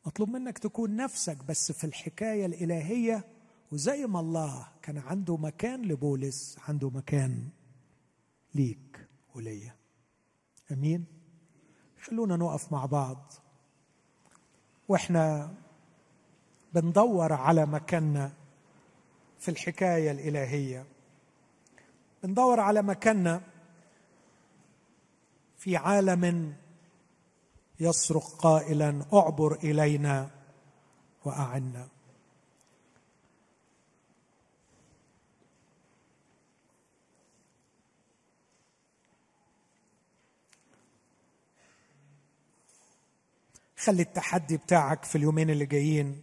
مطلوب 0.06 0.30
منك 0.30 0.58
تكون 0.58 0.96
نفسك 0.96 1.44
بس 1.44 1.72
في 1.72 1.84
الحكاية 1.84 2.46
الإلهية 2.46 3.26
وزي 3.74 4.06
ما 4.06 4.20
الله 4.20 4.68
كان 4.82 4.98
عنده 4.98 5.38
مكان 5.38 5.82
لبولس 5.82 6.60
عنده 6.68 6.90
مكان 6.90 7.50
ليك 8.56 9.08
وليا. 9.36 9.76
أمين؟ 10.72 11.06
خلونا 12.02 12.36
نقف 12.36 12.72
مع 12.72 12.86
بعض. 12.86 13.34
وإحنا 14.88 15.54
بندور 16.74 17.34
على 17.34 17.66
مكاننا 17.66 18.32
في 19.40 19.52
الحكاية 19.52 20.12
الإلهية. 20.12 20.86
بندور 22.24 22.60
على 22.60 22.82
مكاننا 22.82 23.42
في 25.58 25.78
عالم 25.78 26.56
يصرخ 27.80 28.36
قائلا 28.36 29.06
اعبر 29.14 29.56
إلينا 29.56 30.30
وأعنا. 31.26 31.88
خلي 43.86 44.02
التحدي 44.02 44.58
بتاعك 44.58 45.04
في 45.06 45.18
اليومين 45.18 45.50
اللي 45.50 45.66
جايين 45.66 46.22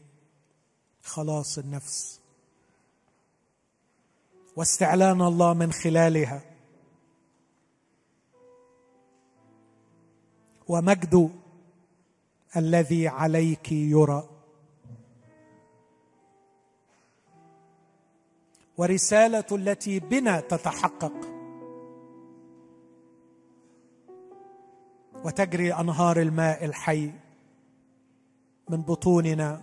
خلاص 1.02 1.58
النفس. 1.58 2.20
واستعلان 4.56 5.22
الله 5.22 5.54
من 5.54 5.72
خلالها. 5.72 6.42
ومجد 10.68 11.30
الذي 12.56 13.08
عليك 13.08 13.72
يرى. 13.72 14.28
ورسالة 18.76 19.44
التي 19.52 20.00
بنا 20.00 20.40
تتحقق. 20.40 21.12
وتجري 25.24 25.74
أنهار 25.74 26.20
الماء 26.20 26.64
الحي. 26.64 27.12
من 28.70 28.82
بطوننا. 28.82 29.62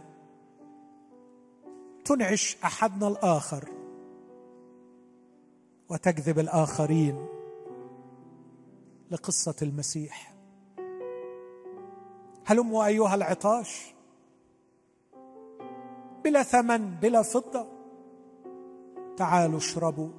تنعش 2.05 2.57
أحدنا 2.63 3.07
الآخر 3.07 3.69
وتجذب 5.89 6.39
الآخرين 6.39 7.25
لقصة 9.11 9.55
المسيح. 9.61 10.34
هلموا 12.45 12.85
أيها 12.85 13.15
العطاش 13.15 13.93
بلا 16.23 16.43
ثمن 16.43 16.95
بلا 16.95 17.21
فضة. 17.21 17.67
تعالوا 19.17 19.57
اشربوا. 19.57 20.09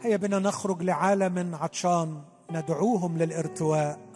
هيا 0.00 0.16
بنا 0.16 0.38
نخرج 0.38 0.82
لعالم 0.82 1.54
عطشان 1.54 2.22
ندعوهم 2.50 3.18
للارتواء. 3.18 4.11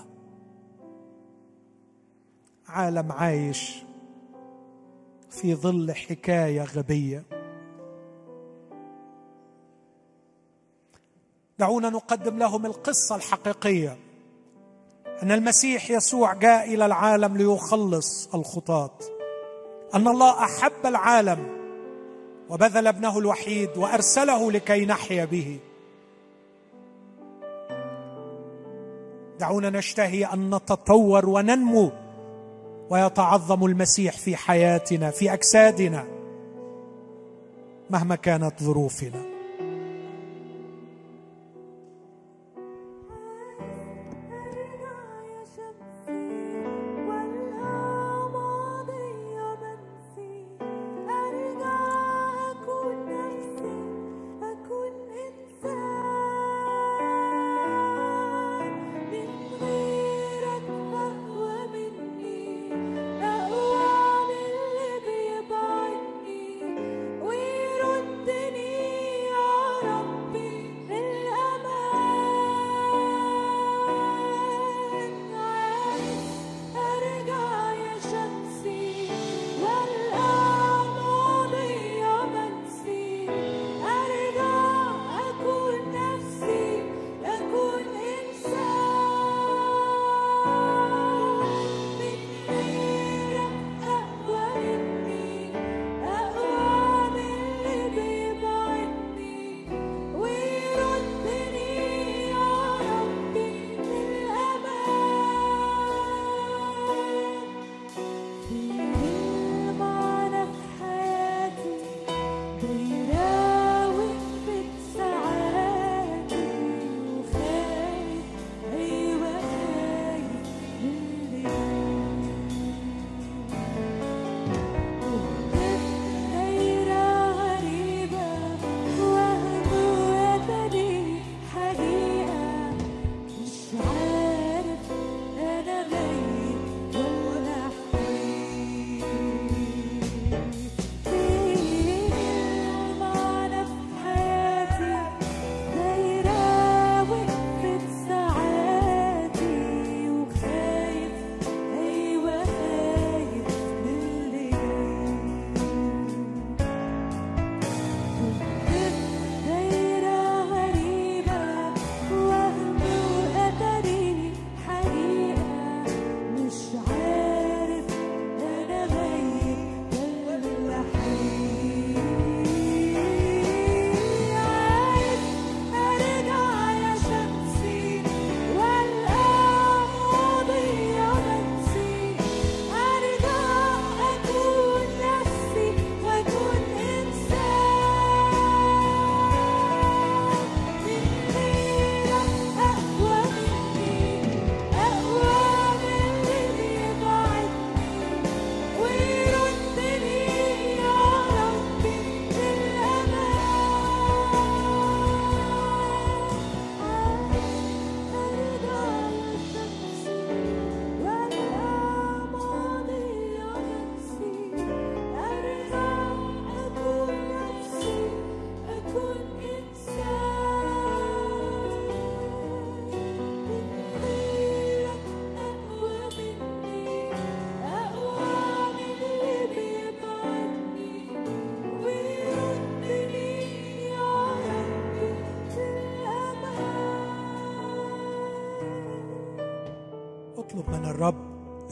عالم 2.69 3.13
عايش 3.13 3.83
في 5.31 5.55
ظل 5.55 5.95
حكاية 5.95 6.65
غبية. 6.65 7.23
دعونا 11.59 11.91
نقدم 11.91 12.39
لهم 12.39 12.67
القصة 12.67 13.17
الحقيقية. 13.17 13.97
أن 15.23 15.33
المسيح 15.33 15.91
يسوع 15.91 16.35
جاء 16.35 16.75
إلى 16.75 16.87
العالم 16.87 17.37
ليخلص 17.37 18.35
الخطاة. 18.35 18.99
أن 19.95 20.09
الله 20.09 20.45
أحب 20.45 20.87
العالم 20.87 21.57
وبذل 22.51 22.87
ابنه 22.87 23.19
الوحيد 23.19 23.77
وأرسله 23.77 24.53
لكي 24.53 24.87
نحيا 24.87 25.25
به. 25.25 25.59
دعونا 29.39 29.71
نشتهي 29.71 30.25
أن 30.25 30.55
نتطور 30.55 31.29
وننمو 31.29 31.91
ويتعظم 32.91 33.67
المسيح 33.67 34.17
في 34.19 34.37
حياتنا 34.37 35.11
في 35.11 35.33
أجسادنا 35.33 36.05
مهما 37.91 38.17
كانت 38.17 38.63
ظروفنا. 38.63 39.36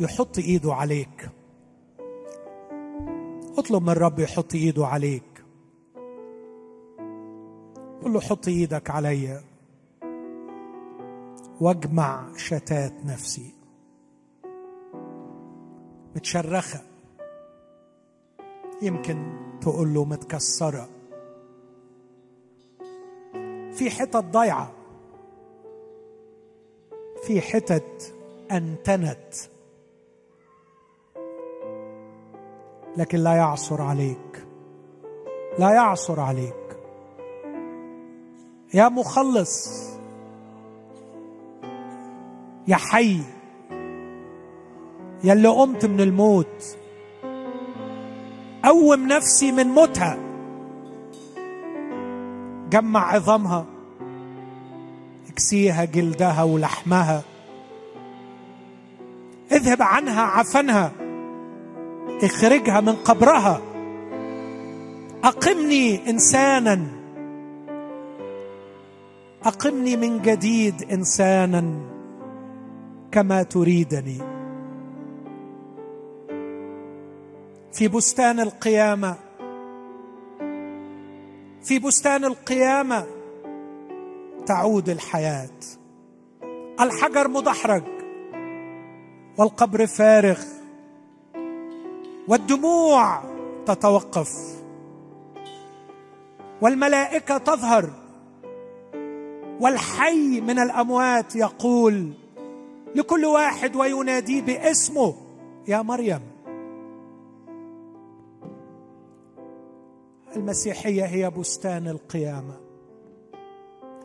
يحط 0.01 0.39
إيده 0.39 0.75
عليك. 0.75 1.31
اطلب 3.59 3.83
من 3.83 3.89
الرب 3.89 4.19
يحط 4.19 4.55
إيده 4.55 4.87
عليك. 4.87 5.45
قل 8.03 8.13
له 8.13 8.21
حط 8.21 8.49
إيدك 8.49 8.91
عليا 8.91 9.41
واجمع 11.61 12.37
شتات 12.37 12.93
نفسي. 13.05 13.55
متشرخة. 16.17 16.81
يمكن 18.83 19.33
تقول 19.61 19.95
له 19.95 20.05
متكسرة. 20.05 20.89
في 23.73 23.91
حتت 23.91 24.17
ضايعة. 24.17 24.73
في 27.27 27.41
حتت 27.41 28.15
أنتنت. 28.53 29.54
لكن 32.97 33.19
لا 33.19 33.35
يعصر 33.35 33.83
عليك. 33.83 34.47
لا 35.59 35.71
يعصر 35.71 36.21
عليك. 36.21 36.77
يا 38.75 38.89
مخلص. 38.89 39.85
يا 42.69 42.77
حي. 42.77 43.21
يا 45.25 45.33
اللي 45.33 45.49
قمت 45.49 45.87
من 45.87 46.01
الموت. 46.01 46.77
قوم 48.65 49.07
نفسي 49.09 49.53
من 49.53 49.67
موتها. 49.67 50.19
جمع 52.71 53.15
عظامها. 53.15 53.67
اكسيها 55.29 55.85
جلدها 55.85 56.43
ولحمها. 56.43 57.23
اذهب 59.53 59.83
عنها 59.83 60.23
عفنها. 60.23 61.04
اخرجها 62.09 62.81
من 62.81 62.93
قبرها. 62.93 63.61
أقمني 65.25 66.11
إنسانا. 66.11 66.87
أقمني 69.45 69.97
من 69.97 70.23
جديد 70.23 70.83
إنسانا 70.93 71.75
كما 73.13 73.43
تريدني. 73.43 74.19
في 77.73 77.89
بستان 77.89 78.41
القيامة. 78.41 79.17
في 81.63 81.79
بستان 81.79 82.25
القيامة 82.25 83.07
تعود 84.47 84.89
الحياة. 84.89 85.61
الحجر 86.81 87.29
مدحرج 87.29 87.83
والقبر 89.39 89.87
فارغ. 89.87 90.64
والدموع 92.29 93.23
تتوقف. 93.67 94.63
والملائكة 96.63 97.39
تظهر. 97.39 97.91
والحي 99.61 100.41
من 100.41 100.59
الأموات 100.59 101.37
يقول 101.37 102.13
لكل 102.95 103.25
واحد 103.25 103.77
ويناديه 103.77 104.43
باسمه 104.43 105.15
يا 105.69 105.83
مريم. 105.83 106.21
المسيحية 110.37 111.05
هي 111.05 111.31
بستان 111.31 111.89
القيامة. 111.89 112.61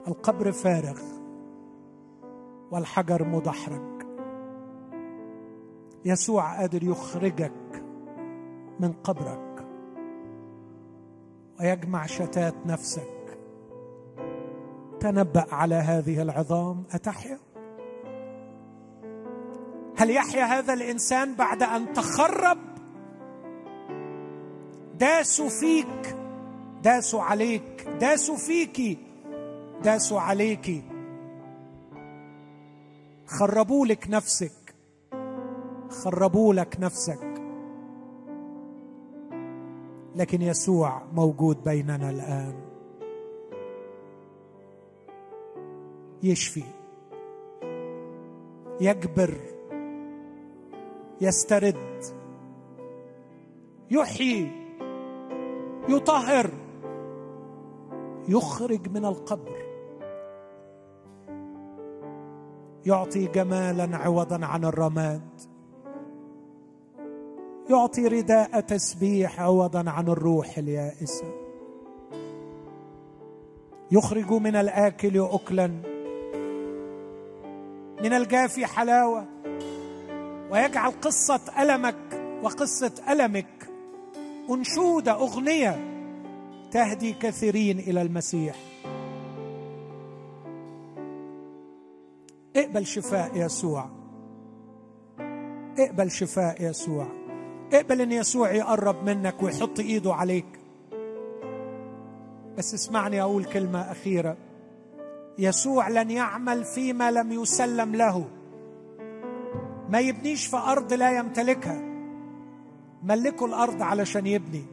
القبر 0.08 0.52
فارغ. 0.52 1.00
والحجر 2.72 3.24
مدحرج. 3.24 4.02
يسوع 6.06 6.60
قادر 6.60 6.84
يخرجك 6.84 7.52
من 8.80 8.94
قبرك 8.94 9.66
ويجمع 11.60 12.06
شتات 12.06 12.56
نفسك 12.66 13.38
تنبأ 15.00 15.46
على 15.52 15.76
هذه 15.76 16.22
العظام 16.22 16.84
أتحيا؟ 16.92 17.40
هل 19.98 20.10
يحيا 20.10 20.44
هذا 20.44 20.74
الإنسان 20.74 21.36
بعد 21.36 21.64
أن 21.64 21.94
تخرب؟ 21.94 22.58
داسوا 25.00 25.50
فيك 25.50 26.16
داسوا 26.84 27.22
عليك 27.22 27.88
داسوا 28.00 28.38
فيك 28.38 29.00
داسوا 29.84 30.20
عليك 30.20 30.84
خربوا 33.26 33.86
لك 33.86 34.10
نفسك 34.10 34.76
خربوا 35.90 36.54
لك 36.54 36.78
نفسك 36.80 37.29
لكن 40.16 40.42
يسوع 40.42 41.02
موجود 41.14 41.64
بيننا 41.64 42.10
الآن. 42.10 42.56
يشفي 46.24 46.64
يجبر 48.82 49.38
يسترد 51.22 52.04
يحيي 53.92 54.52
يطهر 55.90 56.50
يخرج 58.28 58.90
من 58.90 59.06
القبر 59.06 59.58
يعطي 62.86 63.28
جمالا 63.28 63.98
عوضا 63.98 64.46
عن 64.46 64.66
الرماد. 64.66 65.42
يعطي 67.70 68.08
رداء 68.08 68.60
تسبيح 68.60 69.40
عوضا 69.40 69.90
عن 69.90 70.08
الروح 70.08 70.58
اليائسة. 70.58 71.26
يخرج 73.92 74.32
من 74.32 74.56
الآكل 74.56 75.20
اكلا 75.20 75.68
من 78.02 78.14
الجافي 78.14 78.66
حلاوة 78.66 79.26
ويجعل 80.52 80.92
قصة 81.02 81.42
ألمك 81.60 82.22
وقصة 82.44 82.92
ألمك 83.10 83.70
انشوده 84.50 85.12
أغنية 85.12 85.80
تهدي 86.72 87.14
كثيرين 87.14 87.80
إلى 87.80 88.02
المسيح. 88.02 88.56
اقبل 92.56 92.86
شفاء 92.86 93.32
يسوع. 93.36 93.90
اقبل 95.80 96.12
شفاء 96.12 96.70
يسوع. 96.70 97.19
اقبل 97.74 98.02
ان 98.02 98.12
يسوع 98.12 98.52
يقرب 98.52 99.04
منك 99.04 99.44
ويحط 99.44 99.80
ايده 99.80 100.14
عليك. 100.14 100.60
بس 102.58 102.74
اسمعني 102.74 103.22
أقول 103.22 103.46
كلمة 103.46 103.92
أخيرة. 103.92 104.38
يسوع 105.38 105.90
لن 105.90 106.12
يعمل 106.12 106.66
فيما 106.66 107.12
لم 107.12 107.32
يسلم 107.32 107.96
له. 107.96 108.26
ما 109.90 110.00
يبنيش 110.00 110.46
في 110.48 110.58
أرض 110.58 110.94
لا 110.94 111.18
يمتلكها. 111.18 111.82
ملكوا 113.04 113.48
الأرض 113.48 113.82
علشان 113.82 114.28
يبني. 114.28 114.66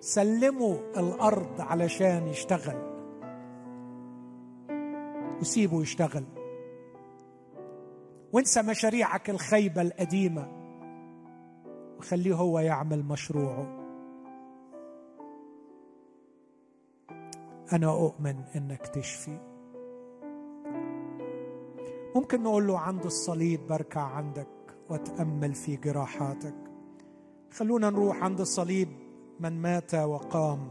سلموا 0.00 0.76
الأرض 0.96 1.60
علشان 1.60 2.28
يشتغل. 2.28 2.76
وسيبه 5.40 5.82
يشتغل. 5.82 6.24
وانسى 8.32 8.62
مشاريعك 8.62 9.30
الخيبة 9.30 9.82
القديمة. 9.82 10.57
وخليه 11.98 12.34
هو 12.34 12.58
يعمل 12.58 13.04
مشروعه. 13.04 13.78
أنا 17.72 17.90
أؤمن 17.90 18.36
إنك 18.56 18.86
تشفي. 18.86 19.38
ممكن 22.16 22.42
نقول 22.42 22.66
له 22.66 22.78
عند 22.78 23.04
الصليب 23.04 23.66
بركع 23.66 24.00
عندك 24.00 24.48
واتامل 24.90 25.54
في 25.54 25.76
جراحاتك. 25.76 26.54
خلونا 27.50 27.90
نروح 27.90 28.24
عند 28.24 28.40
الصليب 28.40 28.88
من 29.40 29.62
مات 29.62 29.94
وقام. 29.94 30.68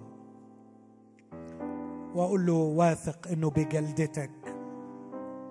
وأقول 2.15 2.45
له 2.45 2.53
واثق 2.53 3.27
إنه 3.27 3.49
بجلدتك 3.49 4.55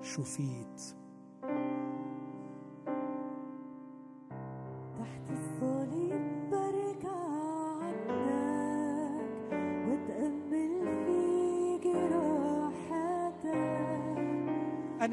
شفيت. 0.03 0.95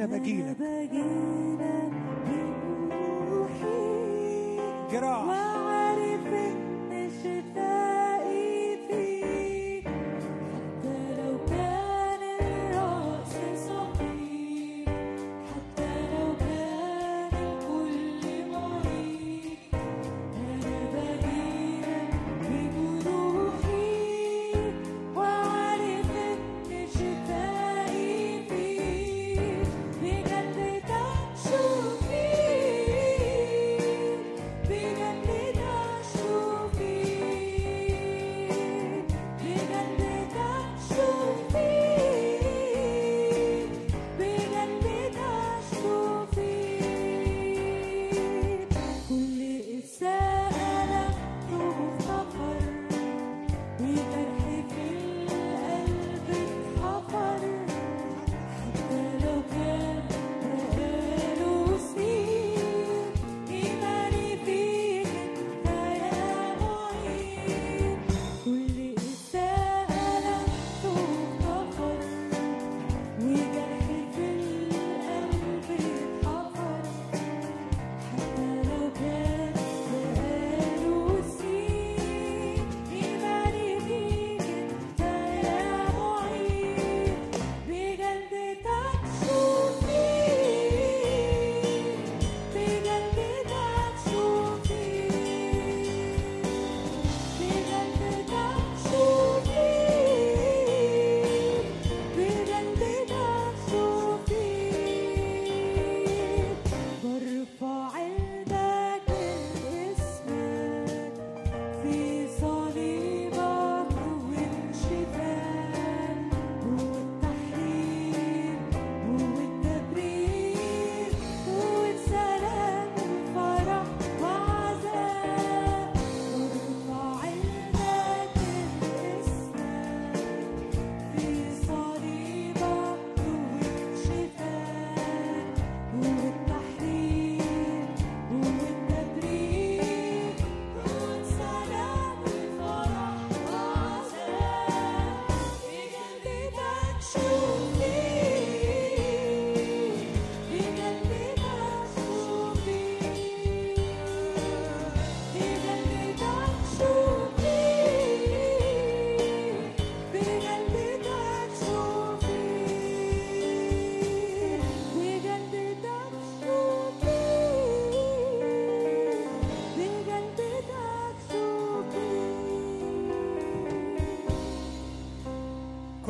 بجيلك 0.06 0.56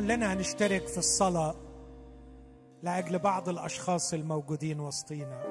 كلنا 0.04 0.34
هنشترك 0.34 0.88
في 0.88 0.98
الصلاة 0.98 1.56
لأجل 2.82 3.20
بعض 3.20 3.50
الأشخاص 3.50 4.14
الموجودين 4.14 4.80
وسطينا. 4.80 5.42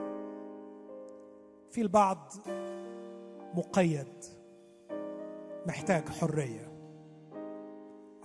في 1.70 1.80
البعض 1.80 2.32
مقيد 3.54 4.24
محتاج 5.66 6.08
حرية. 6.08 6.72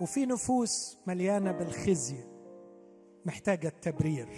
وفي 0.00 0.26
نفوس 0.26 0.98
مليانة 1.06 1.52
بالخزي 1.52 2.24
محتاجة 3.26 3.68
التبرير 3.68 4.28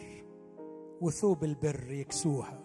وثوب 1.01 1.45
البر 1.45 1.93
يكسوها. 1.93 2.61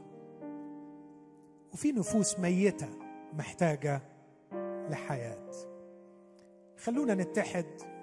وفي 1.74 1.92
نفوس 1.92 2.40
ميتة 2.40 2.90
محتاجة 3.34 4.02
لحياة. 4.90 5.52
خلونا 6.78 7.14
نتحد 7.14 7.95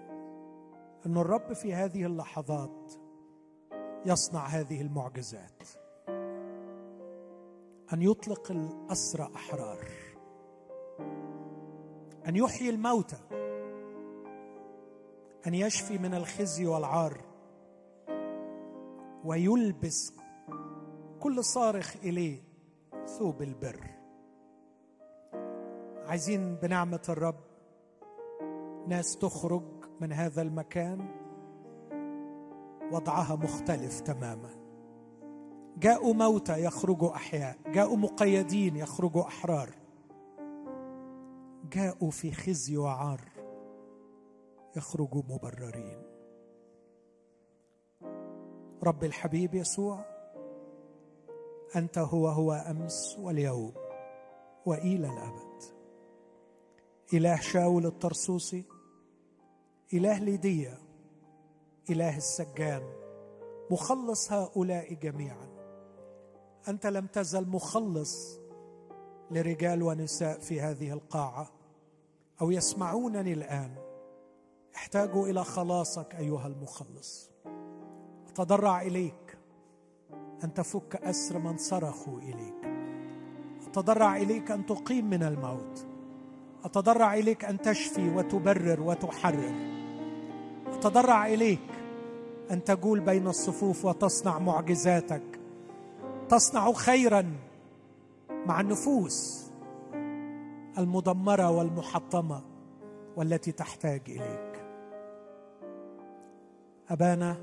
ان 1.06 1.16
الرب 1.16 1.52
في 1.52 1.74
هذه 1.74 2.06
اللحظات 2.06 2.92
يصنع 4.06 4.46
هذه 4.46 4.80
المعجزات. 4.80 5.62
أن 7.92 8.02
يطلق 8.02 8.50
الأسرى 8.50 9.30
أحرار. 9.34 9.88
أن 12.28 12.36
يحيي 12.36 12.70
الموتى. 12.70 13.18
أن 15.46 15.54
يشفي 15.54 15.98
من 15.98 16.14
الخزي 16.14 16.66
والعار. 16.66 17.24
ويلبس 19.24 20.12
كل 21.20 21.44
صارخ 21.44 21.96
إليه 21.96 22.42
ثوب 23.18 23.42
البر. 23.42 23.90
عايزين 26.06 26.54
بنعمة 26.54 27.02
الرب 27.08 27.40
ناس 28.88 29.18
تخرج 29.18 29.81
من 30.02 30.12
هذا 30.12 30.42
المكان 30.42 31.08
وضعها 32.92 33.36
مختلف 33.36 34.00
تماما. 34.00 34.50
جاءوا 35.76 36.14
موتى 36.14 36.64
يخرجوا 36.64 37.14
أحياء 37.14 37.56
جاءوا 37.66 37.96
مقيدين 37.96 38.76
يخرجوا 38.76 39.22
أحرار. 39.22 39.70
جاءوا 41.72 42.10
في 42.10 42.32
خزي 42.32 42.76
وعار 42.76 43.20
يخرجوا 44.76 45.22
مبررين. 45.28 46.02
رب 48.82 49.04
الحبيب 49.04 49.54
يسوع 49.54 50.04
أنت 51.76 51.98
هو 51.98 52.28
هو 52.28 52.52
أمس 52.52 53.18
واليوم 53.18 53.72
وإلى 54.66 55.06
الأبد. 55.06 55.62
إله 57.14 57.36
شاول 57.36 57.86
الطرسوسي 57.86 58.64
إله 59.92 60.18
ليديا 60.18 60.78
إله 61.90 62.16
السجان 62.16 62.82
مخلص 63.70 64.32
هؤلاء 64.32 64.94
جميعا. 64.94 65.48
أنت 66.68 66.86
لم 66.86 67.06
تزل 67.06 67.48
مخلص 67.48 68.40
لرجال 69.30 69.82
ونساء 69.82 70.38
في 70.38 70.60
هذه 70.60 70.92
القاعة 70.92 71.50
أو 72.40 72.50
يسمعونني 72.50 73.32
الآن. 73.32 73.74
احتاجوا 74.76 75.28
إلى 75.28 75.44
خلاصك 75.44 76.14
أيها 76.14 76.46
المخلص. 76.46 77.30
أتضرع 78.28 78.82
إليك. 78.82 79.38
أن 80.44 80.54
تفك 80.54 80.96
أسر 80.96 81.38
من 81.38 81.56
صرخوا 81.56 82.18
إليك. 82.18 82.72
أتضرع 83.66 84.16
إليك 84.16 84.50
أن 84.50 84.66
تقيم 84.66 85.10
من 85.10 85.22
الموت. 85.22 85.86
أتضرع 86.64 87.14
إليك 87.14 87.44
أن 87.44 87.58
تشفي 87.58 88.10
وتبرر 88.10 88.80
وتحرر. 88.80 89.81
اتضرع 90.86 91.26
إليك 91.26 91.58
أن 92.50 92.64
تجول 92.64 93.00
بين 93.00 93.26
الصفوف 93.26 93.84
وتصنع 93.84 94.38
معجزاتك. 94.38 95.22
تصنع 96.28 96.72
خيرا 96.72 97.36
مع 98.30 98.60
النفوس 98.60 99.46
المدمرة 100.78 101.50
والمحطمة 101.50 102.42
والتي 103.16 103.52
تحتاج 103.52 104.00
إليك. 104.08 104.64
أبانا 106.90 107.36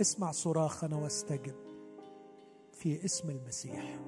اسمع 0.00 0.30
صراخنا 0.30 0.96
واستجب 0.96 1.54
في 2.72 3.04
اسم 3.04 3.30
المسيح. 3.30 3.98